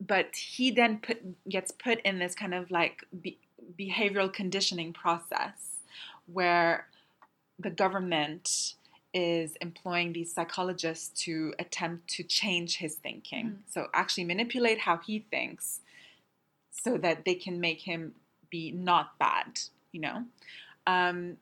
[0.00, 3.38] but he then put gets put in this kind of like be,
[3.78, 5.80] behavioral conditioning process
[6.26, 6.86] where
[7.58, 8.74] the government
[9.12, 13.46] is employing these psychologists to attempt to change his thinking.
[13.46, 13.56] Mm.
[13.72, 15.80] So actually manipulate how he thinks
[16.72, 18.14] so that they can make him
[18.50, 19.60] be not bad,
[19.92, 20.24] you know?
[20.86, 21.36] Um,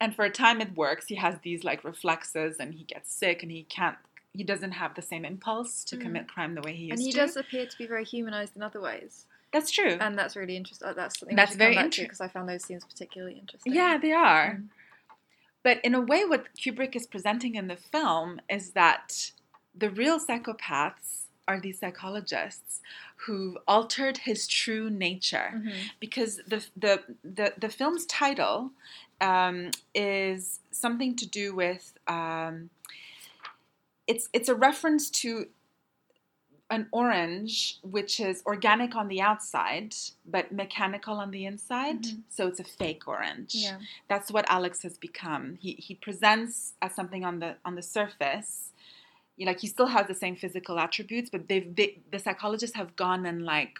[0.00, 1.06] and for a time it works.
[1.06, 3.96] He has these like reflexes and he gets sick and he can't
[4.36, 6.00] he doesn't have the same impulse to mm.
[6.00, 7.02] commit crime the way he used to.
[7.02, 7.18] And he to.
[7.18, 9.26] does appear to be very humanized in other ways.
[9.52, 9.96] That's true.
[10.00, 10.92] And that's really interesting.
[10.94, 13.72] That's something that's very interesting because I found those scenes particularly interesting.
[13.72, 14.58] Yeah, they are.
[14.60, 14.68] Mm.
[15.62, 19.32] But in a way, what Kubrick is presenting in the film is that
[19.74, 22.80] the real psychopaths are these psychologists
[23.16, 25.70] who've altered his true nature mm-hmm.
[26.00, 28.70] because the, the, the, the, film's title
[29.20, 32.70] um, is something to do with um,
[34.06, 35.46] it's it's a reference to
[36.70, 39.94] an orange which is organic on the outside
[40.26, 42.20] but mechanical on the inside mm-hmm.
[42.28, 43.78] so it's a fake orange yeah.
[44.08, 48.70] that's what alex has become he, he presents as something on the on the surface
[49.36, 52.74] you know, like he still has the same physical attributes but they've they, the psychologists
[52.74, 53.78] have gone and like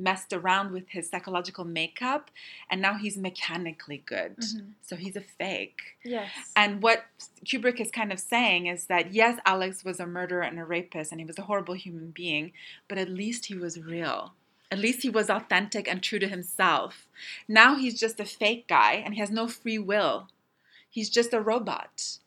[0.00, 2.30] messed around with his psychological makeup
[2.70, 4.36] and now he's mechanically good.
[4.38, 4.70] Mm-hmm.
[4.82, 5.80] So he's a fake.
[6.04, 6.30] Yes.
[6.56, 7.04] And what
[7.44, 11.12] Kubrick is kind of saying is that yes, Alex was a murderer and a rapist
[11.12, 12.52] and he was a horrible human being,
[12.88, 14.34] but at least he was real.
[14.72, 17.08] At least he was authentic and true to himself.
[17.48, 20.28] Now he's just a fake guy and he has no free will.
[20.88, 22.18] He's just a robot.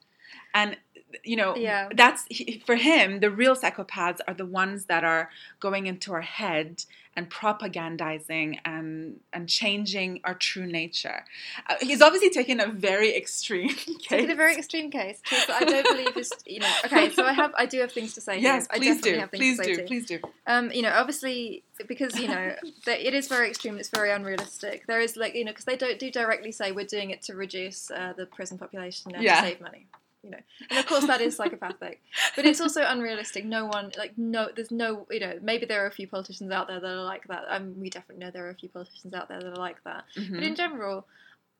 [0.53, 0.77] And
[1.23, 1.89] you know yeah.
[1.95, 2.27] that's
[2.65, 5.29] for him the real psychopaths are the ones that are
[5.59, 6.83] going into our head
[7.15, 11.23] and propagandizing and and changing our true nature.
[11.69, 14.07] Uh, he's obviously taken a very extreme case.
[14.07, 15.21] Taken a very extreme case.
[15.31, 16.67] I don't believe is you know.
[16.85, 18.39] Okay, so I have I do have things to say.
[18.39, 18.79] Yes, here.
[18.79, 19.27] please do.
[19.27, 19.83] please do.
[19.83, 20.19] Please do.
[20.47, 22.55] Um, you know, obviously because you know
[22.87, 23.77] it is very extreme.
[23.77, 24.85] It's very unrealistic.
[24.87, 27.35] There is like you know because they don't do directly say we're doing it to
[27.35, 29.41] reduce uh, the prison population and yeah.
[29.41, 29.87] to save money
[30.23, 30.39] you know
[30.69, 32.01] and of course that is psychopathic
[32.35, 35.87] but it's also unrealistic no one like no there's no you know maybe there are
[35.87, 38.51] a few politicians out there that are like that um, we definitely know there are
[38.51, 40.35] a few politicians out there that are like that mm-hmm.
[40.35, 41.05] but in general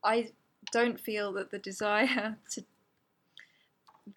[0.04, 0.30] i
[0.72, 2.64] don't feel that the desire to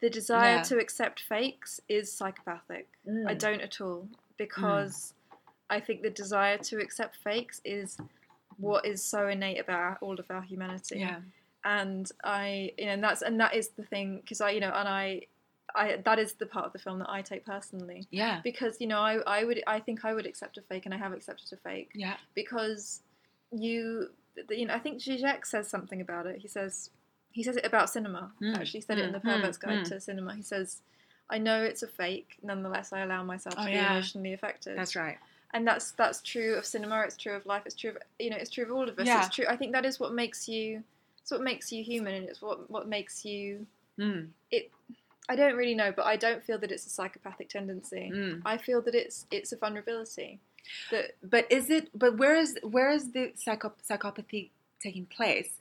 [0.01, 0.63] the desire yeah.
[0.63, 3.29] to accept fakes is psychopathic mm.
[3.29, 5.37] i don't at all because mm.
[5.71, 7.99] i think the desire to accept fakes is
[8.59, 11.19] what is so innate about all of our humanity yeah
[11.67, 14.73] and I, you know, and that's and that is the thing because I, you know,
[14.73, 15.23] and I,
[15.75, 18.07] I that is the part of the film that I take personally.
[18.13, 18.41] Yeah.
[18.45, 20.97] Because you know, I, I would, I think I would accept a fake, and I
[20.97, 21.91] have accepted a fake.
[21.93, 22.15] Yeah.
[22.37, 23.01] Because
[23.51, 24.11] you,
[24.49, 26.39] you know, I think Zizek says something about it.
[26.39, 26.91] He says,
[27.33, 28.31] he says it about cinema.
[28.41, 28.57] Mm.
[28.57, 29.01] Actually, said mm.
[29.01, 29.29] it in the hmm.
[29.29, 29.63] Pervert's mm.
[29.63, 30.37] Guide to Cinema.
[30.37, 30.83] He says,
[31.29, 32.37] "I know it's a fake.
[32.45, 33.91] Nonetheless, I allow myself to oh, be yeah.
[33.91, 35.19] emotionally affected." That's right
[35.53, 38.37] and that's that's true of cinema it's true of life it's true of you know
[38.37, 39.25] it's true of all of us yeah.
[39.25, 40.83] it's true i think that is what makes you
[41.27, 43.67] it's what makes you human, and it's what what makes you.
[43.99, 44.29] Mm.
[44.53, 44.71] It.
[45.29, 48.13] I don't really know, but I don't feel that it's a psychopathic tendency.
[48.15, 48.43] Mm.
[48.47, 50.39] I feel that it's it's a vulnerability.
[50.93, 51.89] That, but is it?
[51.99, 54.51] But where is where is the psycho, psychopathy
[54.81, 55.59] taking place?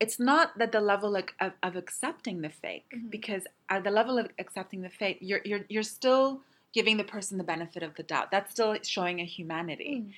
[0.00, 3.10] It's not that the level of, of, of accepting the fake, mm-hmm.
[3.10, 6.40] because at the level of accepting the fake, you're you're you're still
[6.72, 8.32] giving the person the benefit of the doubt.
[8.32, 10.02] That's still showing a humanity.
[10.04, 10.12] Mm.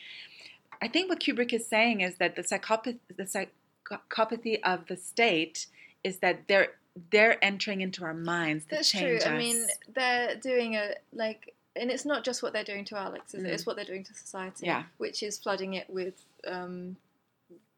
[0.81, 3.53] I think what Kubrick is saying is that the psychopath, the psych,
[3.91, 5.67] psychopathy of the state
[6.05, 6.71] is that they're
[7.11, 9.17] they're entering into our minds That's change true.
[9.17, 9.27] us.
[9.27, 13.35] I mean, they're doing a like, and it's not just what they're doing to Alex,
[13.35, 13.47] is mm.
[13.47, 13.53] it?
[13.53, 14.67] It's what they're doing to society.
[14.67, 14.85] Yeah.
[14.99, 16.97] Which is flooding it with um,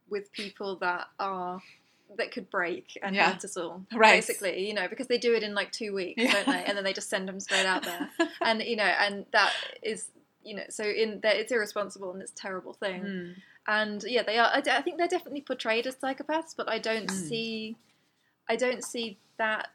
[0.09, 1.63] with people that are
[2.17, 3.33] that could break and yeah.
[3.33, 3.83] hurt us all.
[3.95, 4.17] Right.
[4.17, 6.33] Basically, you know, because they do it in like two weeks, yeah.
[6.33, 6.65] don't they?
[6.65, 8.11] And then they just send them straight out there.
[8.41, 9.53] and you know, and that
[9.83, 10.09] is
[10.43, 13.03] you know, so in there it's irresponsible and it's a terrible thing.
[13.03, 13.35] Mm
[13.67, 14.49] and yeah, they are.
[14.49, 17.29] I, I, think they're definitely portrayed as psychopaths, but I don't mm.
[17.29, 17.77] see,
[18.49, 19.69] I don't see that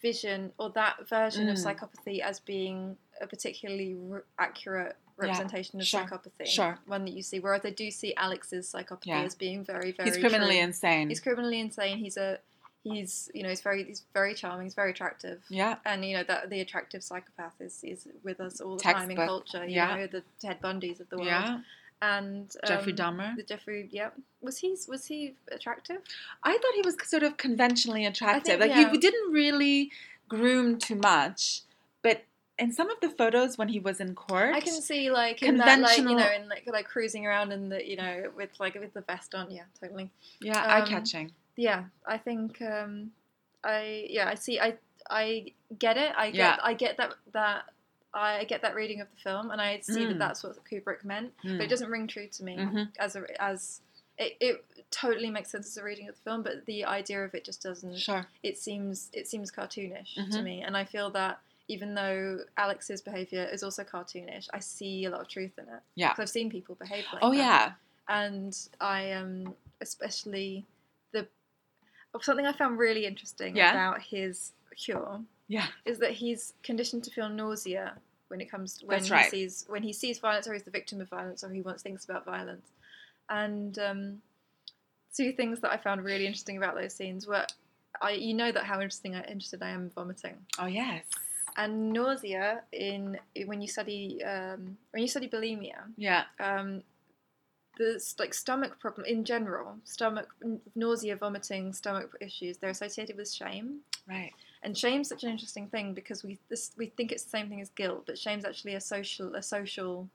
[0.00, 1.52] vision or that version mm.
[1.52, 6.46] of psychopathy as being a particularly re- accurate representation yeah, of sure, psychopathy.
[6.46, 6.78] Sure.
[6.86, 9.22] One that you see, whereas I do see Alex's psychopathy yeah.
[9.22, 10.10] as being very, very.
[10.10, 10.64] He's criminally true.
[10.64, 11.08] insane.
[11.08, 11.98] He's criminally insane.
[11.98, 12.38] He's a.
[12.84, 14.64] He's you know he's very he's very charming.
[14.64, 15.42] He's very attractive.
[15.50, 15.76] Yeah.
[15.84, 19.08] And you know that the attractive psychopath is is with us all the Textbook.
[19.08, 19.64] time in culture.
[19.66, 19.96] You yeah.
[19.96, 21.28] know the Ted Bundys of the world.
[21.28, 21.58] Yeah
[22.00, 23.36] and um, Jeffrey Dahmer.
[23.36, 24.10] The Jeffrey, yeah,
[24.40, 25.98] was he was he attractive?
[26.42, 28.58] I thought he was sort of conventionally attractive.
[28.58, 28.90] Think, like yeah.
[28.90, 29.90] he didn't really
[30.28, 31.62] groom too much.
[32.02, 32.24] But
[32.58, 35.56] in some of the photos when he was in court, I can see like in
[35.58, 38.74] that, like you know, in like like cruising around in the you know with like
[38.74, 39.50] with the vest on.
[39.50, 40.10] Yeah, totally.
[40.40, 41.32] yeah, um, eye catching.
[41.56, 43.10] Yeah, I think um,
[43.64, 44.74] I yeah I see I
[45.10, 45.46] I
[45.78, 46.12] get it.
[46.16, 46.56] I get Yeah.
[46.62, 47.64] I get that that
[48.18, 50.18] I get that reading of the film, and I see that Mm.
[50.18, 51.68] that's what Kubrick meant, but it Mm.
[51.68, 52.88] doesn't ring true to me Mhm.
[52.98, 53.80] as a as
[54.18, 57.34] it, it totally makes sense as a reading of the film, but the idea of
[57.36, 57.96] it just doesn't.
[57.98, 58.26] Sure.
[58.42, 60.42] It seems it seems cartoonish to Mhm.
[60.44, 65.10] me, and I feel that even though Alex's behavior is also cartoonish, I see a
[65.10, 65.82] lot of truth in it.
[65.94, 66.08] Yeah.
[66.14, 67.74] 'Cause I've seen people behave like Oh that Oh yeah.
[68.08, 70.66] and I um especially
[71.12, 71.28] the
[72.22, 73.70] something I found really interesting Yeah.
[73.70, 75.68] about his cure Yeah.
[75.84, 79.30] is that he's conditioned to feel nausea when it comes to when That's he right.
[79.30, 82.04] sees when he sees violence or he's the victim of violence or he wants things
[82.04, 82.66] about violence.
[83.30, 84.22] And um,
[85.14, 87.46] two things that I found really interesting about those scenes were
[88.00, 91.04] I you know that how interesting I interested I am in vomiting Oh yes.
[91.56, 96.24] and nausea in when you study um, when you study bulimia Yeah.
[96.38, 96.82] um,
[97.78, 100.28] the like stomach problem in general, stomach
[100.74, 103.80] nausea, vomiting, stomach issues, they're associated with shame.
[104.08, 104.32] Right.
[104.62, 107.60] And shame's such an interesting thing because we this we think it's the same thing
[107.60, 110.08] as guilt, but shame's actually a social a social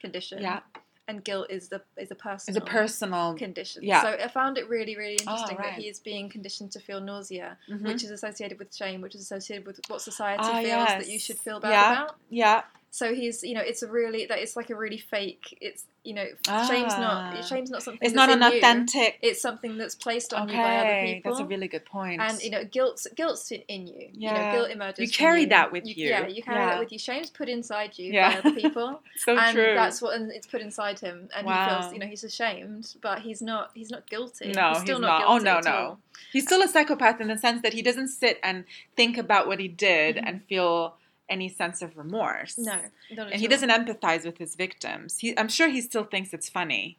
[0.00, 0.42] condition.
[0.42, 0.60] Yeah.
[1.08, 3.34] And guilt is the is a personal a personal.
[3.34, 3.82] condition.
[3.84, 4.02] yeah.
[4.02, 5.74] So I found it really really Oh, interesting right.
[5.76, 7.82] that he is being conditioned to feel nausea, Mhm.
[7.84, 11.18] which is associated with shame, which is associated with what society Ah, feels that you
[11.18, 11.92] should feel bad Yeah.
[11.92, 12.16] about.
[12.28, 12.62] Yeah.
[12.90, 15.56] So he's, you know, it's a really that it's like a really fake.
[15.60, 16.24] It's you know,
[16.68, 17.32] shame's Ah.
[17.34, 17.98] not shame's not something.
[18.02, 18.58] It's that's not an in you.
[18.58, 19.18] authentic.
[19.22, 21.32] It's something that's placed on you by other Okay, people.
[21.32, 22.20] that's a really good point.
[22.20, 24.08] and you know, guilt's guilt's in- in you.
[24.12, 24.52] You know, Yeah.
[24.52, 24.98] guilt emerges.
[25.10, 25.46] You carry you.
[25.48, 25.94] that with you.
[26.08, 26.70] Yeah, you carry Yeah.
[26.70, 26.98] that with you.
[26.98, 28.40] Shame's put inside you Yeah.
[28.40, 29.74] by other people, so and true.
[29.74, 33.20] that's what and it's put inside him, and he feels, you know, he's ashamed, but
[33.20, 33.70] he's not.
[33.74, 34.52] He's not guilty.
[34.52, 35.20] No, he's still he's not.
[35.20, 35.28] not.
[35.28, 35.70] Oh, no, no.
[35.76, 35.98] all.
[36.32, 38.64] He's still a psychopath in the sense that he doesn't sit and
[38.96, 40.24] think about what he did Mhm.
[40.28, 40.96] and feel
[41.28, 42.56] any sense of remorse.
[42.58, 42.78] No,
[43.10, 43.50] And he all.
[43.50, 45.18] doesn't empathize with his victims.
[45.18, 46.98] He, I'm sure he still thinks it's funny,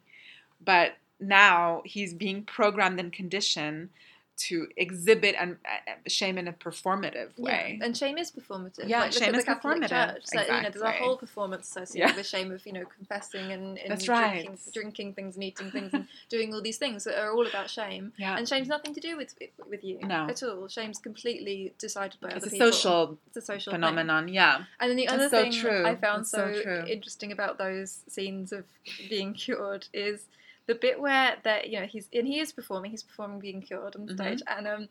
[0.64, 3.90] but now he's being programmed and conditioned
[4.38, 7.76] to exhibit and uh, shame in a performative way.
[7.78, 8.88] Yeah, and shame is performative.
[8.88, 9.88] Yeah, like, shame is performative.
[9.88, 10.22] Church.
[10.24, 12.16] So, you know, there's a whole performance associated Yeah.
[12.16, 14.58] with shame of you know confessing and, and drinking, right.
[14.72, 18.12] drinking things and eating things and doing all these things that are all about shame.
[18.16, 18.36] Yeah.
[18.38, 19.34] And shame's nothing to do with
[19.68, 20.26] with you No.
[20.28, 20.68] at all.
[20.68, 22.72] Shame's completely decided by It's other a people.
[22.72, 23.80] social It's a social thing.
[23.80, 24.28] phenomenon.
[24.28, 24.64] Yeah.
[24.80, 25.52] And then the other thing.
[25.84, 28.64] I found so so, interesting about those scenes of
[29.10, 30.26] being cured is
[30.68, 32.92] the bit where that you know he's and he is performing.
[32.92, 34.14] He's performing being cured on Mhm.
[34.14, 34.88] stage, and um,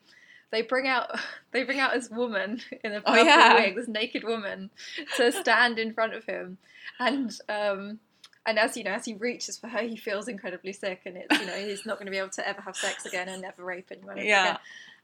[0.51, 1.17] they bring out
[1.51, 3.53] they bring out this woman in a Oh, purple yeah.
[3.53, 4.69] wig, this naked woman,
[5.15, 6.57] to stand in front of him,
[6.99, 7.99] and um.
[8.49, 11.37] And as you know, as he reaches for her, he feels incredibly sick, and it's
[11.37, 13.61] you know he's not going to be able to ever have sex again and never
[13.61, 14.41] rape anyone Yeah.
[14.51, 14.57] again.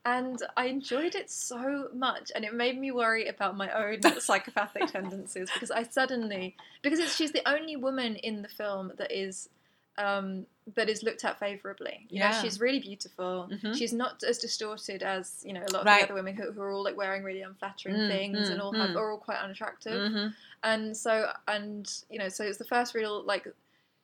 [0.05, 4.87] And I enjoyed it so much, and it made me worry about my own psychopathic
[4.93, 9.49] tendencies because I suddenly because it's, she's the only woman in the film that is
[9.97, 10.45] um,
[10.75, 12.05] that is looked at favorably.
[12.09, 12.41] You know, Yeah.
[12.41, 13.49] she's really beautiful.
[13.51, 13.75] Mhm.
[13.77, 15.99] She's not as distorted as you know a lot of Right.
[15.99, 18.61] the other women who, who are all like wearing really unflattering Mm, things mm, and
[18.61, 18.95] all have mm.
[18.95, 20.11] are all quite unattractive.
[20.11, 20.27] hmm
[20.63, 23.47] And so and you know so it's the first real like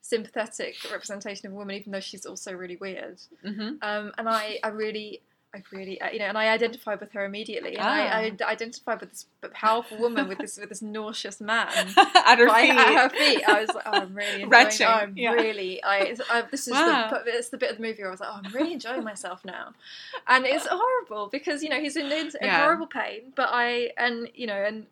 [0.01, 3.19] sympathetic representation of a woman, even though she's also really weird.
[3.43, 5.21] hmm Um, and I, I really,
[5.53, 7.77] I really, uh, you know, and I identified with her immediately.
[7.77, 8.51] And I, I Ah.
[8.51, 11.95] identified with this powerful woman with this with this nauseous man.
[11.97, 12.69] At her feet.
[12.69, 14.51] at her feet, I was like, oh, I'm really enjoying.
[14.65, 15.31] Retching, Oh, I'm yeah.
[15.31, 17.09] really, I, I this is Wow.
[17.09, 19.03] the, it's the bit of the movie where I was like, oh, I'm really enjoying
[19.03, 19.73] myself now,
[20.27, 22.57] and it's horrible because you know he's in, in Yeah.
[22.63, 24.85] horrible pain, but I, and you know, and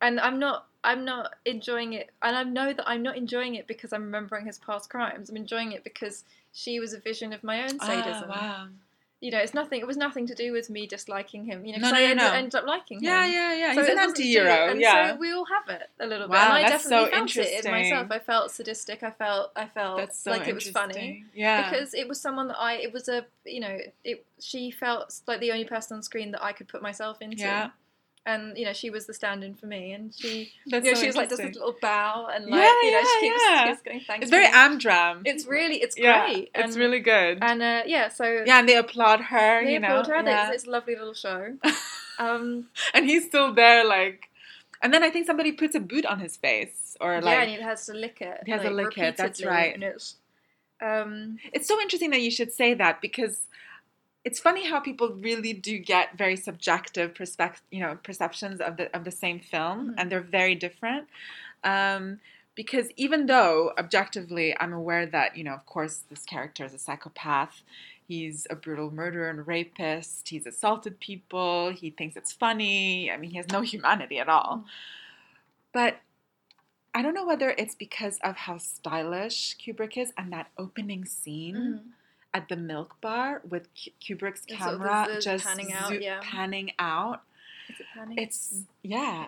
[0.00, 0.66] and I'm not.
[0.84, 4.46] I'm not enjoying it, and I know that I'm not enjoying it because I'm remembering
[4.46, 5.28] his past crimes.
[5.28, 6.22] I'm enjoying it because
[6.52, 8.30] she was a vision of my own sadism.
[8.30, 8.68] Ah, wow.
[9.22, 9.80] You know, it's nothing.
[9.80, 11.64] It was nothing to do with me disliking him.
[11.64, 12.32] You know, No, because no, I no, ended, no.
[12.32, 13.04] ended up liking him.
[13.04, 13.74] Yeah, yeah, yeah.
[13.74, 14.70] So He's an wasn't to do- anti-hero.
[14.72, 15.10] and Yeah.
[15.12, 16.34] so we all have it a little bit.
[16.34, 18.10] Wow, and I that's definitely so felt it in myself.
[18.10, 19.02] I felt sadistic.
[19.02, 21.24] I felt, I felt so like it was funny.
[21.34, 21.70] Yeah.
[21.70, 22.74] because it was someone that I.
[22.74, 24.26] It was a, you know, it.
[24.38, 27.38] She felt like the only person on screen that I could put myself into.
[27.38, 27.70] Yeah.
[28.26, 31.00] And you know, she was the stand-in for me, and she, That's you know, so
[31.00, 31.46] she was like interesting.
[31.46, 33.68] this little bow, and like, Yeah, you know, she yeah, keeps, yeah.
[33.68, 34.00] keeps going.
[34.00, 34.22] Thanks.
[34.22, 35.22] It's very me." Amdram.
[35.24, 36.50] It's really, it's yeah, great.
[36.52, 37.38] It's really good.
[37.40, 39.64] And uh, yeah, so yeah, and they applaud her.
[39.64, 40.22] they you know, applaud her.
[40.28, 40.46] yeah.
[40.48, 41.56] It's, it's a lovely little show.
[42.18, 44.30] Um, and he's still there, like.
[44.82, 47.50] And then I think somebody puts a boot on his face, or like yeah, and
[47.50, 48.40] he has to lick it.
[48.44, 49.74] He has to like, lick it, that's right.
[49.74, 50.16] And it's,
[50.82, 53.46] um, It's so interesting that you should say that because
[54.26, 58.86] it's funny how people really do get very subjective perspective, you know, perceptions of the
[58.96, 59.94] of the same film, Mhm.
[59.98, 61.04] and they're very different.
[61.74, 62.04] Um,
[62.60, 66.78] because even though objectively I'm aware that you know, of course, this character is a
[66.86, 67.56] psychopath,
[68.10, 70.28] he's a brutal murderer and rapist.
[70.32, 71.70] He's assaulted people.
[71.82, 73.10] He thinks it's funny.
[73.12, 74.52] I mean, he has no humanity at all.
[74.58, 74.64] Mm.
[75.72, 75.92] But
[76.94, 81.56] I don't know whether it's because of how stylish Kubrick is and that opening scene
[81.56, 81.82] Mhm.
[82.36, 85.88] At the milk bar with Ku- Kubrick's It's sort of camera the just panning out,
[85.88, 86.20] zoo- yeah.
[86.22, 87.22] panning out.
[87.70, 88.18] Is it panning?
[88.18, 89.26] It's yeah.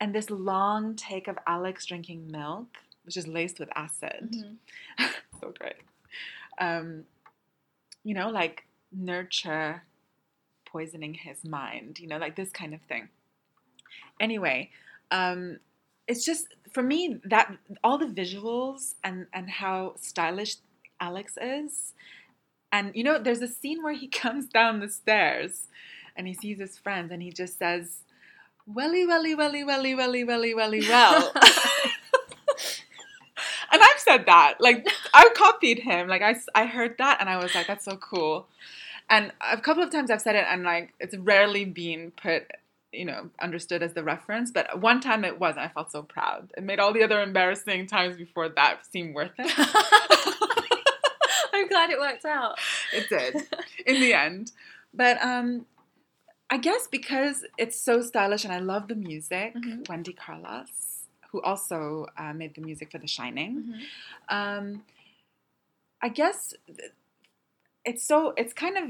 [0.00, 2.68] And this long take of Alex drinking milk,
[3.04, 4.34] which is laced with acid.
[4.98, 5.08] Mhm.
[5.40, 5.76] so great.
[6.58, 7.04] Um,
[8.04, 9.82] you know, like nurture
[10.64, 13.08] poisoning his mind, you know, like this kind of thing.
[14.18, 14.70] Anyway,
[15.10, 15.58] um,
[16.08, 17.46] it's just for me that
[17.84, 20.56] all the visuals and and how stylish
[21.04, 21.92] Alex is,
[22.72, 25.66] and you know, there's a scene where he comes down the stairs,
[26.16, 27.98] and he sees his friends, and he just says,
[28.66, 31.32] "Welly, welly, welly, welly, welly, welly, welly, well."
[33.72, 37.36] and I've said that, like I copied him, like I, I heard that, and I
[37.36, 38.46] was like, "That's so cool."
[39.10, 42.50] And a couple of times I've said it, and like it's rarely been put
[42.94, 45.66] you know, understood as the reference, but one time it wasn't.
[45.66, 46.52] I felt so proud.
[46.56, 49.52] It made all the other embarrassing times before that seem worth it.
[51.64, 52.58] I'm glad it worked out.
[52.92, 53.34] it did
[53.86, 54.52] in the end.
[54.92, 55.66] But um,
[56.50, 59.88] I guess because it's so stylish and I love the music, Mhm.
[59.88, 63.82] Wendy Carlos, who also uh, made the music for The Shining, Mhm.
[64.28, 64.84] um,
[66.02, 66.54] I guess
[67.84, 68.84] it's so it's kind of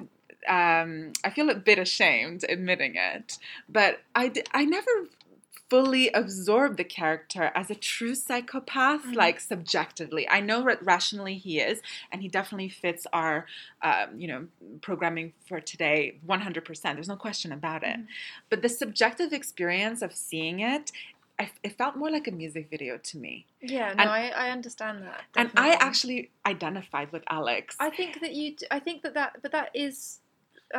[0.47, 3.39] um, I feel a bit ashamed admitting it,
[3.69, 4.91] but I I never
[5.75, 9.17] fully absorbed the character as a true psychopath, Mhm.
[9.23, 10.25] like subjectively.
[10.37, 11.77] I know ra- rationally he is,
[12.11, 13.47] and he definitely fits our
[13.89, 14.41] um, you know
[14.89, 16.95] programming for today 100%.
[16.97, 17.99] There's no question about it.
[17.99, 18.07] Mhm.
[18.51, 20.87] But the subjective experience of seeing it.
[21.43, 23.35] I, it felt more like a music video to me.
[23.61, 25.21] Yeah, no, And- I, I understand that.
[25.41, 27.75] And I actually identified with Alex.
[27.81, 28.55] I think that you.
[28.71, 30.21] I think that that, but that is.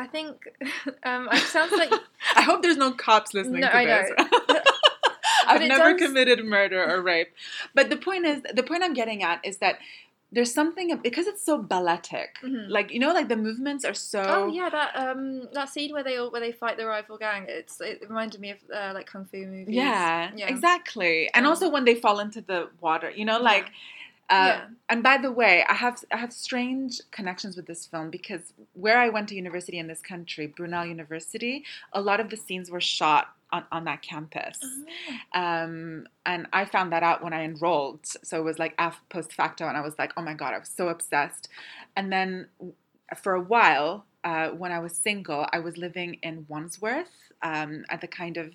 [0.03, 0.35] I think.
[1.09, 1.91] Um, it sounds like.
[2.39, 4.09] I hope there's no cops listening No, to I this.
[4.17, 4.27] know.
[5.51, 7.31] I've never does- committed murder or rape.
[7.73, 9.77] But the point is, the point I'm getting at is that
[10.31, 12.35] there's something because it's so balletic.
[12.43, 12.69] Mhm.
[12.69, 14.21] Like you know, like the movements are so.
[14.27, 17.45] Oh yeah, that um that scene where they all where they fight the rival gang.
[17.47, 19.73] It's it reminded me of uh, like kung fu movies.
[19.75, 20.47] Yeah, Yeah.
[20.47, 21.29] exactly.
[21.33, 23.67] And also when they fall into the water, you know, like.
[24.27, 24.65] Uh, Yeah.
[24.89, 28.97] And by the way, I have I have strange connections with this film because where
[28.97, 31.63] I went to university in this country, Brunel University,
[31.93, 34.59] a lot of the scenes were shot on, on that campus.
[35.33, 35.39] Oh.
[35.39, 38.05] Um, and I found that out when I enrolled.
[38.05, 40.59] So it was like af- post facto, and I was like, oh my God, I
[40.59, 41.49] was so obsessed.
[41.95, 42.47] And then
[43.21, 47.11] for a while, uh, when I was single, I was living in Wandsworth
[47.41, 48.53] um, at the kind of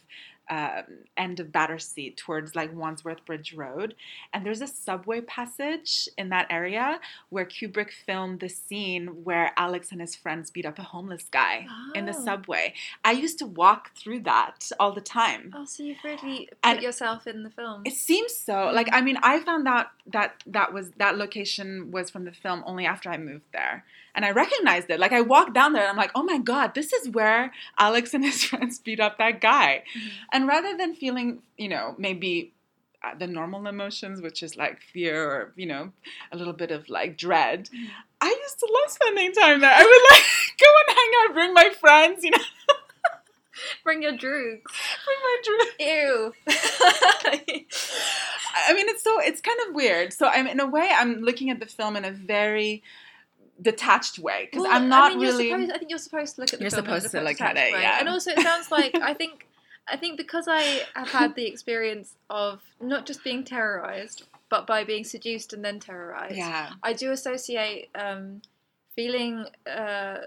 [0.51, 0.83] um
[1.17, 3.95] end of Battersea towards like Wandsworth Bridge Road.
[4.33, 6.99] And there's a subway passage in that area
[7.29, 11.67] where Kubrick filmed the scene where Alex and his friends beat up a homeless guy
[11.95, 12.25] in the Oh.
[12.25, 12.75] subway.
[13.05, 15.53] I used to walk through that all the time.
[15.57, 17.83] Oh, so you've really put And- yourself in the film.
[17.85, 18.71] It seems so.
[18.73, 22.63] Like I mean, I found out that that was that location was from the film
[22.67, 23.85] only after I moved there,
[24.15, 25.01] and I recognized it.
[25.01, 28.15] Like I walked down there, and I'm like, oh my god, this is where Alex
[28.15, 29.85] and his friends beat up that guy.
[29.97, 30.11] Mhm.
[30.33, 32.53] And rather than feeling, you know, maybe
[33.03, 35.93] uh, the normal emotions, which is like fear or you know,
[36.33, 37.89] a little bit of like dread, Mhm.
[38.21, 39.73] I used to love spending time there.
[39.75, 40.27] I would like
[40.61, 42.39] go and hang out, bring my friends, you know,
[43.85, 44.73] Bring your droogs.
[45.05, 45.69] bring my dream.
[45.81, 46.33] Ew.
[48.57, 50.13] I mean, it's so it's kind of weird.
[50.13, 52.83] So I'm in a way, I'm looking at the film in a very
[53.63, 55.51] detached way because Well, I'm not I mean, really.
[55.51, 57.73] supposed- I think you're supposed to look at the You're supposed to look at it,
[57.73, 57.81] way.
[57.83, 57.99] yeah.
[58.01, 59.47] And also, it sounds like I think
[59.89, 60.63] I think because I
[60.95, 65.81] have had the experience of not just being terrorized, but by being seduced and then
[65.81, 66.37] terrorized.
[66.37, 68.43] yeah, I do associate um,
[68.95, 70.19] feeling uh,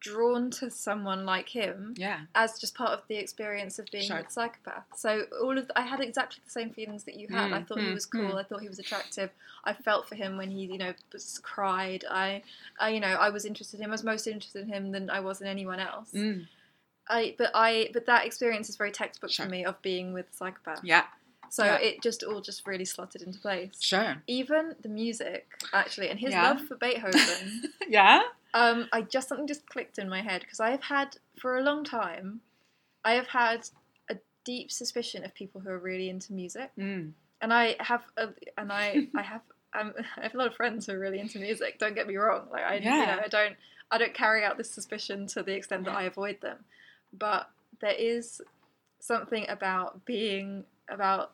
[0.00, 4.18] drawn to someone like him yeah, as just part of the experience of being Sure.
[4.18, 4.84] a psychopath.
[4.96, 7.52] So all of I had exactly the same feelings that you had.
[7.52, 8.32] I Mm, thought he mm, was cool.
[8.32, 8.38] mm.
[8.38, 9.30] I thought he was attractive.
[9.64, 12.04] I felt for him when he, you know, was, cried.
[12.10, 12.42] I,
[12.78, 13.90] I, you know, I was interested in him.
[13.90, 16.10] I was most interested in him than I was in anyone else.
[16.14, 16.46] Mm,
[17.08, 19.46] I, but I, but that experience is very textbook Sure.
[19.46, 20.80] for me of being with a psychopath.
[20.84, 21.04] yeah,
[21.50, 21.76] So yeah.
[21.78, 23.70] it just all just really slotted into place.
[23.80, 26.42] sure, Even the music, actually, and his Yeah.
[26.42, 27.62] love for Beethoven.
[27.88, 28.20] yeah,
[28.54, 31.62] Um, I just something just clicked in my head because I have had for a
[31.62, 32.40] long time,
[33.04, 33.68] I have had
[34.10, 38.28] a deep suspicion of people who are really into music, mm, and I have, a,
[38.56, 39.42] and I, I have,
[39.78, 41.78] um, I have a lot of friends who are really into music.
[41.78, 43.16] Don't get me wrong, like I, you Yeah.
[43.16, 43.56] know, I don't,
[43.90, 46.64] I don't carry out this suspicion to the extent that I avoid them,
[47.12, 47.50] but
[47.80, 48.40] there is
[49.00, 51.32] something about being about.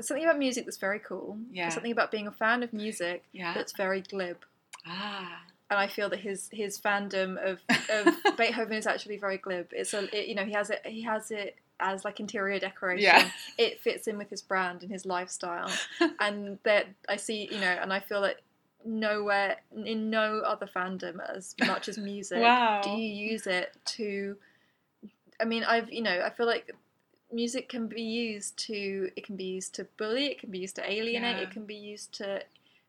[0.00, 1.36] Something about music that's very cool.
[1.50, 1.64] Yeah.
[1.64, 3.52] There's something about being a fan of music yeah.
[3.52, 4.38] that's very glib.
[4.86, 5.42] Ah,
[5.72, 7.58] and I feel that his his fandom of,
[7.90, 9.68] of Beethoven is actually very glib.
[9.72, 13.04] It's a it, you know he has it he has it as like interior decoration.
[13.04, 13.30] Yeah.
[13.58, 15.70] It fits in with his brand and his lifestyle,
[16.20, 18.42] and that I see you know, and I feel like
[18.84, 22.80] nowhere in no other fandom as much as music Wow.
[22.84, 24.36] do you use it to.
[25.40, 26.70] I mean, I've you know I feel like
[27.32, 30.76] music can be used to it can be used to bully, it can be used
[30.76, 31.42] to alienate, Yeah.
[31.44, 32.42] it can be used to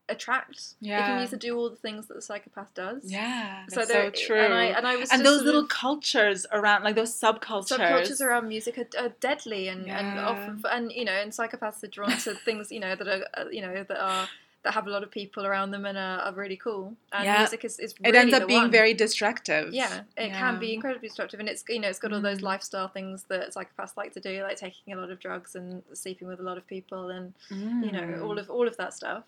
[0.09, 0.57] attract.
[0.57, 1.19] It can Yeah.
[1.21, 3.03] used to do all the things that the psychopath does.
[3.05, 4.39] Yeah, So so true.
[4.39, 7.69] And I and I was and those little cultures around, like those subcultures.
[7.77, 11.87] subcultures around music are, are deadly and, and often and you know and psychopaths are
[11.87, 14.27] drawn to things you know that are uh, you know that are
[14.63, 17.39] that have a lot of people around them and are, are really cool and Yeah.
[17.39, 18.71] music is, is It really ends the up being one.
[18.71, 19.73] very destructive.
[19.73, 22.43] yeah it can be incredibly destructive and it's you know it's got all those Mm.
[22.43, 26.27] lifestyle things that psychopaths like to do like taking a lot of drugs and sleeping
[26.27, 27.33] with a lot of people and
[27.81, 28.23] you know Mm.
[28.23, 29.23] all of all of that stuff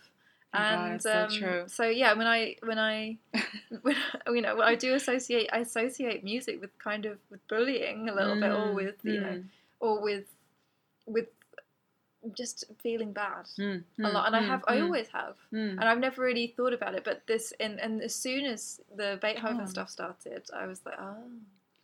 [0.57, 1.63] Oh God, and so um, true.
[1.67, 3.17] so yeah when i when i
[3.81, 3.95] when,
[4.27, 8.39] you know i do associate i associate music with kind of with bullying a little
[8.39, 9.43] bit or Mm, with you know mm,
[9.79, 10.25] or with
[11.05, 11.27] with
[12.33, 15.35] just feeling bad mm, a mm, lot and i mm, have i mm, always have
[15.53, 15.69] mm.
[15.69, 19.19] and i've never really thought about it but this and and as soon as the
[19.21, 19.65] beethoven Oh.
[19.67, 21.17] stuff started i was like oh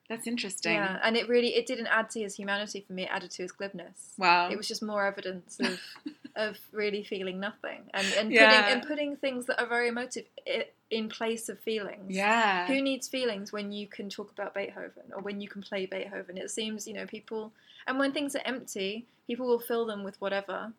[0.10, 0.74] That's interesting.
[0.74, 3.44] yeah and it really it didn't add to his humanity for me it added to
[3.44, 4.50] his glibness Wow.
[4.50, 5.80] it was just more evidence of
[6.36, 8.62] of really feeling nothing and and Yeah.
[8.62, 10.26] putting and putting things that are very emotive
[10.90, 12.68] in place of feelings yeah.
[12.68, 16.38] who needs feelings when you can talk about Beethoven or when you can play Beethoven?
[16.38, 17.54] It seems, you know, people,
[17.88, 20.74] and when things are empty, people will fill them with whatever.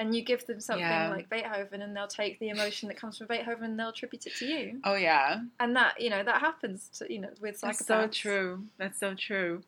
[0.00, 1.08] And you give them something Yeah.
[1.10, 4.34] like Beethoven, and they'll take the emotion that comes from Beethoven and they'll attribute it
[4.36, 4.80] to you.
[4.84, 5.40] oh yeah.
[5.58, 7.78] And that, you know, that happens, to, you know, with psychopaths.
[7.78, 8.64] That's so true.
[8.76, 9.62] That's so true.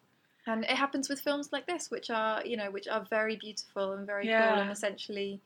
[0.46, 3.92] And it happens with films like this, which are, you know, which are very beautiful
[3.92, 5.40] and very cool, and essentially,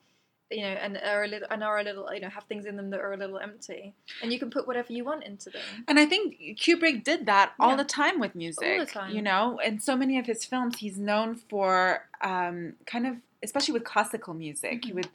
[0.50, 2.76] you know, and are a little, and are a little, you know, have things in
[2.76, 3.92] them that are a little empty,
[4.22, 5.62] and you can put whatever you want into them.
[5.88, 7.76] And I think Kubrick did that all Yeah.
[7.76, 8.88] the time with music.
[8.88, 9.12] time.
[9.12, 13.72] You know, in so many of his films, he's known for um, kind of, especially
[13.74, 14.94] with classical music, he Mhm.
[14.94, 15.08] would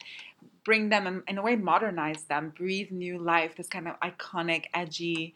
[0.62, 4.66] bring them and, in a way, modernize them, breathe new life, this kind of iconic,
[4.74, 5.34] edgy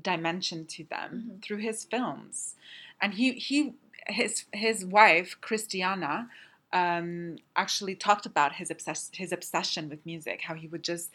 [0.00, 1.42] dimension to them Mhm.
[1.42, 2.54] through his films.
[3.00, 3.74] And he he
[4.08, 6.28] his his wife Christiane
[6.72, 11.10] um, actually talked about his obsess- his obsession with music, how he would just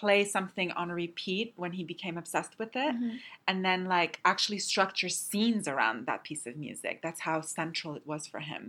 [0.00, 3.16] play something on repeat when he became obsessed with it Mm-hmm.
[3.48, 8.04] and then like actually structure scenes around that piece of music that's how central it
[8.12, 8.62] was for him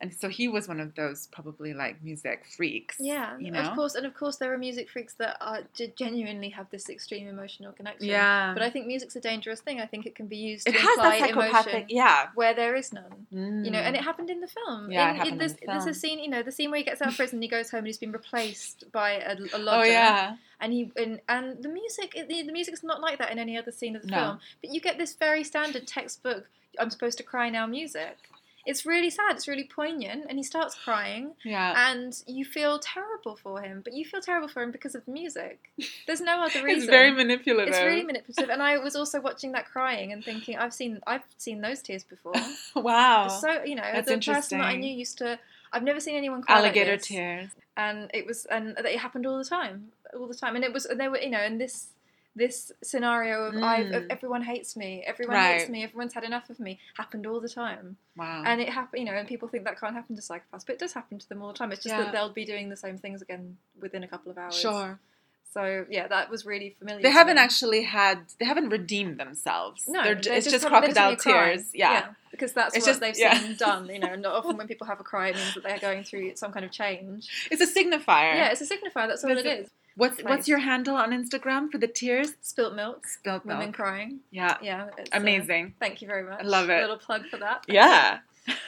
[0.00, 3.74] and so he was one of those probably like music freaks Yeah, you know of
[3.78, 5.60] course, and of course there are music freaks that are
[5.96, 8.08] genuinely have this extreme emotional connection.
[8.08, 9.76] yeah but I think music's a dangerous thing.
[9.80, 12.74] I think it can be used it to imply that psychopathic emotion yeah where there
[12.82, 13.14] is none.
[13.64, 13.98] You know, and Mm.
[14.00, 14.80] it happened in the film.
[14.90, 16.84] Yeah, it happened in there's, the there's a scene, you know, the scene where he
[16.90, 19.82] gets out of prison, he goes home and he's been replaced by a, a oh
[19.82, 23.56] yeah and he and, and the music, the, the music's not like that in any
[23.58, 24.16] other scene of the No.
[24.18, 24.38] film.
[24.62, 26.46] But you get this very standard textbook.
[26.80, 28.16] I'm supposed to cry now music.
[28.66, 29.32] It's really sad.
[29.36, 33.92] It's really poignant, and he starts crying yeah and you feel terrible for him, but
[33.92, 35.58] you feel terrible for him because of the music.
[36.06, 36.80] There's no other reason.
[36.82, 40.56] it's very manipulative It's really manipulative, and I was also watching that crying and thinking,
[40.56, 42.32] I've seen, I've seen those tears before.
[42.74, 45.38] wow So you know, That's the person that I knew used to.
[45.72, 47.08] I've never seen anyone cry like alligator this.
[47.08, 49.88] tears and it was, and it happened all the time,
[50.18, 51.88] all the time, and it was, and they were, you know, in this.
[52.36, 54.06] This scenario of, I, of Mm.
[54.10, 57.96] everyone hates me, everyone hates me, everyone's had enough of me, happened all the time,
[58.16, 58.98] wow and it happened.
[58.98, 61.28] You know, and people think that can't happen to psychopaths, but it does happen to
[61.28, 61.70] them all the time.
[61.70, 62.02] It's just Yeah.
[62.02, 64.56] that they'll be doing the same things again within a couple of hours.
[64.58, 64.98] sure
[65.52, 67.02] So yeah, that was really familiar.
[67.02, 67.40] they haven't me.
[67.42, 71.50] actually had they haven't redeemed themselves No, They're, they're it's just, crocodile just cry.
[71.54, 72.14] tears yeah.
[72.32, 73.38] because that's It's what just- they've yeah.
[73.38, 73.86] seen done.
[73.88, 76.34] You know, and often when people have a cry, it means that they're going through
[76.34, 77.48] some kind of change.
[77.52, 79.06] it's a signifier Yeah, it's a signifier.
[79.06, 79.70] That's all it's it is.
[79.96, 80.24] What's place.
[80.28, 84.20] what's your handle on instagram for the tears Spilt milk, spilled women crying.
[84.30, 86.40] yeah Yeah, uh, amazing thank you very much.
[86.40, 86.78] I love it.
[86.78, 87.64] A Little plug for that.
[87.68, 88.18] yeah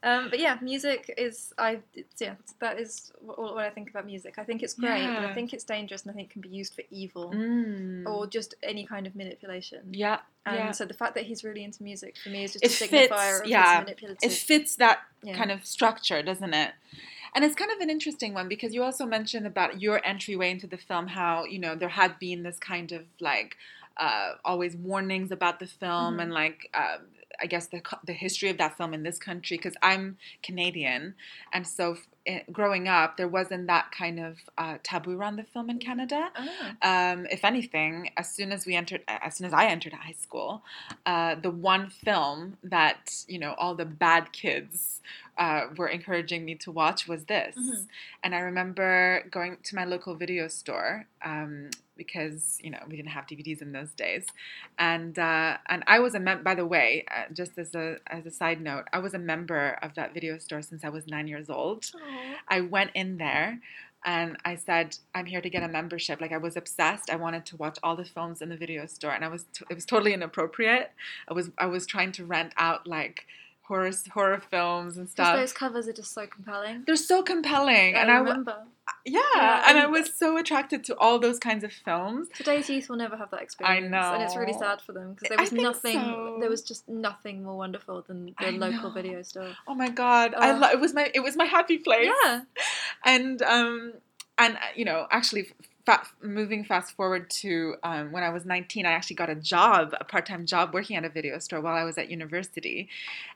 [0.00, 4.06] Um, but yeah, music is I it's, yeah that is what, what I think about
[4.06, 4.34] music.
[4.38, 6.48] I think it's great, but I think it's dangerous, and I think it can be
[6.50, 8.06] used for evil Mm.
[8.06, 9.80] or just any kind of manipulation.
[9.92, 12.64] yeah And yeah so the fact that he's really into music for me is just
[12.64, 13.80] It a fits, signifier of yeah.
[13.84, 14.30] manipulative.
[14.30, 15.36] it fits that yeah.
[15.36, 16.70] kind of structure, doesn't it?
[17.34, 20.66] And it's kind of an interesting one because you also mentioned about your entryway into
[20.66, 23.56] the film, how you know there had been this kind of like
[23.96, 26.22] uh, always warnings about the film Mhm.
[26.22, 26.98] and like uh,
[27.40, 31.14] I guess the the history of that film in this country because I'm Canadian,
[31.52, 35.44] and so f- eh, growing up there wasn't that kind of uh, taboo around the
[35.44, 36.30] film in Canada.
[36.36, 37.12] Ah.
[37.12, 40.62] Um, if anything, as soon as we entered, as soon as I entered high school,
[41.06, 45.00] uh, the one film that you know all the bad kids
[45.36, 47.54] uh, were encouraging me to watch was this.
[47.56, 47.86] Mhm.
[48.24, 53.10] And I remember going to my local video store, um, because you know we didn't
[53.10, 54.24] have DVDs in those days,
[54.78, 58.24] and uh, and I was a mem- by the way, uh, just as a as
[58.24, 61.28] a side note, I was a member of that video store since I was nine
[61.28, 61.90] years old.
[61.94, 62.36] Aw.
[62.48, 63.60] I went in there
[64.04, 66.20] and I said, I'm here to get a membership.
[66.20, 67.10] Like I was obsessed.
[67.10, 69.64] I wanted to watch all the films in the video store, and I was t-
[69.68, 70.92] it was totally inappropriate.
[71.28, 73.26] I was I was trying to rent out like
[73.68, 75.36] horror horror films and stuff.
[75.36, 76.82] those covers are just so compelling.
[76.86, 78.56] They're so compelling, I and I remember.
[79.04, 82.28] yeah, Yeah, and I was so attracted to all those kinds of films.
[82.34, 85.12] Today's youth will never have that experience, I know, and it's really sad for them
[85.14, 85.94] because there I was nothing.
[85.94, 86.36] so.
[86.40, 88.94] There was just nothing more wonderful than the I local know.
[88.94, 89.52] video store.
[89.66, 90.56] Oh my god, I Oh.
[90.60, 92.10] lo- it was my it was my happy place.
[92.24, 92.40] Yeah,
[93.04, 93.92] and um
[94.38, 95.50] and uh, you know actually
[95.88, 96.06] fa-
[96.38, 97.50] moving fast forward to
[97.88, 101.04] um, when i was 19 i actually got a job a part-time job working at
[101.04, 102.88] a video store while i was at university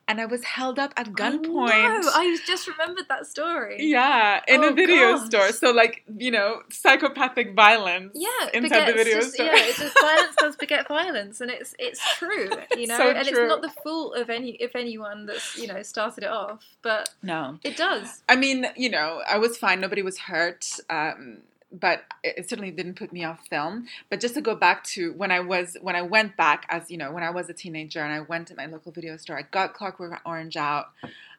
[0.08, 3.76] and i was held up at gunpoint No, I just remembered that story.
[3.96, 5.26] yeah in Oh, a video gosh.
[5.28, 9.78] store so like you know psychopathic violence Yeah, inside the video just, store yeah, it's
[9.78, 13.42] just violence does beget violence, and it's it's true, you know, So and true.
[13.44, 17.04] it's not the fault of any if anyone that's you know started it off, but
[17.22, 18.22] no it does.
[18.28, 19.80] I mean, you know, I was fine.
[19.80, 20.62] Nobody was hurt.
[20.90, 21.38] Um,
[21.72, 23.86] but it certainly didn't put me off film.
[24.10, 26.96] But just to go back to when I was when I went back as you
[26.98, 29.42] know when I was a teenager and I went to my local video store, I
[29.42, 30.90] got Clockwork Orange out.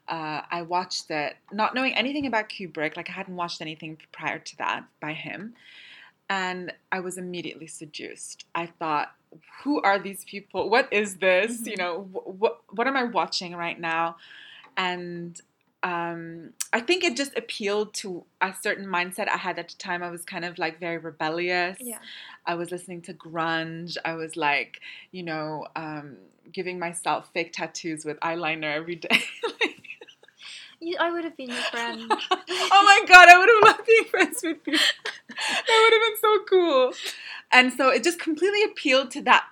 [0.07, 2.97] Uh, I watched it, not knowing anything about Kubrick.
[2.97, 5.53] Like I hadn't watched anything prior to that by him,
[6.29, 8.45] and I was immediately seduced.
[8.53, 9.13] I thought,
[9.63, 10.69] who are these people?
[10.69, 11.61] What is this?
[11.61, 11.67] Mhm.
[11.67, 14.17] You know, wh- what what am I watching right now?
[14.75, 15.39] And
[15.83, 20.01] um, I think it just appealed to a certain mindset I had at the time.
[20.01, 21.77] I was kind of like very rebellious.
[21.79, 21.99] Yeah,
[22.45, 23.97] I was listening to grunge.
[24.05, 24.79] I was like,
[25.11, 26.15] you know, um,
[26.51, 29.23] giving myself fake tattoos with eyeliner every day.
[30.79, 32.01] you, I would have been your friend.
[32.11, 34.77] oh my god, I would have loved being friends with you.
[35.35, 36.93] That would have been so cool.
[37.51, 39.45] And so it just completely appealed to that,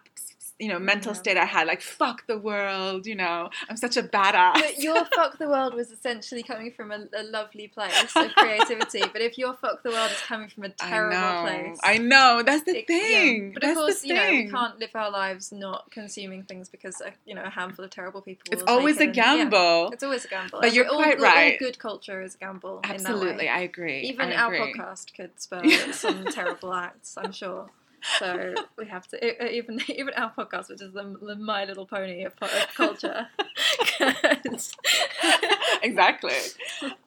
[0.61, 1.17] you know, mental Yeah.
[1.21, 1.67] state I had.
[1.67, 4.53] Like, fuck the world, you know, I'm such a badass.
[4.53, 9.01] But your fuck the world was essentially coming from a, a lovely place of creativity.
[9.11, 11.63] But if your fuck the world is coming from a terrible I know.
[11.63, 12.43] place, I know.
[12.45, 12.95] That's the it- yeah.
[12.95, 13.51] thing.
[13.53, 17.01] But That's of course, you know, we can't live our lives not consuming things because
[17.01, 18.43] a, you know a handful of terrible people.
[18.51, 19.35] It's will always it a and- yeah.
[19.37, 19.89] gamble.
[19.93, 20.59] It's always a gamble.
[20.59, 21.51] But And you're all, quite good- right.
[21.53, 22.81] All good culture is a gamble.
[22.83, 23.49] In Absolutely.
[23.49, 24.01] I agree.
[24.01, 24.73] Even I our agree.
[24.75, 27.17] podcast could spur some terrible acts.
[27.17, 27.69] I'm sure.
[28.19, 32.23] So we have to even even our podcast, which is the, the My Little Pony
[32.23, 32.33] of,
[32.75, 33.27] culture.
[35.83, 36.33] exactly.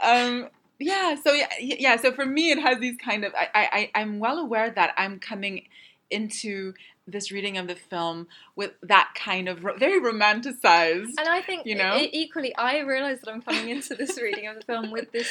[0.00, 0.48] Um,
[0.78, 1.16] yeah.
[1.22, 1.96] So yeah, yeah.
[1.96, 3.32] So for me, it has these kind of.
[3.34, 5.66] I, I I'm well aware that I'm coming
[6.10, 6.74] into
[7.06, 11.12] this reading of the film with that kind of ro- very romanticized.
[11.18, 11.98] And I think You know?
[11.98, 15.28] equally, I realise that I'm coming into this reading of the film with this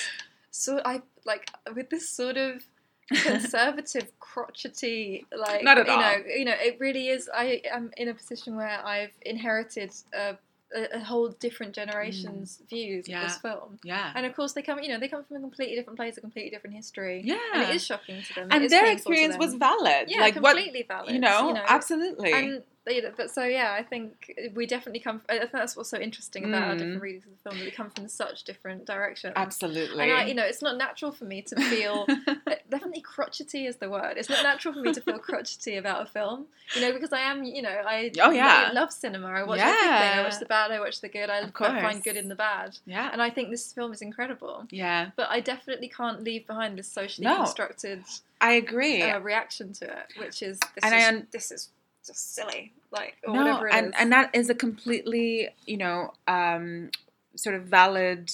[0.52, 2.64] sort, I like with this sort of
[3.10, 6.00] conservative, crotchety, like Not at you all.
[6.00, 7.30] know, you know, it really is.
[7.34, 10.36] I am in a position where I've inherited a,
[10.76, 13.10] a, a whole different generation's views Mm.
[13.10, 13.22] Yeah.
[13.22, 13.80] of this film.
[13.84, 14.12] yeah.
[14.16, 16.22] And of course, they come, you know, they come from a completely different place, a
[16.22, 17.22] completely different history.
[17.26, 17.38] yeah.
[17.54, 18.48] And it is shocking to them.
[18.52, 20.06] It And is their painful to experience was valid.
[20.10, 21.12] yeah, like what completely valid.
[21.14, 22.32] you know, absolutely.
[22.34, 25.22] And but so yeah, I think we definitely come.
[25.30, 26.78] I think that's what's so interesting about our Mm.
[26.80, 29.34] different readings of the film that we come from such different directions.
[29.36, 30.04] absolutely.
[30.04, 32.06] And I, you know, it's not natural for me to feel.
[32.28, 34.16] uh, definitely, crotchety is the word.
[34.18, 37.20] It's not natural for me to feel crotchety about a film, you know, because I
[37.22, 38.68] am, you know, I Oh, yeah.
[38.70, 39.28] I love cinema.
[39.28, 39.90] I watch everything.
[40.20, 40.72] I watch the bad.
[40.72, 41.30] I watch the good.
[41.30, 42.78] I, I find good in the bad.
[42.86, 43.10] yeah.
[43.14, 44.66] And I think this film is incredible.
[44.72, 45.12] Yeah.
[45.16, 47.38] But I definitely can't leave behind this socially No.
[47.38, 48.04] constructed
[48.42, 49.02] I agree.
[49.02, 51.70] uh, reaction to it, which is this, And is, I un- this is
[52.06, 53.80] just silly, like or no, whatever it is.
[53.80, 56.90] and, and that is a completely, you know, um,
[57.36, 58.32] sort of valid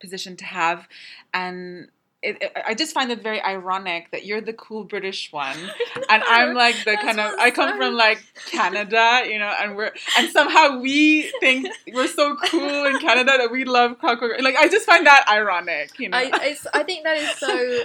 [0.00, 0.88] position to have.
[1.32, 1.88] And
[2.22, 5.56] it, it- I just find it very ironic that you're the cool British one,
[6.10, 9.92] and I'm like the kind of I come from like Canada, you know, and we're
[10.18, 14.40] and somehow we think we're so cool in Canada that we love Clockwork.
[14.40, 16.18] Like I just find that ironic, you know.
[16.18, 17.84] I, it's, I think that is so.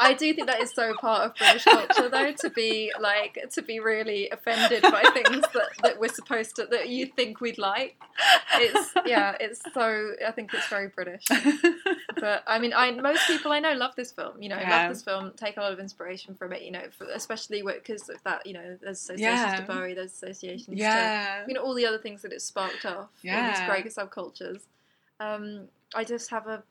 [0.00, 3.62] I do think that is so part of British culture, though, to be like to
[3.62, 7.96] be really offended by things that, that we're supposed to that you think we'd like.
[8.56, 10.12] It's yeah, it's so.
[10.26, 11.26] I think it's very British.
[12.16, 14.40] But I mean, I most people I know love this film.
[14.42, 14.70] You know, Yeah.
[14.82, 16.62] love this film, take a lot of inspiration from it.
[16.62, 18.46] You know, for, especially because of that.
[18.46, 19.56] You know, there's associations Yeah.
[19.56, 21.44] to Bowie, there's associations to yeah.
[21.48, 22.94] you know all the other things that it sparked off.
[22.94, 23.66] all these Yeah.
[23.68, 24.60] great subcultures.
[25.20, 26.62] Um, I just have a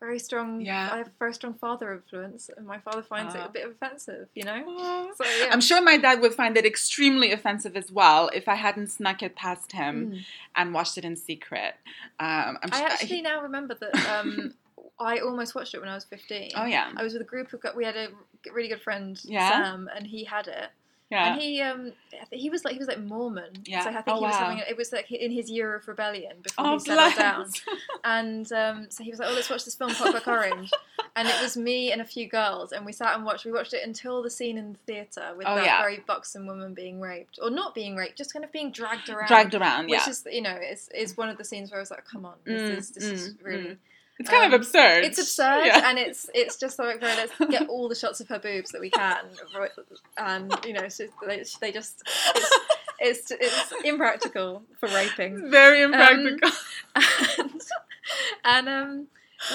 [0.00, 0.60] very strong.
[0.60, 0.90] Yeah.
[0.92, 4.28] I have a very strong father influence, and my father finds it a bit offensive.
[4.34, 5.12] You know.
[5.16, 5.48] So yeah.
[5.52, 9.22] I'm sure my dad would find it extremely offensive as well if I hadn't snuck
[9.22, 10.24] it past him Mm.
[10.56, 11.74] and watched it in secret.
[12.20, 14.54] Um, I'm I actually now remember that um,
[14.98, 16.52] I almost watched it when I was 15.
[16.56, 16.92] Oh yeah.
[16.96, 18.08] I was with a group of we had a
[18.52, 19.50] really good friend Yeah?
[19.50, 20.68] Sam and he had it
[21.10, 21.32] Yeah.
[21.32, 21.92] and he um
[22.30, 23.82] he was like he was like Mormon Yeah.
[23.82, 24.38] so I think Oh, he was wow.
[24.38, 27.46] something it was like in his year of rebellion before oh, he settled down
[28.04, 30.70] and um, so he was like oh let's watch this film Clockwork Orange
[31.16, 33.74] and it was me and a few girls and we sat and watched we watched
[33.74, 35.80] it until the scene in the theatre with Oh, that yeah.
[35.80, 39.26] very buxom woman being raped or not being raped just kind of being dragged around
[39.28, 39.84] Dragged around.
[39.86, 40.10] which Yeah.
[40.10, 42.34] is you know is, is one of the scenes where I was like come on
[42.44, 43.76] this Mm, is this is mm, really mm.
[44.18, 45.04] It's kind um, of absurd.
[45.04, 45.88] it's absurd Yeah.
[45.90, 48.80] and it's it's just like right, let's get all the shots of her boobs that
[48.80, 49.24] we can
[50.18, 52.02] and you know so they, they just
[52.36, 52.50] it's,
[53.00, 56.48] it's it's impractical for raping very impractical.
[56.94, 57.60] and,
[58.44, 59.06] and um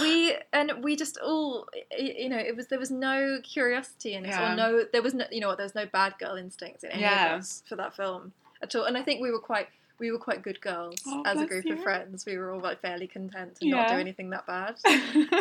[0.01, 1.65] we and we just all
[1.97, 4.53] you know it was there was no curiosity in it Yeah.
[4.53, 6.91] or no there was no you know what there was no bad girl instinct in
[6.91, 7.35] any Yeah.
[7.35, 9.69] of us for that film at all and I think we were quite
[9.99, 11.73] we were quite good girls Oh, as a group you.
[11.73, 14.75] of friends we were all like fairly content to not do anything that bad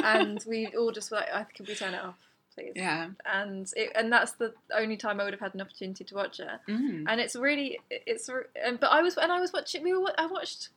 [0.04, 2.16] and we all just were like, I could we turn it off,
[2.54, 2.72] please?
[2.76, 3.08] yeah.
[3.24, 6.40] And it, and that's the only time I would have had an opportunity to watch
[6.40, 6.48] it.
[6.68, 7.04] Mm.
[7.08, 8.28] And it's really, it's,
[8.64, 9.82] and- but I was, and I was watching.
[9.82, 10.68] We were, I watched.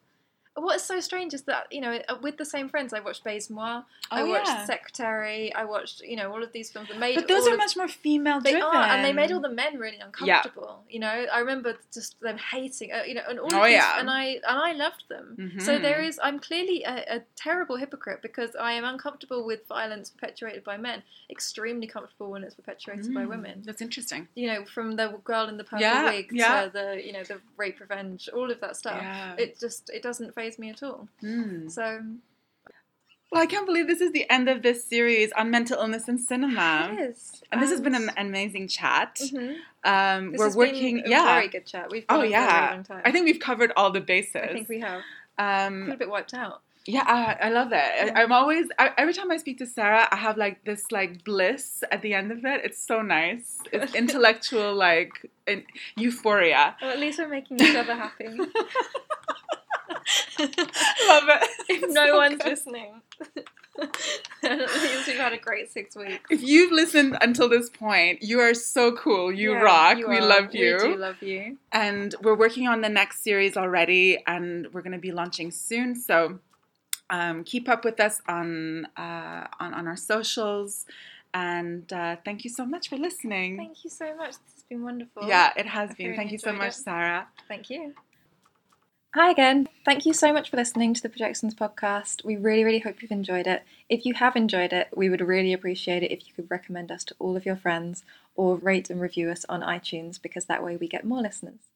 [0.56, 3.24] What is so strange is that you know, uh, with the same friends, I watched
[3.24, 4.66] Baise Moi, I Oh, watched yeah.
[4.66, 7.16] Secretary, I watched, you know, all of these films that made.
[7.16, 8.68] But those all are of- much more female They driven.
[8.68, 10.84] are, and they made all the men really uncomfortable.
[10.90, 13.76] You know, I remember just them hating, uh, you know, and all Oh, of these,
[13.76, 13.98] yeah.
[14.00, 15.56] and I and I loved them.
[15.60, 15.82] So Mhm.
[15.82, 20.66] there is, I'm clearly a, a terrible hypocrite because I am uncomfortable with violence perpetuated
[20.66, 23.62] by men, extremely comfortable when it's perpetuated by Mm, women.
[23.66, 24.28] That's interesting.
[24.36, 26.66] You know, from the girl in the purple Yeah, wig yeah.
[26.66, 29.02] to the, you know, the rape revenge, all of that stuff.
[29.02, 29.36] Yeah.
[29.38, 31.08] It just, it doesn't phase me at all.
[31.24, 31.72] Mm.
[31.72, 32.02] So
[33.32, 36.18] Well, I can't believe this is the end of this series on mental illness in
[36.18, 36.90] cinema.
[36.92, 37.42] it is.
[37.52, 39.14] And this has been an amazing chat.
[39.22, 39.56] Mhm.
[39.84, 40.96] Um, we're working.
[41.06, 41.26] a yeah.
[41.36, 41.86] very good chat.
[41.92, 42.72] We've Oh gone for a yeah.
[42.72, 43.02] long time.
[43.06, 44.48] I think we've covered all the bases.
[44.50, 45.02] I think we have.
[45.38, 46.62] Feel a um, bit wiped out.
[46.86, 47.92] yeah, I, I love it.
[47.96, 48.12] Yeah.
[48.16, 51.24] I, I'm always I, every time I speak to Sarah, I have like this like
[51.24, 52.58] bliss at the end of it.
[52.68, 53.48] It's so nice.
[53.72, 55.14] It's intellectual like
[55.96, 56.76] euphoria.
[56.82, 58.28] Well, at least we're making each other happy.
[60.40, 61.50] love it.
[61.70, 62.50] if It's no so one's good.
[62.52, 63.02] listening.
[64.44, 66.24] we've had a great six weeks.
[66.30, 69.32] If you've listened until this point, you are so cool.
[69.32, 69.98] You Yeah, rock.
[69.98, 70.22] you we are.
[70.22, 70.78] love you.
[70.84, 71.58] We do love you.
[71.72, 75.96] and we're working on the next series already and we're going to be launching soon
[75.96, 76.40] so
[77.10, 80.86] um, keep up with us on, uh, on on our socials
[81.34, 84.32] and uh, thank you so much for listening Thank you so much.
[84.32, 85.28] This has been wonderful.
[85.28, 86.74] yeah it has I've been really thank you so much it.
[86.76, 87.94] sarah Thank you.
[89.14, 89.68] Hi again.
[89.84, 92.24] Thank you so much for listening to the Projections podcast.
[92.24, 93.64] We really, really hope you've enjoyed it.
[93.90, 97.04] If you have enjoyed it, we would really appreciate it if you could recommend us
[97.06, 98.06] to all of your friends
[98.36, 101.71] or rate and review us on iTunes because that way we get more listeners.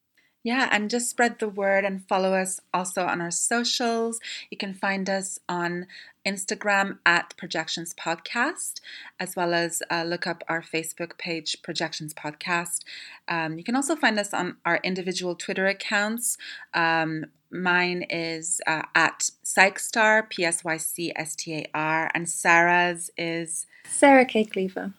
[0.46, 4.74] Yeah and just spread the word and follow us also on our socials you can
[4.74, 5.88] find us on
[6.24, 8.78] instagram at projections podcast
[9.18, 12.84] as well as uh, look up our facebook page projections podcast
[13.26, 16.38] um, you can also find us on our individual twitter accounts
[16.74, 24.44] um, mine is uh, at psycstar p-s-y-c-s-t-a-r and sarah's is Sarah K.
[24.44, 24.92] Cleaver.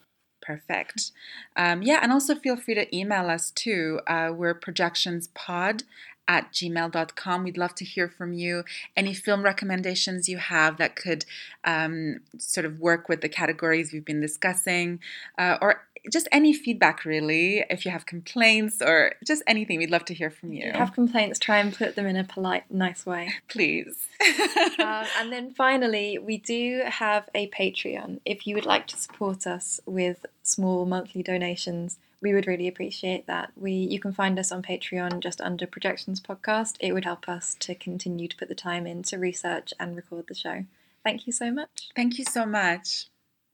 [0.47, 1.11] Perfect.
[1.57, 3.99] Um, yeah, and also feel free to email us too.
[4.07, 5.83] Uh, we're projectionspod
[6.25, 7.43] at gmail.com.
[7.43, 8.63] We'd love to hear from you.
[8.95, 11.25] Any film recommendations you have that could
[11.65, 15.01] um, sort of work with the categories we've been discussing,
[15.37, 15.81] uh, or
[16.11, 17.63] just any feedback really.
[17.69, 20.65] If you have complaints or just anything, we'd love to hear from you.
[20.65, 23.33] If you have complaints, try and put them in a polite, nice way.
[23.47, 24.07] Please.
[24.79, 28.19] um, and then finally, we do have a Patreon.
[28.25, 33.27] If you would like to support us with small monthly donations, we would really appreciate
[33.27, 33.51] that.
[33.55, 36.77] We you can find us on Patreon just under Projections Podcast.
[36.79, 40.25] It would help us to continue to put the time in to research and record
[40.27, 40.65] the show.
[41.03, 41.89] Thank you so much.
[41.95, 43.07] Thank you so much.